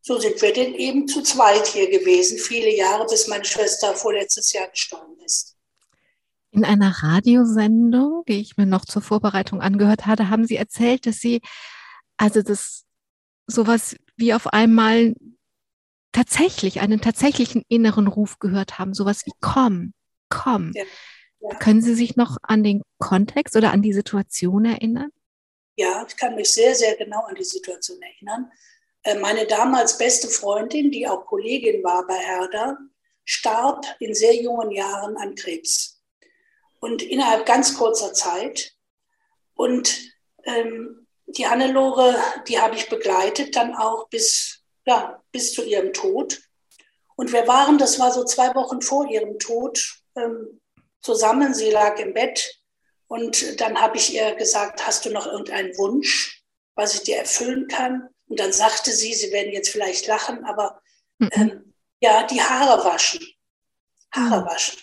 so 0.00 0.18
sind 0.18 0.40
wir 0.42 0.52
denn 0.52 0.74
eben 0.74 1.06
zu 1.06 1.22
zweit 1.22 1.66
hier 1.68 1.88
gewesen, 1.88 2.38
viele 2.38 2.74
Jahre, 2.74 3.06
bis 3.06 3.28
meine 3.28 3.44
Schwester 3.44 3.94
vorletztes 3.94 4.52
Jahr 4.52 4.68
gestorben 4.68 5.16
ist. 5.24 5.56
In 6.50 6.64
einer 6.64 7.02
Radiosendung, 7.02 8.24
die 8.28 8.40
ich 8.40 8.56
mir 8.56 8.66
noch 8.66 8.84
zur 8.84 9.00
Vorbereitung 9.00 9.60
angehört 9.60 10.06
hatte, 10.06 10.28
haben 10.28 10.44
Sie 10.44 10.56
erzählt, 10.56 11.06
dass 11.06 11.20
Sie 11.20 11.40
also 12.16 12.42
das 12.42 12.84
sowas 13.46 13.96
wie 14.16 14.34
auf 14.34 14.48
einmal 14.48 15.14
tatsächlich 16.12 16.80
einen 16.80 17.00
tatsächlichen 17.00 17.62
inneren 17.68 18.06
Ruf 18.06 18.38
gehört 18.38 18.78
haben, 18.78 18.94
sowas 18.94 19.24
wie 19.24 19.32
komm, 19.40 19.94
komm. 20.28 20.72
Ja, 20.74 20.84
ja. 21.40 21.56
Können 21.58 21.80
Sie 21.80 21.94
sich 21.94 22.16
noch 22.16 22.36
an 22.42 22.62
den 22.62 22.82
Kontext 22.98 23.56
oder 23.56 23.72
an 23.72 23.82
die 23.82 23.92
Situation 23.92 24.64
erinnern? 24.64 25.10
Ja, 25.76 26.04
ich 26.06 26.16
kann 26.16 26.34
mich 26.34 26.52
sehr, 26.52 26.74
sehr 26.74 26.96
genau 26.96 27.24
an 27.24 27.34
die 27.34 27.44
Situation 27.44 28.00
erinnern. 28.02 28.52
Äh, 29.04 29.18
meine 29.18 29.46
damals 29.46 29.98
beste 29.98 30.28
Freundin, 30.28 30.90
die 30.90 31.08
auch 31.08 31.26
Kollegin 31.26 31.82
war 31.82 32.06
bei 32.06 32.18
Herder, 32.18 32.78
starb 33.24 33.86
in 34.00 34.14
sehr 34.14 34.34
jungen 34.34 34.70
Jahren 34.70 35.16
an 35.16 35.34
Krebs 35.34 36.02
und 36.80 37.02
innerhalb 37.02 37.46
ganz 37.46 37.76
kurzer 37.76 38.12
Zeit. 38.12 38.74
Und 39.54 39.98
ähm, 40.44 41.06
die 41.26 41.46
Hannelore, 41.46 42.16
die 42.48 42.60
habe 42.60 42.74
ich 42.74 42.88
begleitet 42.88 43.56
dann 43.56 43.74
auch 43.74 44.08
bis, 44.08 44.62
ja, 44.84 45.22
bis 45.30 45.54
zu 45.54 45.64
ihrem 45.64 45.92
Tod. 45.92 46.42
Und 47.16 47.32
wir 47.32 47.46
waren, 47.46 47.78
das 47.78 47.98
war 47.98 48.12
so 48.12 48.24
zwei 48.24 48.54
Wochen 48.54 48.82
vor 48.82 49.08
ihrem 49.08 49.38
Tod, 49.38 50.02
ähm, 50.16 50.60
zusammen. 51.00 51.54
Sie 51.54 51.70
lag 51.70 51.98
im 51.98 52.14
Bett 52.14 52.61
und 53.12 53.60
dann 53.60 53.78
habe 53.78 53.98
ich 53.98 54.14
ihr 54.14 54.34
gesagt, 54.36 54.86
hast 54.86 55.04
du 55.04 55.10
noch 55.10 55.26
irgendeinen 55.26 55.76
Wunsch, 55.76 56.42
was 56.74 56.94
ich 56.94 57.02
dir 57.02 57.18
erfüllen 57.18 57.68
kann? 57.68 58.08
Und 58.26 58.40
dann 58.40 58.54
sagte 58.54 58.90
sie, 58.90 59.12
sie 59.12 59.30
werden 59.32 59.52
jetzt 59.52 59.68
vielleicht 59.68 60.06
lachen, 60.06 60.46
aber 60.46 60.80
mhm. 61.18 61.28
ähm, 61.32 61.74
ja, 62.00 62.26
die 62.26 62.40
Haare 62.40 62.82
waschen. 62.86 63.20
Haare 64.12 64.40
mhm. 64.40 64.46
waschen. 64.46 64.80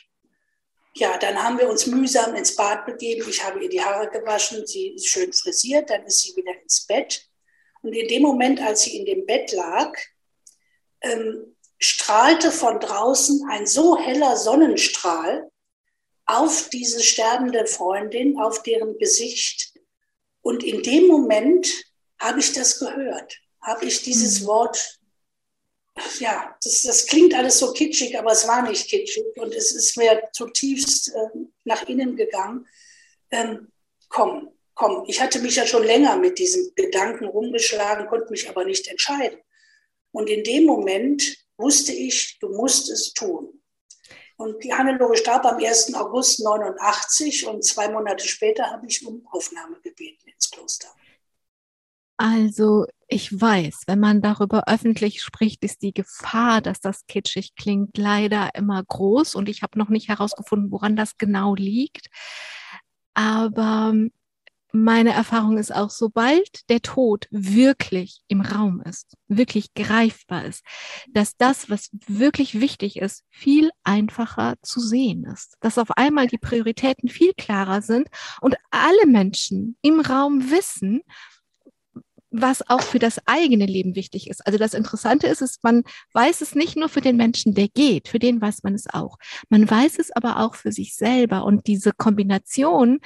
Ja, 0.93 1.17
dann 1.17 1.41
haben 1.41 1.57
wir 1.57 1.67
uns 1.67 1.87
mühsam 1.87 2.35
ins 2.35 2.55
Bad 2.55 2.85
begeben. 2.85 3.27
Ich 3.27 3.43
habe 3.43 3.63
ihr 3.63 3.69
die 3.69 3.83
Haare 3.83 4.11
gewaschen, 4.11 4.67
sie 4.67 4.89
ist 4.89 5.07
schön 5.07 5.33
frisiert, 5.33 5.89
dann 5.89 6.05
ist 6.05 6.21
sie 6.21 6.35
wieder 6.35 6.53
ins 6.61 6.85
Bett. 6.85 7.27
Und 7.81 7.93
in 7.93 8.07
dem 8.09 8.21
Moment, 8.21 8.61
als 8.61 8.83
sie 8.83 8.95
in 8.95 9.07
dem 9.07 9.25
Bett 9.25 9.51
lag, 9.53 9.97
ähm, 11.01 11.55
strahlte 11.79 12.51
von 12.51 12.79
draußen 12.79 13.49
ein 13.49 13.65
so 13.65 13.97
heller 13.97 14.37
Sonnenstrahl 14.37 15.49
auf 16.29 16.69
diese 16.69 17.01
sterbende 17.01 17.65
Freundin, 17.65 18.39
auf 18.39 18.61
deren 18.61 18.97
Gesicht. 18.99 19.73
Und 20.41 20.63
in 20.63 20.83
dem 20.83 21.07
Moment 21.07 21.67
habe 22.19 22.39
ich 22.39 22.53
das 22.53 22.77
gehört, 22.77 23.35
habe 23.61 23.85
ich 23.85 24.03
dieses 24.03 24.41
mhm. 24.41 24.45
Wort 24.45 24.99
ja, 26.19 26.55
das, 26.63 26.83
das 26.83 27.07
klingt 27.07 27.33
alles 27.33 27.59
so 27.59 27.73
kitschig, 27.73 28.17
aber 28.17 28.31
es 28.31 28.47
war 28.47 28.61
nicht 28.61 28.87
kitschig 28.87 29.35
und 29.35 29.53
es 29.53 29.73
ist 29.73 29.97
mir 29.97 30.21
zutiefst 30.31 31.09
äh, 31.09 31.39
nach 31.65 31.89
innen 31.89 32.15
gegangen. 32.15 32.65
Ähm, 33.31 33.71
komm, 34.07 34.49
komm. 34.75 35.03
Ich 35.07 35.21
hatte 35.21 35.39
mich 35.39 35.57
ja 35.57 35.65
schon 35.65 35.83
länger 35.83 36.15
mit 36.15 36.39
diesem 36.39 36.71
Gedanken 36.75 37.25
rumgeschlagen, 37.25 38.07
konnte 38.07 38.31
mich 38.31 38.47
aber 38.47 38.63
nicht 38.63 38.87
entscheiden. 38.87 39.39
Und 40.11 40.29
in 40.29 40.43
dem 40.43 40.65
Moment 40.65 41.37
wusste 41.57 41.91
ich, 41.91 42.39
du 42.39 42.49
musst 42.49 42.89
es 42.89 43.13
tun. 43.13 43.58
Und 44.39 44.63
die 44.63 44.73
Hannelore 44.73 45.17
starb 45.17 45.45
am 45.45 45.57
1. 45.57 45.93
August 45.95 46.39
89 46.39 47.45
und 47.47 47.61
zwei 47.61 47.89
Monate 47.89 48.25
später 48.25 48.71
habe 48.71 48.87
ich 48.87 49.05
um 49.05 49.27
Aufnahme 49.29 49.81
gebeten 49.81 50.29
ins 50.29 50.49
Kloster. 50.49 50.87
Also 52.15 52.85
ich 53.09 53.33
weiß, 53.33 53.83
wenn 53.87 53.99
man 53.99 54.21
darüber 54.21 54.63
öffentlich 54.67 55.21
spricht, 55.21 55.61
ist 55.65 55.81
die 55.81 55.93
Gefahr, 55.93 56.61
dass 56.61 56.79
das 56.79 57.05
kitschig 57.07 57.55
klingt, 57.55 57.97
leider 57.97 58.55
immer 58.55 58.81
groß. 58.81 59.35
Und 59.35 59.49
ich 59.49 59.61
habe 59.61 59.77
noch 59.77 59.89
nicht 59.89 60.07
herausgefunden, 60.07 60.71
woran 60.71 60.95
das 60.95 61.17
genau 61.17 61.53
liegt. 61.53 62.07
Aber 63.15 63.93
meine 64.71 65.11
Erfahrung 65.11 65.57
ist 65.57 65.73
auch, 65.73 65.89
sobald 65.89 66.69
der 66.69 66.81
Tod 66.81 67.27
wirklich 67.31 68.21
im 68.27 68.41
Raum 68.41 68.81
ist, 68.81 69.17
wirklich 69.27 69.73
greifbar 69.73 70.45
ist, 70.45 70.63
dass 71.11 71.35
das, 71.37 71.69
was 71.69 71.89
wirklich 72.07 72.59
wichtig 72.59 72.97
ist, 72.97 73.23
viel 73.29 73.71
einfacher 73.83 74.55
zu 74.61 74.79
sehen 74.79 75.25
ist. 75.25 75.55
Dass 75.61 75.77
auf 75.77 75.91
einmal 75.97 76.27
die 76.27 76.37
Prioritäten 76.37 77.09
viel 77.09 77.33
klarer 77.33 77.81
sind 77.81 78.09
und 78.41 78.55
alle 78.69 79.07
Menschen 79.07 79.77
im 79.81 79.99
Raum 79.99 80.51
wissen, 80.51 81.01
was 82.31 82.67
auch 82.69 82.81
für 82.81 82.99
das 82.99 83.19
eigene 83.25 83.65
Leben 83.65 83.95
wichtig 83.95 84.29
ist. 84.29 84.45
Also 84.45 84.59
das 84.59 84.73
Interessante 84.73 85.27
ist, 85.27 85.41
ist, 85.41 85.63
man 85.63 85.83
weiß 86.13 86.41
es 86.41 86.55
nicht 86.55 86.75
nur 86.75 86.89
für 86.89 87.01
den 87.01 87.17
Menschen, 87.17 87.53
der 87.53 87.67
geht, 87.67 88.07
für 88.07 88.19
den 88.19 88.41
weiß 88.41 88.63
man 88.63 88.75
es 88.75 88.87
auch. 88.87 89.17
Man 89.49 89.69
weiß 89.69 89.97
es 89.99 90.11
aber 90.11 90.39
auch 90.39 90.55
für 90.55 90.71
sich 90.71 90.95
selber. 90.95 91.43
Und 91.43 91.67
diese 91.67 91.91
Kombination 91.91 92.99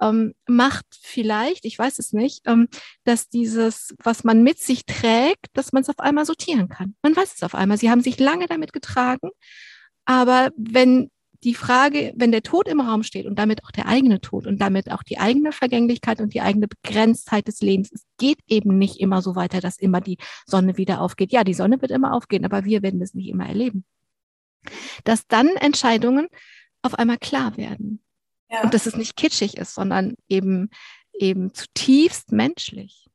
ähm, 0.00 0.34
macht 0.46 0.86
vielleicht, 1.00 1.64
ich 1.64 1.78
weiß 1.78 1.98
es 1.98 2.12
nicht, 2.12 2.42
ähm, 2.46 2.68
dass 3.04 3.28
dieses, 3.28 3.94
was 4.02 4.24
man 4.24 4.42
mit 4.42 4.58
sich 4.58 4.86
trägt, 4.86 5.46
dass 5.54 5.72
man 5.72 5.82
es 5.82 5.88
auf 5.88 5.98
einmal 5.98 6.24
sortieren 6.24 6.68
kann. 6.68 6.94
Man 7.02 7.16
weiß 7.16 7.34
es 7.36 7.42
auf 7.42 7.54
einmal. 7.54 7.78
Sie 7.78 7.90
haben 7.90 8.00
sich 8.00 8.18
lange 8.18 8.46
damit 8.46 8.72
getragen. 8.72 9.30
Aber 10.04 10.50
wenn 10.56 11.10
die 11.44 11.54
Frage, 11.54 12.12
wenn 12.16 12.32
der 12.32 12.42
Tod 12.42 12.66
im 12.66 12.80
Raum 12.80 13.02
steht 13.02 13.26
und 13.26 13.38
damit 13.38 13.64
auch 13.64 13.70
der 13.70 13.86
eigene 13.86 14.20
Tod 14.20 14.46
und 14.46 14.58
damit 14.58 14.90
auch 14.90 15.02
die 15.02 15.18
eigene 15.18 15.52
Vergänglichkeit 15.52 16.20
und 16.20 16.34
die 16.34 16.40
eigene 16.40 16.66
Begrenztheit 16.66 17.46
des 17.46 17.60
Lebens, 17.60 17.92
es 17.92 18.04
geht 18.18 18.38
eben 18.48 18.76
nicht 18.76 18.98
immer 18.98 19.22
so 19.22 19.36
weiter, 19.36 19.60
dass 19.60 19.78
immer 19.78 20.00
die 20.00 20.18
Sonne 20.46 20.76
wieder 20.76 21.00
aufgeht. 21.00 21.32
Ja, 21.32 21.44
die 21.44 21.54
Sonne 21.54 21.80
wird 21.80 21.92
immer 21.92 22.12
aufgehen, 22.12 22.44
aber 22.44 22.64
wir 22.64 22.82
werden 22.82 23.00
es 23.00 23.14
nicht 23.14 23.28
immer 23.28 23.46
erleben. 23.46 23.84
Dass 25.04 25.26
dann 25.28 25.48
Entscheidungen 25.48 26.28
auf 26.82 26.94
einmal 26.94 27.18
klar 27.18 27.56
werden. 27.56 28.02
Ja. 28.50 28.62
Und 28.62 28.74
dass 28.74 28.86
es 28.86 28.96
nicht 28.96 29.16
kitschig 29.16 29.56
ist, 29.56 29.74
sondern 29.74 30.16
eben, 30.28 30.70
eben 31.12 31.54
zutiefst 31.54 32.32
menschlich. 32.32 33.06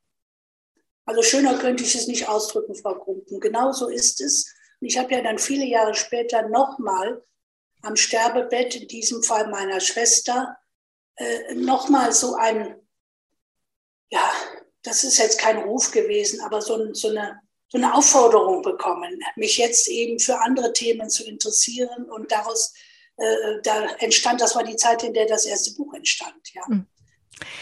Also 1.06 1.22
schöner 1.22 1.58
könnte 1.58 1.84
ich 1.84 1.96
es 1.96 2.08
nicht 2.08 2.30
ausdrücken, 2.30 2.76
Frau 2.76 2.96
Grumpen. 2.96 3.42
Genau 3.42 3.74
so 3.74 3.90
ist 3.90 4.22
es. 4.22 4.54
Und 4.80 4.88
ich 4.88 4.98
habe 4.98 5.14
ja 5.14 5.22
dann 5.22 5.38
viele 5.38 5.66
Jahre 5.66 5.94
später 5.94 6.48
nochmal 6.48 7.22
am 7.84 7.96
Sterbebett, 7.96 8.76
in 8.76 8.88
diesem 8.88 9.22
Fall 9.24 9.48
meiner 9.50 9.80
Schwester, 9.80 10.58
äh, 11.18 11.54
nochmal 11.54 12.12
so 12.12 12.36
ein, 12.36 12.76
ja, 14.10 14.32
das 14.82 15.04
ist 15.04 15.18
jetzt 15.20 15.40
kein 15.40 15.58
Ruf 15.58 15.92
gewesen, 15.92 16.42
aber 16.42 16.62
so, 16.62 16.94
so, 16.94 17.10
eine, 17.10 17.40
so 17.70 17.78
eine 17.78 17.94
Aufforderung 17.94 18.62
bekommen, 18.62 19.20
mich 19.36 19.58
jetzt 19.58 19.88
eben 19.88 20.20
für 20.20 20.40
andere 20.40 20.74
Themen 20.74 21.10
zu 21.10 21.26
interessieren. 21.26 22.10
Und 22.10 22.32
daraus, 22.32 22.74
äh, 23.18 23.62
da 23.64 23.86
entstand, 24.00 24.42
das 24.42 24.56
war 24.56 24.64
die 24.64 24.76
Zeit, 24.76 25.04
in 25.04 25.14
der 25.14 25.28
das 25.28 25.46
erste 25.46 25.74
Buch 25.76 25.94
entstand, 25.94 26.54
ja. 26.54 26.64
Mhm. 26.68 26.88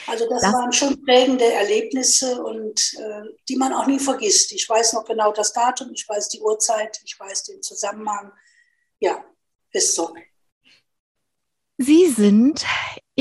Also 0.05 0.29
das, 0.29 0.41
das, 0.41 0.53
waren 0.53 0.73
schon 0.73 1.03
prägende 1.05 1.45
Erlebnisse 1.45 2.43
und 2.43 2.93
äh, 2.99 3.23
die 3.47 3.55
man 3.55 3.73
auch 3.73 3.87
nie 3.87 3.99
vergisst. 3.99 4.51
Ich 4.51 4.67
weiß 4.67 4.93
noch 4.93 5.05
genau 5.05 5.31
das 5.31 5.53
Datum, 5.53 5.91
ich 5.93 6.07
weiß 6.07 6.27
die 6.29 6.41
Uhrzeit, 6.41 6.99
ich 7.05 7.19
weiß 7.19 7.45
den 7.45 7.63
Zusammenhang. 7.63 8.31
Ja, 8.99 9.23
ist 9.71 9.95
so. 9.95 10.13
Sie 11.77 12.07
sind 12.09 12.65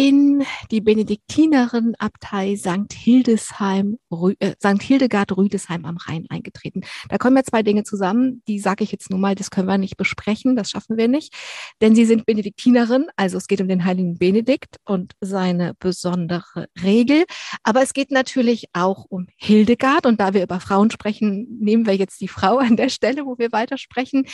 in 0.00 0.46
die 0.70 0.80
Benediktinerin-Abtei 0.80 2.56
St. 2.56 2.90
Hildesheim, 2.90 3.98
äh, 4.38 4.54
St. 4.58 4.80
Hildegard 4.82 5.36
Rüdesheim 5.36 5.84
am 5.84 5.98
Rhein 5.98 6.24
eingetreten. 6.30 6.80
Da 7.10 7.18
kommen 7.18 7.36
ja 7.36 7.42
zwei 7.42 7.62
Dinge 7.62 7.84
zusammen, 7.84 8.42
die 8.48 8.60
sage 8.60 8.82
ich 8.82 8.92
jetzt 8.92 9.10
nur 9.10 9.18
mal, 9.18 9.34
das 9.34 9.50
können 9.50 9.68
wir 9.68 9.76
nicht 9.76 9.98
besprechen, 9.98 10.56
das 10.56 10.70
schaffen 10.70 10.96
wir 10.96 11.06
nicht, 11.06 11.34
denn 11.82 11.94
Sie 11.94 12.06
sind 12.06 12.24
Benediktinerin, 12.24 13.08
also 13.16 13.36
es 13.36 13.46
geht 13.46 13.60
um 13.60 13.68
den 13.68 13.84
heiligen 13.84 14.16
Benedikt 14.16 14.76
und 14.86 15.12
seine 15.20 15.74
besondere 15.78 16.68
Regel, 16.82 17.26
aber 17.62 17.82
es 17.82 17.92
geht 17.92 18.10
natürlich 18.10 18.68
auch 18.72 19.04
um 19.06 19.26
Hildegard 19.36 20.06
und 20.06 20.18
da 20.18 20.32
wir 20.32 20.42
über 20.42 20.60
Frauen 20.60 20.90
sprechen, 20.90 21.58
nehmen 21.60 21.84
wir 21.84 21.94
jetzt 21.94 22.22
die 22.22 22.28
Frau 22.28 22.56
an 22.56 22.76
der 22.76 22.88
Stelle, 22.88 23.26
wo 23.26 23.36
wir 23.36 23.52
weitersprechen. 23.52 24.24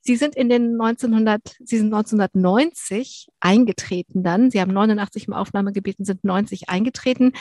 Sie 0.00 0.16
sind 0.16 0.34
in 0.34 0.48
den 0.48 0.80
1900, 0.80 1.40
Sie 1.60 1.78
sind 1.78 1.94
1990 1.94 3.28
eingetreten 3.38 4.24
dann, 4.24 4.50
Sie 4.50 4.60
haben 4.60 4.72
89 4.72 5.11
85 5.12 5.28
im 5.28 5.34
Aufnahmegebiet 5.34 5.98
und 5.98 6.04
sind 6.04 6.24
90 6.24 6.68
eingetreten. 6.68 7.32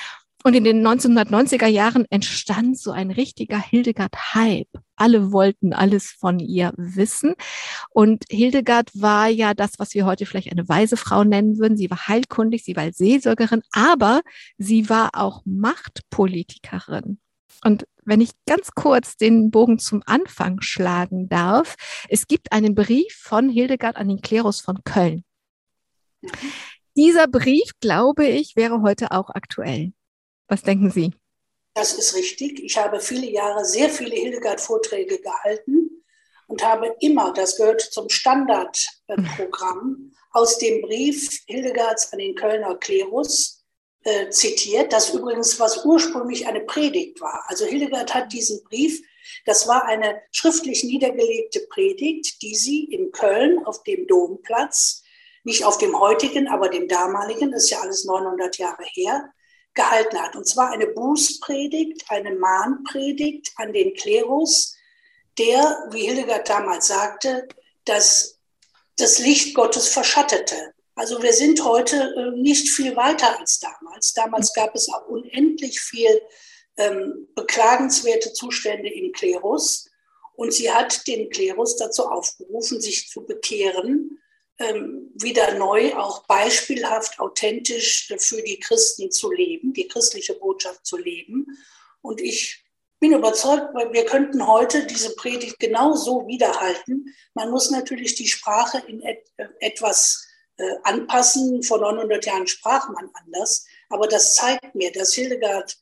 Und 0.43 0.55
in 0.55 0.63
den 0.63 0.85
1990er 0.85 1.67
Jahren 1.67 2.05
entstand 2.09 2.79
so 2.79 2.91
ein 2.91 3.11
richtiger 3.11 3.59
Hildegard-Hype. 3.59 4.69
Alle 4.95 5.31
wollten 5.31 5.71
alles 5.71 6.15
von 6.19 6.39
ihr 6.39 6.73
wissen. 6.77 7.35
Und 7.91 8.23
Hildegard 8.27 8.89
war 8.95 9.27
ja 9.27 9.53
das, 9.53 9.73
was 9.77 9.93
wir 9.93 10.05
heute 10.05 10.25
vielleicht 10.25 10.51
eine 10.51 10.67
weise 10.67 10.97
Frau 10.97 11.23
nennen 11.23 11.59
würden. 11.59 11.77
Sie 11.77 11.91
war 11.91 12.07
heilkundig, 12.07 12.63
sie 12.63 12.75
war 12.75 12.91
Seelsorgerin, 12.91 13.61
aber 13.71 14.21
sie 14.57 14.89
war 14.89 15.11
auch 15.13 15.43
Machtpolitikerin. 15.45 17.19
Und 17.63 17.85
wenn 18.03 18.21
ich 18.21 18.31
ganz 18.47 18.71
kurz 18.71 19.17
den 19.17 19.51
Bogen 19.51 19.77
zum 19.77 20.01
Anfang 20.07 20.61
schlagen 20.61 21.29
darf, 21.29 21.75
es 22.09 22.25
gibt 22.25 22.51
einen 22.51 22.73
Brief 22.73 23.13
von 23.13 23.47
Hildegard 23.47 23.95
an 23.95 24.07
den 24.07 24.21
Klerus 24.21 24.59
von 24.59 24.83
Köln. 24.83 25.23
Dieser 26.95 27.27
Brief, 27.27 27.71
glaube 27.79 28.27
ich, 28.27 28.55
wäre 28.55 28.81
heute 28.81 29.11
auch 29.11 29.29
aktuell. 29.29 29.93
Was 30.47 30.63
denken 30.63 30.91
Sie? 30.91 31.13
Das 31.73 31.93
ist 31.93 32.15
richtig. 32.15 32.61
Ich 32.61 32.77
habe 32.77 32.99
viele 32.99 33.29
Jahre 33.29 33.63
sehr 33.63 33.89
viele 33.89 34.15
Hildegard-Vorträge 34.15 35.21
gehalten 35.21 36.03
und 36.47 36.63
habe 36.63 36.93
immer, 36.99 37.31
das 37.33 37.55
gehört 37.55 37.81
zum 37.81 38.09
Standardprogramm, 38.09 40.11
aus 40.31 40.57
dem 40.57 40.81
Brief 40.81 41.43
Hildegards 41.47 42.11
an 42.11 42.19
den 42.19 42.35
Kölner 42.35 42.75
Klerus 42.75 43.63
äh, 44.03 44.29
zitiert, 44.29 44.91
das 44.91 45.13
übrigens 45.13 45.59
was 45.59 45.85
ursprünglich 45.85 46.47
eine 46.47 46.61
Predigt 46.61 47.21
war. 47.21 47.45
Also 47.47 47.65
Hildegard 47.65 48.13
hat 48.13 48.33
diesen 48.33 48.63
Brief, 48.65 49.01
das 49.45 49.67
war 49.67 49.85
eine 49.85 50.21
schriftlich 50.31 50.83
niedergelegte 50.83 51.61
Predigt, 51.69 52.41
die 52.41 52.55
sie 52.55 52.85
in 52.85 53.11
Köln 53.11 53.65
auf 53.65 53.83
dem 53.83 54.07
Domplatz 54.07 55.03
nicht 55.43 55.63
auf 55.65 55.77
dem 55.77 55.99
heutigen, 55.99 56.47
aber 56.47 56.69
dem 56.69 56.87
damaligen, 56.87 57.51
das 57.51 57.63
ist 57.63 57.69
ja 57.71 57.81
alles 57.81 58.05
900 58.05 58.57
Jahre 58.57 58.83
her, 58.83 59.31
gehalten 59.73 60.21
hat. 60.21 60.35
Und 60.35 60.47
zwar 60.47 60.71
eine 60.71 60.87
Bußpredigt, 60.87 62.05
eine 62.09 62.35
Mahnpredigt 62.35 63.51
an 63.55 63.73
den 63.73 63.93
Klerus, 63.93 64.75
der, 65.37 65.87
wie 65.91 66.05
Hildegard 66.05 66.49
damals 66.49 66.87
sagte, 66.87 67.47
das, 67.85 68.39
das 68.97 69.19
Licht 69.19 69.55
Gottes 69.55 69.87
verschattete. 69.87 70.73
Also 70.95 71.23
wir 71.23 71.33
sind 71.33 71.63
heute 71.63 72.13
äh, 72.17 72.39
nicht 72.39 72.69
viel 72.69 72.95
weiter 72.95 73.39
als 73.39 73.59
damals. 73.59 74.13
Damals 74.13 74.53
gab 74.53 74.75
es 74.75 74.89
auch 74.89 75.07
unendlich 75.07 75.79
viel 75.79 76.21
ähm, 76.77 77.27
beklagenswerte 77.33 78.33
Zustände 78.33 78.89
im 78.89 79.11
Klerus. 79.13 79.89
Und 80.35 80.53
sie 80.53 80.71
hat 80.71 81.07
den 81.07 81.29
Klerus 81.29 81.77
dazu 81.77 82.07
aufgerufen, 82.07 82.81
sich 82.81 83.07
zu 83.07 83.25
bekehren 83.25 84.20
wieder 85.15 85.55
neu 85.55 85.95
auch 85.95 86.25
beispielhaft, 86.25 87.19
authentisch 87.19 88.13
für 88.17 88.41
die 88.41 88.59
Christen 88.59 89.11
zu 89.11 89.31
leben, 89.31 89.73
die 89.73 89.87
christliche 89.87 90.33
Botschaft 90.35 90.85
zu 90.85 90.97
leben. 90.97 91.45
Und 92.01 92.21
ich 92.21 92.63
bin 92.99 93.13
überzeugt, 93.13 93.73
wir 93.73 94.05
könnten 94.05 94.45
heute 94.45 94.85
diese 94.85 95.15
Predigt 95.15 95.59
genauso 95.59 96.27
wiederhalten. 96.27 97.13
Man 97.33 97.49
muss 97.49 97.71
natürlich 97.71 98.15
die 98.15 98.27
Sprache 98.27 98.83
in 98.87 99.01
et 99.01 99.25
etwas 99.59 100.27
äh, 100.57 100.75
anpassen. 100.83 101.63
Vor 101.63 101.79
900 101.79 102.25
Jahren 102.25 102.47
sprach 102.47 102.87
man 102.89 103.09
anders. 103.13 103.65
Aber 103.89 104.07
das 104.07 104.35
zeigt 104.35 104.75
mir, 104.75 104.91
dass 104.91 105.13
Hildegard 105.13 105.77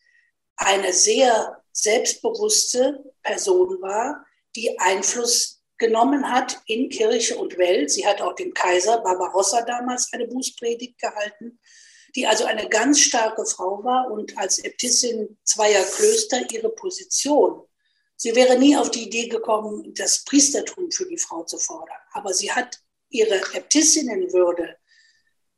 eine 0.55 0.93
sehr 0.93 1.61
selbstbewusste 1.73 3.03
Person 3.21 3.81
war, 3.81 4.25
die 4.55 4.79
Einfluss 4.79 5.58
genommen 5.79 6.29
hat 6.29 6.61
in 6.67 6.89
Kirche 6.89 7.37
und 7.37 7.57
Welt. 7.57 7.89
Sie 7.89 8.05
hat 8.05 8.21
auch 8.21 8.35
dem 8.35 8.53
Kaiser 8.53 8.99
Barbarossa 8.99 9.61
damals 9.61 10.13
eine 10.13 10.27
Bußpredigt 10.27 10.99
gehalten, 10.99 11.59
die 12.15 12.27
also 12.27 12.45
eine 12.45 12.67
ganz 12.69 12.99
starke 12.99 13.45
Frau 13.45 13.83
war 13.83 14.11
und 14.11 14.37
als 14.37 14.59
Äbtissin 14.59 15.39
zweier 15.43 15.83
Klöster 15.83 16.41
ihre 16.51 16.69
Position. 16.69 17.63
Sie 18.15 18.35
wäre 18.35 18.59
nie 18.59 18.75
auf 18.75 18.91
die 18.91 19.03
Idee 19.03 19.27
gekommen, 19.29 19.93
das 19.93 20.25
Priestertum 20.25 20.91
für 20.91 21.07
die 21.07 21.17
Frau 21.17 21.43
zu 21.43 21.57
fordern. 21.57 21.97
Aber 22.11 22.33
sie 22.33 22.51
hat 22.51 22.79
ihre 23.09 23.35
Äbtissinnenwürde 23.53 24.75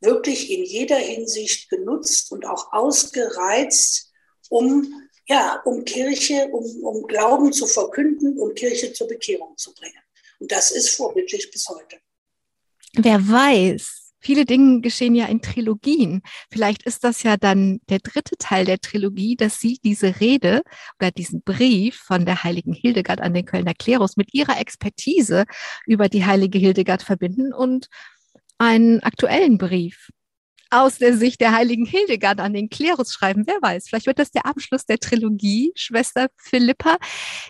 wirklich 0.00 0.50
in 0.50 0.64
jeder 0.64 0.96
Hinsicht 0.96 1.68
genutzt 1.70 2.30
und 2.30 2.46
auch 2.46 2.72
ausgereizt, 2.72 4.12
um, 4.48 5.08
ja, 5.26 5.60
um 5.64 5.84
Kirche, 5.84 6.48
um, 6.52 6.84
um 6.84 7.06
Glauben 7.06 7.52
zu 7.52 7.66
verkünden, 7.66 8.38
um 8.38 8.54
Kirche 8.54 8.92
zur 8.92 9.08
Bekehrung 9.08 9.56
zu 9.56 9.74
bringen. 9.74 10.02
Und 10.42 10.50
das 10.50 10.72
ist 10.72 10.90
vorbildlich 10.96 11.52
bis 11.52 11.68
heute. 11.68 11.98
Wer 12.94 13.28
weiß, 13.28 14.12
viele 14.18 14.44
Dinge 14.44 14.80
geschehen 14.80 15.14
ja 15.14 15.26
in 15.26 15.40
Trilogien. 15.40 16.20
Vielleicht 16.50 16.82
ist 16.82 17.04
das 17.04 17.22
ja 17.22 17.36
dann 17.36 17.80
der 17.88 18.00
dritte 18.00 18.36
Teil 18.38 18.64
der 18.64 18.80
Trilogie, 18.80 19.36
dass 19.36 19.60
Sie 19.60 19.78
diese 19.84 20.18
Rede 20.18 20.62
oder 20.98 21.12
diesen 21.12 21.42
Brief 21.42 21.94
von 21.94 22.26
der 22.26 22.42
heiligen 22.42 22.72
Hildegard 22.72 23.20
an 23.20 23.34
den 23.34 23.44
Kölner 23.44 23.72
Klerus 23.72 24.16
mit 24.16 24.34
ihrer 24.34 24.58
Expertise 24.58 25.44
über 25.86 26.08
die 26.08 26.24
heilige 26.24 26.58
Hildegard 26.58 27.04
verbinden 27.04 27.52
und 27.52 27.86
einen 28.58 29.00
aktuellen 29.04 29.58
Brief 29.58 30.10
aus 30.72 30.98
der 30.98 31.16
Sicht 31.16 31.40
der 31.40 31.52
heiligen 31.52 31.84
Hildegard 31.84 32.40
an 32.40 32.54
den 32.54 32.70
Klerus 32.70 33.12
schreiben. 33.12 33.44
Wer 33.46 33.60
weiß, 33.60 33.88
vielleicht 33.88 34.06
wird 34.06 34.18
das 34.18 34.30
der 34.30 34.46
Abschluss 34.46 34.86
der 34.86 34.98
Trilogie, 34.98 35.72
Schwester 35.74 36.28
Philippa. 36.36 36.96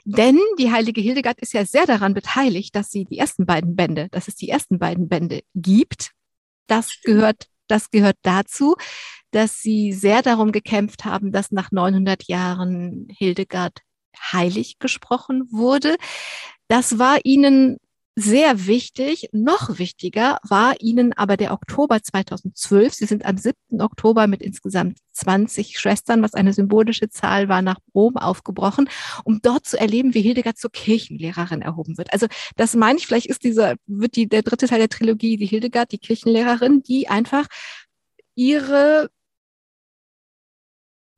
Denn 0.04 0.38
die 0.58 0.72
heilige 0.72 1.00
Hildegard 1.00 1.40
ist 1.40 1.52
ja 1.52 1.64
sehr 1.64 1.86
daran 1.86 2.14
beteiligt, 2.14 2.74
dass 2.74 2.90
sie 2.90 3.04
die 3.04 3.18
ersten 3.18 3.46
beiden 3.46 3.76
Bände, 3.76 4.08
dass 4.10 4.28
es 4.28 4.34
die 4.34 4.48
ersten 4.48 4.78
beiden 4.78 5.08
Bände 5.08 5.42
gibt. 5.54 6.10
Das 6.66 7.00
gehört, 7.02 7.46
das 7.68 7.90
gehört 7.90 8.16
dazu, 8.22 8.74
dass 9.30 9.62
sie 9.62 9.92
sehr 9.92 10.22
darum 10.22 10.50
gekämpft 10.52 11.04
haben, 11.04 11.32
dass 11.32 11.52
nach 11.52 11.70
900 11.70 12.24
Jahren 12.24 13.06
Hildegard 13.10 13.78
heilig 14.32 14.78
gesprochen 14.78 15.44
wurde. 15.50 15.96
Das 16.68 16.98
war 16.98 17.18
ihnen 17.24 17.78
sehr 18.14 18.66
wichtig, 18.66 19.30
noch 19.32 19.78
wichtiger 19.78 20.38
war 20.46 20.74
Ihnen 20.80 21.14
aber 21.14 21.36
der 21.38 21.52
Oktober 21.52 22.02
2012. 22.02 22.92
Sie 22.92 23.06
sind 23.06 23.24
am 23.24 23.38
7. 23.38 23.80
Oktober 23.80 24.26
mit 24.26 24.42
insgesamt 24.42 24.98
20 25.12 25.78
Schwestern, 25.78 26.22
was 26.22 26.34
eine 26.34 26.52
symbolische 26.52 27.08
Zahl 27.08 27.48
war, 27.48 27.62
nach 27.62 27.78
Rom 27.94 28.18
aufgebrochen, 28.18 28.88
um 29.24 29.40
dort 29.40 29.64
zu 29.66 29.78
erleben, 29.78 30.12
wie 30.14 30.20
Hildegard 30.20 30.58
zur 30.58 30.70
Kirchenlehrerin 30.70 31.62
erhoben 31.62 31.96
wird. 31.96 32.12
Also 32.12 32.26
das 32.56 32.74
meine 32.74 32.98
ich, 32.98 33.06
vielleicht 33.06 33.26
ist 33.26 33.44
dieser, 33.44 33.76
wird 33.86 34.16
die, 34.16 34.28
der 34.28 34.42
dritte 34.42 34.66
Teil 34.66 34.80
der 34.80 34.90
Trilogie, 34.90 35.38
die 35.38 35.46
Hildegard, 35.46 35.90
die 35.92 35.98
Kirchenlehrerin, 35.98 36.82
die 36.82 37.08
einfach 37.08 37.46
ihre 38.34 39.10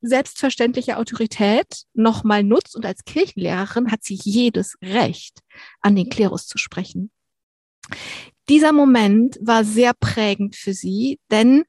selbstverständliche 0.07 0.97
Autorität 0.99 1.85
nochmal 1.95 2.43
nutzt 2.43 2.77
und 2.77 2.87
als 2.87 3.05
Kirchenlehrerin 3.05 3.91
hat 3.91 4.05
sie 4.05 4.19
jedes 4.23 4.77
Recht, 4.83 5.41
an 5.81 5.97
den 5.97 6.09
Klerus 6.09 6.47
zu 6.47 6.59
sprechen. 6.59 7.11
Dieser 8.49 8.73
Moment 8.73 9.39
war 9.41 9.65
sehr 9.65 9.95
prägend 9.95 10.57
für 10.57 10.75
sie, 10.75 11.19
denn 11.31 11.65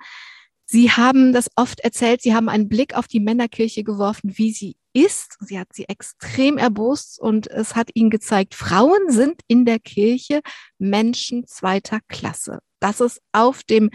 Sie 0.67 0.89
haben 0.89 1.31
das 1.31 1.47
oft 1.55 1.81
erzählt, 1.81 2.23
Sie 2.23 2.33
haben 2.33 2.49
einen 2.49 2.67
Blick 2.67 2.95
auf 2.95 3.07
die 3.07 3.19
Männerkirche 3.19 3.83
geworfen, 3.83 4.35
wie 4.35 4.51
sie 4.51 4.75
ist. 4.93 5.37
Sie 5.41 5.59
hat 5.59 5.67
sie 5.73 5.87
extrem 5.87 6.57
erbost 6.57 7.19
und 7.19 7.47
es 7.47 7.75
hat 7.75 7.91
ihnen 7.93 8.09
gezeigt, 8.09 8.55
Frauen 8.55 9.09
sind 9.09 9.41
in 9.47 9.65
der 9.65 9.77
Kirche 9.77 10.41
Menschen 10.79 11.45
zweiter 11.45 11.99
Klasse. 12.07 12.59
Das 12.79 12.99
ist 13.01 13.21
auf 13.31 13.63
dem 13.63 13.91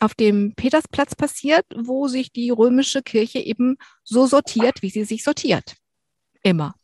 auf 0.00 0.14
dem 0.14 0.54
Petersplatz 0.54 1.14
passiert, 1.14 1.66
wo 1.74 2.08
sich 2.08 2.32
die 2.32 2.50
römische 2.50 3.02
Kirche 3.02 3.38
eben 3.38 3.76
so 4.02 4.26
sortiert, 4.26 4.82
wie 4.82 4.90
sie 4.90 5.04
sich 5.04 5.24
sortiert. 5.24 5.74
Immer. 6.42 6.74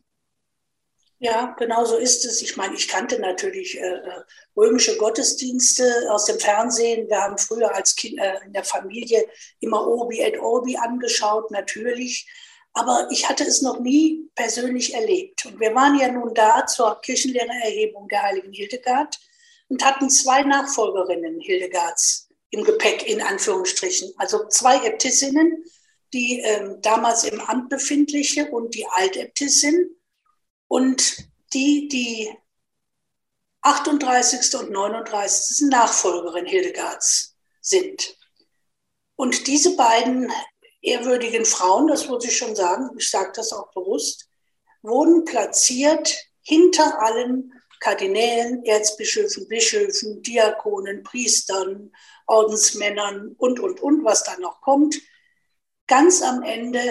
Ja, 1.23 1.55
genau 1.59 1.85
so 1.85 1.97
ist 1.97 2.25
es. 2.25 2.41
Ich 2.41 2.57
meine, 2.57 2.73
ich 2.73 2.87
kannte 2.87 3.19
natürlich 3.19 3.77
äh, 3.77 3.81
äh, 3.81 4.23
römische 4.57 4.97
Gottesdienste 4.97 6.07
aus 6.09 6.25
dem 6.25 6.39
Fernsehen. 6.39 7.07
Wir 7.09 7.21
haben 7.21 7.37
früher 7.37 7.75
als 7.75 7.95
Kind 7.95 8.19
äh, 8.19 8.39
in 8.43 8.53
der 8.53 8.63
Familie 8.63 9.27
immer 9.59 9.87
Obi 9.87 10.19
et 10.19 10.39
Orbi 10.39 10.77
angeschaut, 10.77 11.51
natürlich. 11.51 12.27
Aber 12.73 13.07
ich 13.11 13.29
hatte 13.29 13.43
es 13.43 13.61
noch 13.61 13.79
nie 13.79 14.31
persönlich 14.33 14.95
erlebt. 14.95 15.45
Und 15.45 15.59
wir 15.59 15.75
waren 15.75 15.99
ja 15.99 16.11
nun 16.11 16.33
da 16.33 16.65
zur 16.65 16.99
Kirchenlehrererhebung 17.01 18.07
der 18.07 18.23
heiligen 18.23 18.51
Hildegard 18.51 19.19
und 19.67 19.85
hatten 19.85 20.09
zwei 20.09 20.41
Nachfolgerinnen 20.41 21.39
Hildegards 21.39 22.30
im 22.51 22.63
Gepäck, 22.63 23.07
in 23.07 23.21
Anführungsstrichen. 23.21 24.13
Also 24.17 24.47
zwei 24.47 24.85
Äbtissinnen, 24.85 25.65
die 26.13 26.41
ähm, 26.41 26.81
damals 26.81 27.23
im 27.23 27.39
Amt 27.39 27.69
befindliche 27.69 28.51
und 28.51 28.75
die 28.75 28.85
Altäbtissin 28.85 29.95
und 30.67 31.17
die, 31.53 31.87
die 31.87 32.29
38. 33.61 34.59
und 34.59 34.71
39. 34.71 35.69
Nachfolgerin 35.69 36.45
Hildegards 36.45 37.35
sind. 37.61 38.17
Und 39.15 39.47
diese 39.47 39.75
beiden 39.75 40.31
ehrwürdigen 40.81 41.45
Frauen, 41.45 41.87
das 41.87 42.07
muss 42.07 42.25
ich 42.25 42.35
schon 42.35 42.55
sagen, 42.55 42.89
ich 42.97 43.09
sage 43.09 43.31
das 43.35 43.53
auch 43.53 43.71
bewusst, 43.71 44.27
wurden 44.81 45.25
platziert 45.25 46.15
hinter 46.41 47.01
allen 47.01 47.53
Kardinälen, 47.79 48.63
Erzbischöfen, 48.63 49.47
Bischöfen, 49.47 50.21
Diakonen, 50.23 51.03
Priestern, 51.03 51.91
Ordensmännern 52.31 53.35
und, 53.37 53.59
und, 53.59 53.81
und, 53.81 54.05
was 54.05 54.23
da 54.23 54.37
noch 54.37 54.61
kommt. 54.61 54.95
Ganz 55.87 56.21
am 56.21 56.41
Ende 56.43 56.81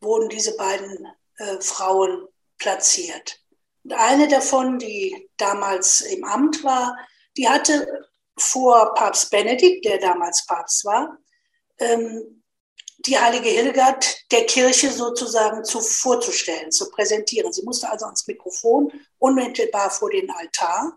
wurden 0.00 0.28
diese 0.28 0.56
beiden 0.56 1.08
äh, 1.38 1.60
Frauen 1.60 2.28
platziert. 2.58 3.40
Und 3.84 3.94
eine 3.94 4.28
davon, 4.28 4.78
die 4.78 5.30
damals 5.38 6.02
im 6.02 6.22
Amt 6.24 6.62
war, 6.62 6.96
die 7.36 7.48
hatte 7.48 8.06
vor 8.36 8.94
Papst 8.94 9.30
Benedikt, 9.30 9.86
der 9.86 9.98
damals 9.98 10.44
Papst 10.46 10.84
war, 10.84 11.16
ähm, 11.78 12.42
die 13.06 13.18
heilige 13.18 13.48
Hildegard 13.48 14.30
der 14.32 14.44
Kirche 14.44 14.90
sozusagen 14.90 15.64
zu, 15.64 15.80
vorzustellen, 15.80 16.70
zu 16.70 16.90
präsentieren. 16.90 17.52
Sie 17.52 17.62
musste 17.62 17.90
also 17.90 18.04
ans 18.04 18.26
Mikrofon 18.26 18.92
unmittelbar 19.18 19.90
vor 19.90 20.10
den 20.10 20.30
Altar 20.30 20.92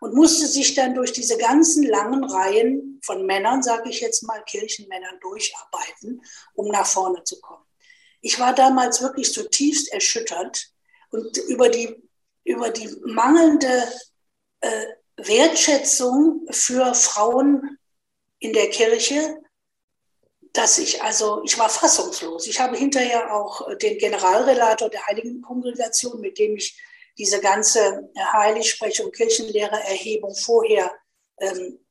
und 0.00 0.14
musste 0.14 0.46
sich 0.46 0.74
dann 0.74 0.94
durch 0.94 1.12
diese 1.12 1.36
ganzen 1.38 1.84
langen 1.84 2.24
Reihen 2.24 3.00
von 3.02 3.26
Männern, 3.26 3.62
sage 3.62 3.90
ich 3.90 4.00
jetzt 4.00 4.22
mal, 4.22 4.42
Kirchenmännern 4.44 5.18
durcharbeiten, 5.20 6.22
um 6.54 6.68
nach 6.68 6.86
vorne 6.86 7.24
zu 7.24 7.40
kommen. 7.40 7.64
Ich 8.20 8.38
war 8.38 8.54
damals 8.54 9.00
wirklich 9.02 9.32
zutiefst 9.32 9.92
erschüttert, 9.92 10.72
und 11.10 11.36
über 11.48 11.68
die, 11.68 11.96
über 12.44 12.70
die 12.70 12.88
mangelnde 13.04 13.84
äh, 14.60 14.86
Wertschätzung 15.16 16.46
für 16.50 16.94
Frauen 16.94 17.78
in 18.38 18.52
der 18.52 18.70
Kirche, 18.70 19.38
dass 20.52 20.78
ich 20.78 21.02
also, 21.02 21.42
ich 21.44 21.58
war 21.58 21.68
fassungslos. 21.68 22.46
Ich 22.46 22.60
habe 22.60 22.76
hinterher 22.76 23.34
auch 23.34 23.76
den 23.78 23.98
Generalrelator 23.98 24.88
der 24.88 25.06
Heiligen 25.06 25.42
Kongregation, 25.42 26.20
mit 26.20 26.38
dem 26.38 26.56
ich 26.56 26.80
diese 27.18 27.40
ganze 27.40 28.08
Heiligsprechung, 28.32 29.10
Kirchenlehre, 29.10 29.82
Erhebung 29.84 30.34
vorher 30.34 30.92
ähm, 31.40 31.84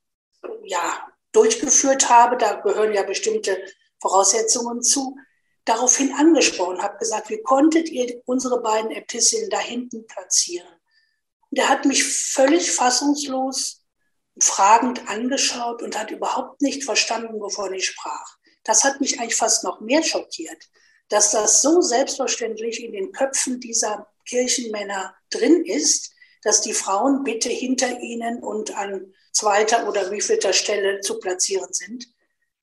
ja, 0.63 1.07
durchgeführt 1.33 2.09
habe. 2.09 2.37
Da 2.37 2.55
gehören 2.55 2.93
ja 2.93 3.03
bestimmte 3.03 3.61
Voraussetzungen 4.01 4.81
zu 4.81 5.17
daraufhin 5.65 6.13
angesprochen, 6.13 6.81
habe 6.81 6.97
gesagt, 6.97 7.29
wie 7.29 7.41
konntet 7.41 7.89
ihr 7.89 8.21
unsere 8.25 8.61
beiden 8.61 8.89
Äbtissinnen 8.91 9.49
da 9.49 9.59
hinten 9.59 10.07
platzieren? 10.07 10.67
Und 11.49 11.59
er 11.59 11.69
hat 11.69 11.85
mich 11.85 12.03
völlig 12.03 12.71
fassungslos, 12.71 13.83
fragend 14.39 15.09
angeschaut 15.09 15.81
und 15.81 15.99
hat 15.99 16.11
überhaupt 16.11 16.61
nicht 16.61 16.83
verstanden, 16.83 17.39
wovon 17.39 17.73
ich 17.73 17.87
sprach. 17.87 18.37
Das 18.63 18.83
hat 18.83 19.01
mich 19.01 19.19
eigentlich 19.19 19.35
fast 19.35 19.63
noch 19.63 19.81
mehr 19.81 20.03
schockiert, 20.03 20.69
dass 21.09 21.31
das 21.31 21.61
so 21.61 21.81
selbstverständlich 21.81 22.83
in 22.83 22.91
den 22.91 23.11
Köpfen 23.11 23.59
dieser 23.59 24.07
Kirchenmänner 24.27 25.15
drin 25.29 25.65
ist, 25.65 26.13
dass 26.43 26.61
die 26.61 26.73
Frauen 26.73 27.23
bitte 27.23 27.49
hinter 27.49 27.99
ihnen 27.99 28.43
und 28.43 28.75
an 28.75 29.13
zweiter 29.31 29.87
oder 29.87 30.11
wievielter 30.11 30.53
Stelle 30.53 31.01
zu 31.01 31.19
platzieren 31.19 31.73
sind. 31.73 32.07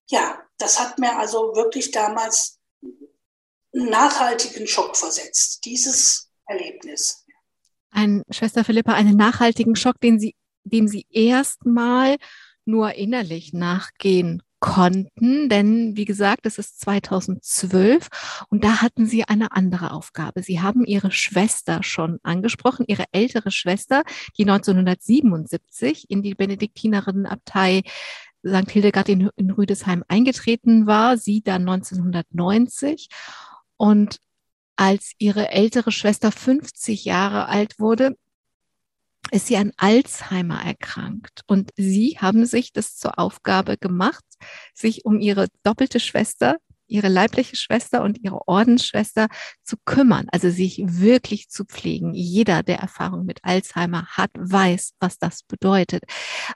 Ja, 0.07 0.43
das 0.59 0.81
hat 0.81 0.99
mir 0.99 1.19
also 1.19 1.55
wirklich 1.55 1.91
damals 1.91 2.61
nachhaltigen 3.73 4.67
Schock 4.67 4.97
versetzt, 4.97 5.65
dieses 5.65 6.31
Erlebnis. 6.47 7.25
Ein, 7.91 8.23
Schwester 8.31 8.65
Philippa, 8.65 8.93
einen 8.93 9.17
nachhaltigen 9.17 9.77
Schock, 9.77 10.01
den 10.01 10.19
Sie, 10.19 10.35
dem 10.65 10.89
Sie 10.89 11.07
erstmal 11.11 12.17
nur 12.65 12.95
innerlich 12.95 13.53
nachgehen 13.53 14.43
konnten, 14.65 15.51
denn 15.51 15.95
wie 15.95 16.07
gesagt, 16.07 16.47
es 16.47 16.57
ist 16.57 16.81
2012 16.81 18.09
und 18.49 18.65
da 18.65 18.81
hatten 18.81 19.05
Sie 19.05 19.25
eine 19.25 19.53
andere 19.53 19.91
Aufgabe. 19.91 20.43
Sie 20.43 20.62
haben 20.62 20.87
Ihre 20.87 21.11
Schwester 21.11 21.83
schon 21.83 22.19
angesprochen, 22.23 22.87
Ihre 22.89 23.05
ältere 23.12 23.51
Schwester, 23.51 24.05
die 24.39 24.45
1977 24.45 26.09
in 26.09 26.23
die 26.23 26.35
Benediktinerinnenabtei 26.35 27.83
St. 28.43 28.71
Hildegard 28.71 29.11
in, 29.11 29.29
in 29.37 29.51
Rüdesheim 29.51 30.03
eingetreten 30.09 30.87
war, 30.87 31.19
sie 31.19 31.43
dann 31.43 31.69
1990 31.69 33.11
und 33.77 34.17
als 34.77 35.12
ihre 35.19 35.51
ältere 35.51 35.93
Schwester 35.93 36.33
50 36.33 37.05
Jahre 37.05 37.49
alt 37.49 37.79
wurde, 37.79 38.17
ist 39.31 39.47
sie 39.47 39.57
an 39.57 39.72
Alzheimer 39.77 40.64
erkrankt. 40.64 41.43
Und 41.47 41.70
sie 41.77 42.18
haben 42.20 42.47
sich 42.47 42.72
das 42.72 42.97
zur 42.97 43.18
Aufgabe 43.18 43.77
gemacht, 43.77 44.25
sich 44.75 45.05
um 45.05 45.20
ihre 45.20 45.49
doppelte 45.62 46.01
Schwester, 46.01 46.57
ihre 46.87 47.09
leibliche 47.09 47.57
Schwester 47.57 48.03
und 48.03 48.18
ihre 48.22 48.47
Ordensschwester 48.47 49.29
zu 49.62 49.77
kümmern, 49.85 50.27
also 50.31 50.51
sich 50.51 50.83
wirklich 50.85 51.49
zu 51.49 51.64
pflegen. 51.64 52.14
Jeder, 52.14 52.62
der 52.62 52.79
Erfahrung 52.79 53.25
mit 53.25 53.41
Alzheimer 53.43 54.07
hat, 54.07 54.31
weiß, 54.37 54.93
was 55.01 55.18
das 55.18 55.43
bedeutet. 55.43 56.05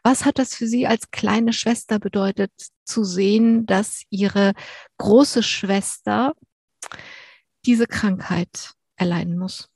Was 0.02 0.24
hat 0.24 0.38
das 0.38 0.54
für 0.54 0.66
Sie 0.66 0.86
als 0.86 1.10
kleine 1.10 1.52
Schwester 1.52 1.98
bedeutet, 1.98 2.52
zu 2.84 3.04
sehen, 3.04 3.66
dass 3.66 4.02
Ihre 4.10 4.52
große 4.98 5.42
Schwester 5.42 6.34
diese 7.64 7.86
Krankheit 7.86 8.74
erleiden 8.96 9.38
muss? 9.38 9.68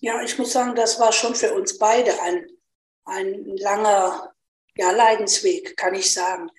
Ja, 0.00 0.22
ich 0.22 0.38
muss 0.38 0.52
sagen, 0.52 0.74
das 0.74 1.00
war 1.00 1.12
schon 1.12 1.34
für 1.34 1.54
uns 1.54 1.78
beide 1.78 2.20
ein, 2.22 2.46
ein 3.04 3.56
langer 3.56 4.32
ja, 4.76 4.92
Leidensweg, 4.92 5.76
kann 5.76 5.94
ich 5.94 6.12
sagen. 6.12 6.50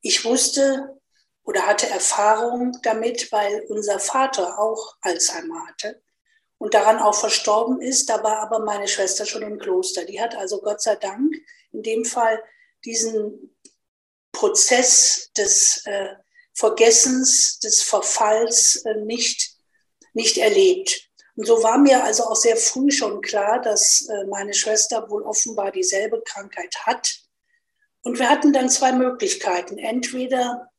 Ich 0.00 0.24
wusste 0.24 0.98
oder 1.44 1.66
hatte 1.66 1.88
Erfahrung 1.88 2.76
damit, 2.82 3.30
weil 3.30 3.64
unser 3.68 4.00
Vater 4.00 4.58
auch 4.58 4.96
Alzheimer 5.00 5.66
hatte 5.66 6.02
und 6.58 6.74
daran 6.74 6.98
auch 6.98 7.14
verstorben 7.14 7.80
ist. 7.80 8.10
Da 8.10 8.22
war 8.22 8.40
aber 8.40 8.58
meine 8.58 8.88
Schwester 8.88 9.24
schon 9.24 9.42
im 9.42 9.58
Kloster. 9.58 10.04
Die 10.04 10.20
hat 10.20 10.34
also 10.34 10.60
Gott 10.60 10.82
sei 10.82 10.96
Dank 10.96 11.34
in 11.70 11.82
dem 11.82 12.04
Fall 12.04 12.42
diesen 12.84 13.56
Prozess 14.32 15.30
des 15.36 15.86
äh, 15.86 16.08
Vergessens, 16.52 17.60
des 17.60 17.82
Verfalls 17.82 18.82
äh, 18.84 18.96
nicht, 18.96 19.52
nicht 20.12 20.38
erlebt. 20.38 21.07
Und 21.38 21.46
so 21.46 21.62
war 21.62 21.78
mir 21.78 22.02
also 22.02 22.24
auch 22.24 22.34
sehr 22.34 22.56
früh 22.56 22.90
schon 22.90 23.20
klar, 23.20 23.62
dass 23.62 24.08
äh, 24.08 24.24
meine 24.24 24.54
Schwester 24.54 25.08
wohl 25.08 25.22
offenbar 25.22 25.70
dieselbe 25.70 26.20
Krankheit 26.22 26.74
hat. 26.84 27.20
Und 28.02 28.18
wir 28.18 28.28
hatten 28.28 28.52
dann 28.52 28.68
zwei 28.68 28.90
Möglichkeiten. 28.90 29.78
Entweder 29.78 30.72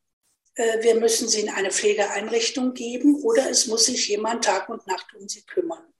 äh, 0.55 0.84
wir 0.84 0.95
müssen 0.95 1.30
sie 1.30 1.39
in 1.39 1.49
eine 1.49 1.72
Pflegeeinrichtung 1.72 2.74
geben 2.74 3.24
oder 3.24 3.49
es 3.49 3.68
muss 3.68 3.86
sich 3.86 4.10
jemand 4.10 4.43
Tag 4.43 4.68
und 4.68 4.86
Nacht 4.86 5.07
um 5.18 5.30
sie 5.30 5.43
kümmern. 5.43 5.93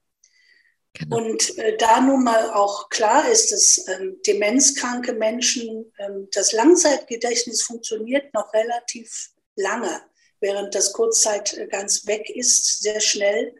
Genau. 0.92 1.16
Und 1.16 1.58
äh, 1.58 1.78
da 1.78 2.02
nun 2.02 2.26
mal 2.26 2.52
auch 2.52 2.90
klar 2.90 3.30
ist, 3.32 3.54
dass 3.54 3.88
ähm, 3.88 4.20
demenzkranke 4.28 5.14
Menschen, 5.14 5.90
ähm, 6.00 6.28
das 6.34 6.52
Langzeitgedächtnis 6.52 7.62
funktioniert 7.62 8.34
noch 8.34 8.54
relativ 8.54 9.30
lange, 9.56 10.02
während 10.42 10.76
das 10.76 10.92
Kurzzeit 10.92 11.58
ganz 11.70 12.06
weg 12.08 12.30
ist, 12.30 12.82
sehr 12.82 13.00
schnell. 13.00 13.56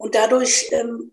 Und 0.00 0.14
dadurch 0.14 0.70
ähm, 0.72 1.12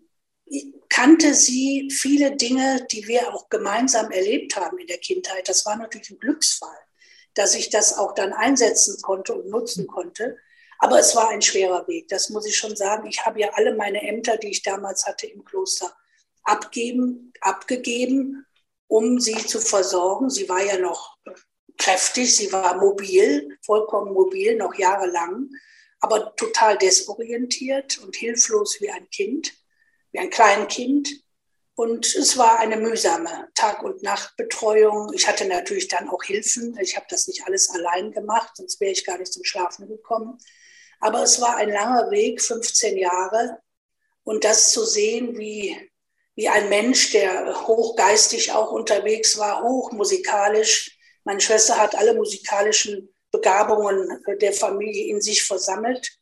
kannte 0.88 1.34
sie 1.34 1.90
viele 1.90 2.36
Dinge, 2.36 2.86
die 2.90 3.06
wir 3.06 3.34
auch 3.34 3.50
gemeinsam 3.50 4.10
erlebt 4.10 4.56
haben 4.56 4.78
in 4.78 4.86
der 4.86 4.96
Kindheit. 4.96 5.46
Das 5.46 5.66
war 5.66 5.76
natürlich 5.76 6.10
ein 6.10 6.18
Glücksfall, 6.18 6.78
dass 7.34 7.54
ich 7.54 7.68
das 7.68 7.98
auch 7.98 8.14
dann 8.14 8.32
einsetzen 8.32 8.96
konnte 9.02 9.34
und 9.34 9.50
nutzen 9.50 9.86
konnte. 9.86 10.38
Aber 10.78 10.98
es 10.98 11.14
war 11.14 11.28
ein 11.28 11.42
schwerer 11.42 11.86
Weg, 11.86 12.08
das 12.08 12.30
muss 12.30 12.46
ich 12.46 12.56
schon 12.56 12.76
sagen. 12.76 13.06
Ich 13.06 13.26
habe 13.26 13.40
ja 13.40 13.50
alle 13.52 13.74
meine 13.74 14.00
Ämter, 14.00 14.38
die 14.38 14.48
ich 14.48 14.62
damals 14.62 15.06
hatte 15.06 15.26
im 15.26 15.44
Kloster, 15.44 15.94
abgeben, 16.44 17.34
abgegeben, 17.42 18.46
um 18.86 19.20
sie 19.20 19.36
zu 19.36 19.60
versorgen. 19.60 20.30
Sie 20.30 20.48
war 20.48 20.64
ja 20.64 20.78
noch 20.78 21.18
kräftig, 21.76 22.34
sie 22.34 22.50
war 22.54 22.78
mobil, 22.78 23.58
vollkommen 23.66 24.14
mobil, 24.14 24.56
noch 24.56 24.74
jahrelang, 24.76 25.50
aber 26.00 26.34
total 26.36 26.78
desorientiert 26.78 27.98
und 27.98 28.16
hilflos 28.16 28.80
wie 28.80 28.90
ein 28.90 29.08
Kind, 29.10 29.52
wie 30.12 30.18
ein 30.20 30.30
Kleinkind. 30.30 31.08
Und 31.74 32.12
es 32.14 32.36
war 32.36 32.58
eine 32.58 32.76
mühsame 32.76 33.48
Tag- 33.54 33.82
und 33.82 34.02
Nachtbetreuung. 34.02 35.12
Ich 35.14 35.28
hatte 35.28 35.46
natürlich 35.46 35.88
dann 35.88 36.08
auch 36.08 36.22
Hilfen. 36.24 36.76
Ich 36.80 36.96
habe 36.96 37.06
das 37.08 37.28
nicht 37.28 37.46
alles 37.46 37.70
allein 37.70 38.10
gemacht, 38.10 38.56
sonst 38.56 38.80
wäre 38.80 38.92
ich 38.92 39.04
gar 39.04 39.18
nicht 39.18 39.32
zum 39.32 39.44
Schlafen 39.44 39.88
gekommen. 39.88 40.38
Aber 41.00 41.22
es 41.22 41.40
war 41.40 41.56
ein 41.56 41.70
langer 41.70 42.10
Weg, 42.10 42.42
15 42.42 42.96
Jahre. 42.96 43.60
Und 44.24 44.44
das 44.44 44.72
zu 44.72 44.84
sehen, 44.84 45.38
wie, 45.38 45.76
wie 46.34 46.48
ein 46.48 46.68
Mensch, 46.68 47.12
der 47.12 47.66
hochgeistig 47.66 48.52
auch 48.52 48.72
unterwegs 48.72 49.38
war, 49.38 49.62
hochmusikalisch. 49.62 50.98
Meine 51.24 51.40
Schwester 51.40 51.78
hat 51.78 51.94
alle 51.94 52.14
musikalischen 52.14 53.14
Begabungen 53.30 54.22
der 54.40 54.52
Familie 54.52 55.06
in 55.08 55.20
sich 55.20 55.42
versammelt. 55.42 56.18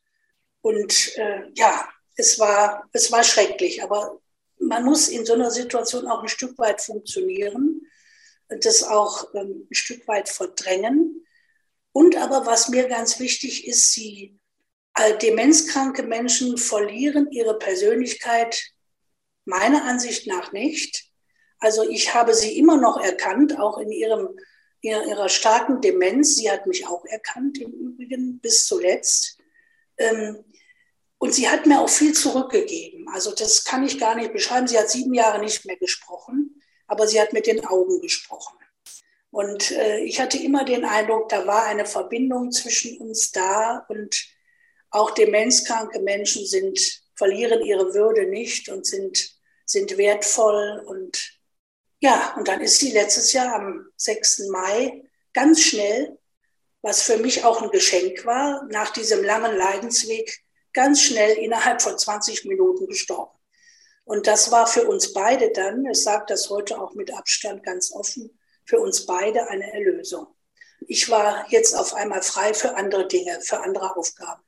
Und 0.61 1.17
äh, 1.17 1.43
ja, 1.55 1.89
es 2.17 2.39
war, 2.39 2.89
es 2.93 3.13
war 3.13 3.23
schrecklich, 3.23 3.83
aber 3.83 4.21
man 4.59 4.85
muss 4.85 5.09
in 5.09 5.25
so 5.25 5.35
einer 5.35 5.51
Situation 5.51 6.07
auch 6.09 6.23
ein 6.23 6.29
Stück 6.29 6.59
weit 6.59 6.81
funktionieren, 6.81 7.83
das 8.49 8.83
auch 8.83 9.33
ähm, 9.35 9.67
ein 9.71 9.75
Stück 9.75 10.07
weit 10.09 10.29
verdrängen. 10.29 11.27
Und 11.93 12.17
aber 12.17 12.47
was 12.47 12.69
mir 12.69 12.89
ganz 12.89 13.21
wichtig 13.21 13.67
ist, 13.67 13.93
sie, 13.93 14.39
äh, 14.95 15.17
demenzkranke 15.19 16.03
Menschen 16.03 16.59
verlieren 16.59 17.31
ihre 17.31 17.59
Persönlichkeit 17.59 18.63
meiner 19.45 19.85
Ansicht 19.85 20.27
nach 20.27 20.53
nicht. 20.53 21.05
Also 21.59 21.89
ich 21.89 22.15
habe 22.15 22.35
sie 22.35 22.59
immer 22.59 22.77
noch 22.77 23.01
erkannt, 23.01 23.59
auch 23.59 23.79
in 23.79 23.91
ihrem, 23.91 24.39
ihrer, 24.87 25.29
starken 25.29 25.81
Demenz. 25.81 26.37
Sie 26.37 26.51
hat 26.51 26.67
mich 26.67 26.87
auch 26.87 27.05
erkannt 27.07 27.59
im 27.59 27.73
Übrigen 27.73 28.39
bis 28.41 28.67
zuletzt. 28.67 29.39
Ähm, 29.99 30.45
und 31.19 31.35
sie 31.35 31.49
hat 31.49 31.67
mir 31.67 31.81
auch 31.81 31.89
viel 31.89 32.13
zurückgegeben. 32.13 33.09
Also 33.09 33.35
das 33.35 33.65
kann 33.65 33.85
ich 33.85 33.99
gar 33.99 34.15
nicht 34.15 34.33
beschreiben. 34.33 34.69
Sie 34.69 34.79
hat 34.79 34.91
sieben 34.91 35.15
Jahre 35.15 35.39
nicht 35.41 35.65
mehr 35.65 35.77
gesprochen, 35.77 36.63
aber 36.87 37.07
sie 37.07 37.21
hat 37.21 37.33
mit 37.33 37.47
den 37.47 37.65
Augen 37.65 38.01
gesprochen. 38.01 38.57
Und 39.31 39.71
äh, 39.73 39.99
ich 40.01 40.21
hatte 40.21 40.39
immer 40.39 40.65
den 40.65 40.85
Eindruck, 40.85 41.29
da 41.29 41.47
war 41.47 41.65
eine 41.67 41.85
Verbindung 41.85 42.53
zwischen 42.53 42.99
uns 42.99 43.33
da 43.33 43.85
und 43.89 44.25
auch 44.91 45.11
demenzkranke 45.11 46.01
Menschen 46.01 46.47
sind, 46.47 47.03
verlieren 47.15 47.63
ihre 47.65 47.93
Würde 47.93 48.27
nicht 48.27 48.69
und 48.69 48.87
sind, 48.87 49.37
sind 49.65 49.99
wertvoll. 49.99 50.83
Und 50.87 51.36
ja, 52.01 52.35
und 52.37 52.49
dann 52.49 52.61
ist 52.61 52.79
sie 52.79 52.93
letztes 52.93 53.33
Jahr 53.33 53.55
am 53.55 53.87
6. 53.97 54.49
Mai 54.51 55.05
ganz 55.33 55.61
schnell, 55.63 56.19
was 56.83 57.03
für 57.03 57.17
mich 57.17 57.45
auch 57.45 57.63
ein 57.63 57.71
Geschenk 57.71 58.25
war, 58.27 58.65
nach 58.71 58.91
diesem 58.91 59.25
langen 59.25 59.57
Leidensweg 59.57 60.45
ganz 60.73 61.03
schnell 61.03 61.37
innerhalb 61.39 61.81
von 61.83 61.99
20 61.99 62.45
Minuten 62.45 62.87
gestorben. 62.87 63.37
Und 64.05 64.27
das 64.27 64.53
war 64.53 64.67
für 64.67 64.87
uns 64.87 65.13
beide 65.13 65.51
dann, 65.51 65.85
ich 65.87 66.03
sage 66.03 66.27
das 66.29 66.49
heute 66.49 66.81
auch 66.81 66.95
mit 66.95 67.13
Abstand 67.13 67.65
ganz 67.65 67.93
offen, 67.93 68.39
für 68.65 68.79
uns 68.79 69.05
beide 69.05 69.49
eine 69.49 69.73
Erlösung. 69.73 70.29
Ich 70.87 71.11
war 71.11 71.47
jetzt 71.51 71.75
auf 71.75 71.95
einmal 71.95 72.23
frei 72.23 72.55
für 72.55 72.77
andere 72.77 73.09
Dinge, 73.09 73.41
für 73.41 73.61
andere 73.61 73.97
Aufgaben. 73.97 74.43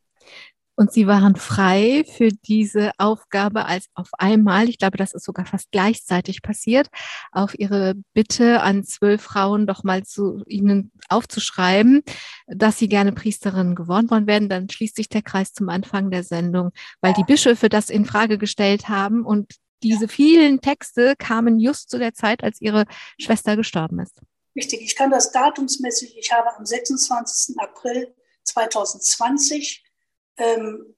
Und 0.79 0.93
Sie 0.93 1.09
waren 1.09 1.35
frei 1.35 2.05
für 2.07 2.29
diese 2.29 2.93
Aufgabe 2.99 3.66
als 3.66 3.87
auf 3.95 4.11
einmal, 4.16 4.68
ich 4.68 4.79
glaube, 4.79 4.97
das 4.97 5.12
ist 5.12 5.24
sogar 5.24 5.45
fast 5.45 5.72
gleichzeitig 5.72 6.41
passiert, 6.41 6.87
auf 7.33 7.59
Ihre 7.59 7.95
Bitte 8.14 8.61
an 8.61 8.85
zwölf 8.85 9.20
Frauen 9.20 9.66
doch 9.66 9.83
mal 9.83 10.05
zu 10.05 10.45
Ihnen 10.47 10.93
aufzuschreiben, 11.09 12.05
dass 12.47 12.79
Sie 12.79 12.89
gerne 12.89 13.11
Priesterin 13.11 13.74
geworden 13.74 14.29
werden. 14.29 14.49
Dann 14.49 14.70
schließt 14.70 14.95
sich 14.95 15.09
der 15.09 15.22
Kreis 15.22 15.53
zum 15.53 15.68
Anfang 15.68 16.12
der 16.12 16.22
Sendung, 16.22 16.70
weil 17.01 17.12
die 17.12 17.24
Bischöfe 17.24 17.68
das 17.68 17.91
in 17.91 18.05
Frage 18.05 18.39
gestellt 18.39 18.89
haben 18.89 19.26
und 19.26 19.57
diese 19.83 20.07
vielen 20.07 20.61
Texte 20.61 21.16
kamen 21.18 21.59
just 21.59 21.91
zu 21.91 21.99
der 21.99 22.14
Zeit, 22.14 22.45
als 22.45 22.61
Ihre 22.61 22.85
Schwester 23.20 23.57
gestorben 23.57 23.99
ist. 23.99 24.20
Richtig, 24.55 24.81
ich 24.81 24.95
kann 24.95 25.11
das 25.11 25.33
datumsmäßig, 25.33 26.16
ich 26.16 26.31
habe 26.31 26.57
am 26.57 26.64
26. 26.64 27.59
April 27.59 28.14
2020 28.45 29.83
ähm, 30.39 30.95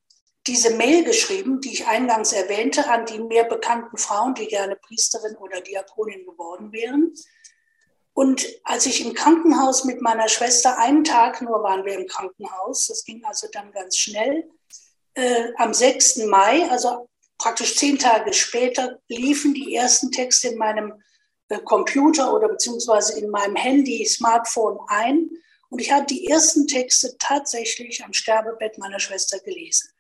diese 0.47 0.75
Mail 0.75 1.05
geschrieben, 1.05 1.61
die 1.61 1.73
ich 1.73 1.87
eingangs 1.87 2.33
erwähnte, 2.33 2.89
an 2.89 3.05
die 3.07 3.19
mir 3.19 3.45
bekannten 3.45 3.97
Frauen, 3.99 4.35
die 4.35 4.47
gerne 4.47 4.77
Priesterin 4.77 5.37
oder 5.37 5.61
Diakonin 5.61 6.25
geworden 6.25 6.73
wären. 6.73 7.13
Und 8.13 8.47
als 8.65 8.87
ich 8.87 9.05
im 9.05 9.15
Krankenhaus 9.15 9.85
mit 9.85 10.01
meiner 10.01 10.29
Schwester, 10.29 10.79
einen 10.79 11.05
Tag 11.05 11.43
nur 11.43 11.63
waren 11.63 11.85
wir 11.85 11.95
im 11.95 12.07
Krankenhaus, 12.07 12.87
das 12.89 13.05
ging 13.05 13.25
also 13.25 13.49
dann 13.53 13.71
ganz 13.73 13.97
schnell, 13.97 14.51
äh, 15.15 15.53
am 15.57 15.73
6. 15.75 16.19
Mai, 16.27 16.69
also 16.71 17.09
praktisch 17.39 17.77
zehn 17.77 17.99
Tage 17.99 18.33
später, 18.33 18.99
liefen 19.09 19.55
die 19.55 19.75
ersten 19.75 20.11
Texte 20.11 20.49
in 20.49 20.59
meinem 20.59 21.03
äh, 21.49 21.59
Computer 21.61 22.35
oder 22.35 22.49
beziehungsweise 22.49 23.19
in 23.19 23.31
meinem 23.31 23.57
Handy, 23.57 24.05
Smartphone 24.07 24.79
ein. 24.89 25.31
Und 25.71 25.81
ich 25.81 25.93
habe 25.93 26.05
die 26.07 26.27
ersten 26.27 26.67
Texte 26.67 27.17
tatsächlich 27.19 28.05
am 28.05 28.13
Sterbebett 28.13 28.77
meiner 28.79 29.01
Schwester 29.01 29.39
gelesen. 29.39 29.91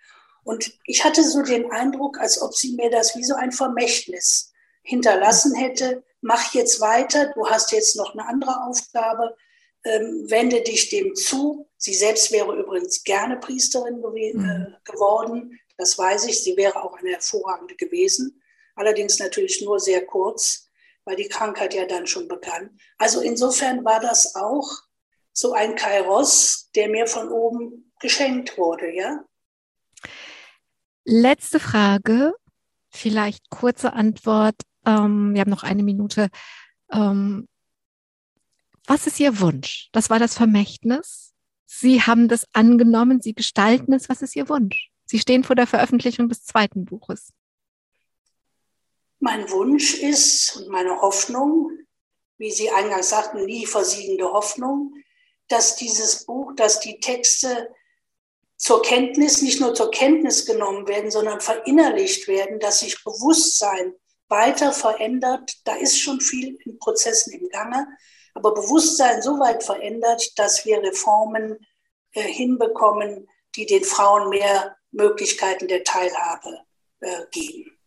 Und 0.42 0.72
ich 0.84 1.04
hatte 1.04 1.22
so 1.22 1.42
den 1.42 1.70
Eindruck, 1.70 2.18
als 2.18 2.40
ob 2.42 2.54
sie 2.54 2.74
mir 2.74 2.90
das 2.90 3.16
wie 3.16 3.24
so 3.24 3.34
ein 3.34 3.52
Vermächtnis 3.52 4.52
hinterlassen 4.82 5.54
hätte. 5.54 6.02
Mach 6.20 6.54
jetzt 6.54 6.80
weiter, 6.80 7.32
du 7.34 7.46
hast 7.48 7.72
jetzt 7.72 7.96
noch 7.96 8.14
eine 8.14 8.26
andere 8.26 8.64
Aufgabe, 8.64 9.36
ähm, 9.84 10.26
wende 10.28 10.62
dich 10.62 10.90
dem 10.90 11.14
zu. 11.14 11.68
Sie 11.76 11.94
selbst 11.94 12.32
wäre 12.32 12.54
übrigens 12.56 13.04
gerne 13.04 13.36
Priesterin 13.36 14.02
gew 14.02 14.10
mhm. 14.10 14.44
äh, 14.44 14.90
geworden, 14.90 15.58
das 15.78 15.96
weiß 15.96 16.26
ich. 16.26 16.42
Sie 16.42 16.56
wäre 16.56 16.82
auch 16.82 16.98
eine 16.98 17.10
hervorragende 17.10 17.76
gewesen, 17.76 18.42
allerdings 18.74 19.18
natürlich 19.18 19.62
nur 19.62 19.80
sehr 19.80 20.04
kurz, 20.04 20.66
weil 21.04 21.16
die 21.16 21.28
Krankheit 21.28 21.74
ja 21.74 21.86
dann 21.86 22.06
schon 22.06 22.28
begann. 22.28 22.78
Also 22.98 23.20
insofern 23.20 23.84
war 23.84 24.00
das 24.00 24.34
auch 24.34 24.82
so 25.32 25.52
ein 25.52 25.76
Kairos, 25.76 26.70
der 26.74 26.88
mir 26.88 27.06
von 27.06 27.28
oben 27.28 27.92
geschenkt 28.00 28.58
wurde, 28.58 28.94
ja. 28.94 29.24
Letzte 31.04 31.60
Frage, 31.60 32.34
vielleicht 32.90 33.50
kurze 33.50 33.92
Antwort. 33.92 34.56
Ähm, 34.86 35.34
wir 35.34 35.40
haben 35.40 35.50
noch 35.50 35.62
eine 35.62 35.82
Minute. 35.82 36.28
Ähm, 36.92 37.48
was 38.86 39.06
ist 39.06 39.20
Ihr 39.20 39.40
Wunsch? 39.40 39.88
Das 39.92 40.10
war 40.10 40.18
das 40.18 40.34
Vermächtnis. 40.34 41.32
Sie 41.66 42.02
haben 42.02 42.28
das 42.28 42.46
angenommen, 42.52 43.20
Sie 43.20 43.34
gestalten 43.34 43.92
es. 43.92 44.08
Was 44.08 44.22
ist 44.22 44.34
Ihr 44.34 44.48
Wunsch? 44.48 44.90
Sie 45.04 45.18
stehen 45.18 45.44
vor 45.44 45.56
der 45.56 45.66
Veröffentlichung 45.66 46.28
des 46.28 46.44
zweiten 46.44 46.84
Buches. 46.84 47.32
Mein 49.20 49.50
Wunsch 49.50 49.94
ist 49.94 50.56
und 50.56 50.68
meine 50.68 51.00
Hoffnung, 51.00 51.70
wie 52.38 52.50
Sie 52.50 52.70
eingangs 52.70 53.10
sagten, 53.10 53.44
nie 53.44 53.66
versiegende 53.66 54.32
Hoffnung, 54.32 54.94
dass 55.50 55.76
dieses 55.76 56.24
Buch, 56.24 56.52
dass 56.56 56.80
die 56.80 57.00
Texte 57.00 57.74
zur 58.56 58.82
Kenntnis, 58.82 59.42
nicht 59.42 59.60
nur 59.60 59.74
zur 59.74 59.90
Kenntnis 59.90 60.46
genommen 60.46 60.86
werden, 60.86 61.10
sondern 61.10 61.40
verinnerlicht 61.40 62.28
werden, 62.28 62.60
dass 62.60 62.80
sich 62.80 63.02
Bewusstsein 63.04 63.94
weiter 64.28 64.72
verändert. 64.72 65.52
Da 65.64 65.74
ist 65.74 65.98
schon 65.98 66.20
viel 66.20 66.56
in 66.64 66.78
Prozessen 66.78 67.32
im 67.32 67.48
Gange, 67.48 67.86
aber 68.34 68.54
Bewusstsein 68.54 69.22
so 69.22 69.40
weit 69.40 69.64
verändert, 69.64 70.38
dass 70.38 70.64
wir 70.64 70.82
Reformen 70.82 71.58
äh, 72.12 72.22
hinbekommen, 72.22 73.28
die 73.56 73.66
den 73.66 73.82
Frauen 73.82 74.28
mehr 74.28 74.76
Möglichkeiten 74.92 75.66
der 75.66 75.82
Teilhabe 75.82 76.60
äh, 77.00 77.24
geben. 77.32 77.79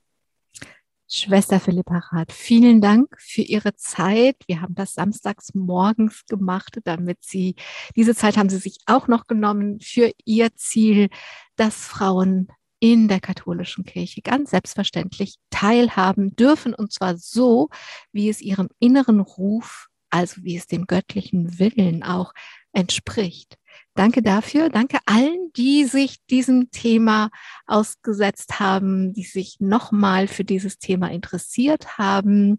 Schwester 1.16 1.60
Philippa 1.60 2.00
Rath, 2.10 2.32
vielen 2.32 2.82
Dank 2.82 3.08
für 3.20 3.44
Ihre 3.44 3.76
Zeit. 3.76 4.36
Wir 4.48 4.62
haben 4.62 4.74
das 4.74 4.96
samstags 4.96 5.54
morgens 5.54 6.26
gemacht, 6.26 6.80
damit 6.86 7.20
Sie, 7.22 7.56
diese 7.96 8.16
Zeit 8.16 8.36
haben 8.36 8.50
Sie 8.50 8.58
sich 8.58 8.78
auch 8.88 9.08
noch 9.08 9.28
genommen 9.28 9.80
für 9.80 10.12
Ihr 10.26 10.56
Ziel, 10.56 11.10
dass 11.56 11.76
Frauen 11.76 12.48
in 12.80 13.08
der 13.08 13.20
katholischen 13.20 13.86
Kirche 13.86 14.24
ganz 14.24 14.50
selbstverständlich 14.50 15.36
teilhaben 15.52 16.36
dürfen 16.36 16.74
und 16.74 16.92
zwar 16.92 17.16
so, 17.16 17.70
wie 18.12 18.28
es 18.28 18.42
ihrem 18.42 18.70
inneren 18.80 19.20
Ruf, 19.20 19.90
also 20.10 20.42
wie 20.44 20.58
es 20.58 20.66
dem 20.66 20.88
göttlichen 20.88 21.60
Willen 21.60 22.02
auch 22.02 22.34
entspricht. 22.72 23.60
Danke 23.96 24.22
dafür. 24.22 24.70
Danke 24.70 24.98
allen, 25.06 25.52
die 25.56 25.86
sich 25.86 26.26
diesem 26.26 26.72
Thema 26.72 27.30
ausgesetzt 27.68 28.60
haben, 28.60 29.14
die 29.14 29.24
sich 29.24 29.58
nochmal 29.60 30.28
für 30.28 30.44
dieses 30.44 30.80
Thema 30.80 31.12
interessiert 31.12 31.98
haben. 31.98 32.58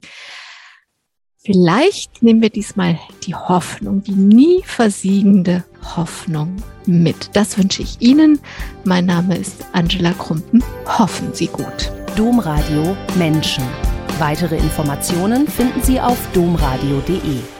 Vielleicht 1.47 2.23
nehmen 2.23 2.41
wir 2.41 2.49
diesmal 2.49 2.99
die 3.27 3.35
Hoffnung, 3.35 4.03
die 4.03 4.13
nie 4.13 4.63
versiegende 4.65 5.63
Hoffnung 5.95 6.57
mit. 6.87 7.29
Das 7.35 7.59
wünsche 7.59 7.83
ich 7.83 8.01
Ihnen. 8.01 8.41
Mein 8.85 9.05
Name 9.05 9.37
ist 9.37 9.67
Angela 9.73 10.13
Krumpen. 10.13 10.65
Hoffen 10.87 11.35
Sie 11.35 11.49
gut. 11.49 11.93
Domradio 12.17 12.97
Menschen. 13.17 13.65
Weitere 14.19 14.57
Informationen 14.57 15.47
finden 15.47 15.83
Sie 15.83 16.01
auf 16.01 16.19
domradio.de. 16.33 17.54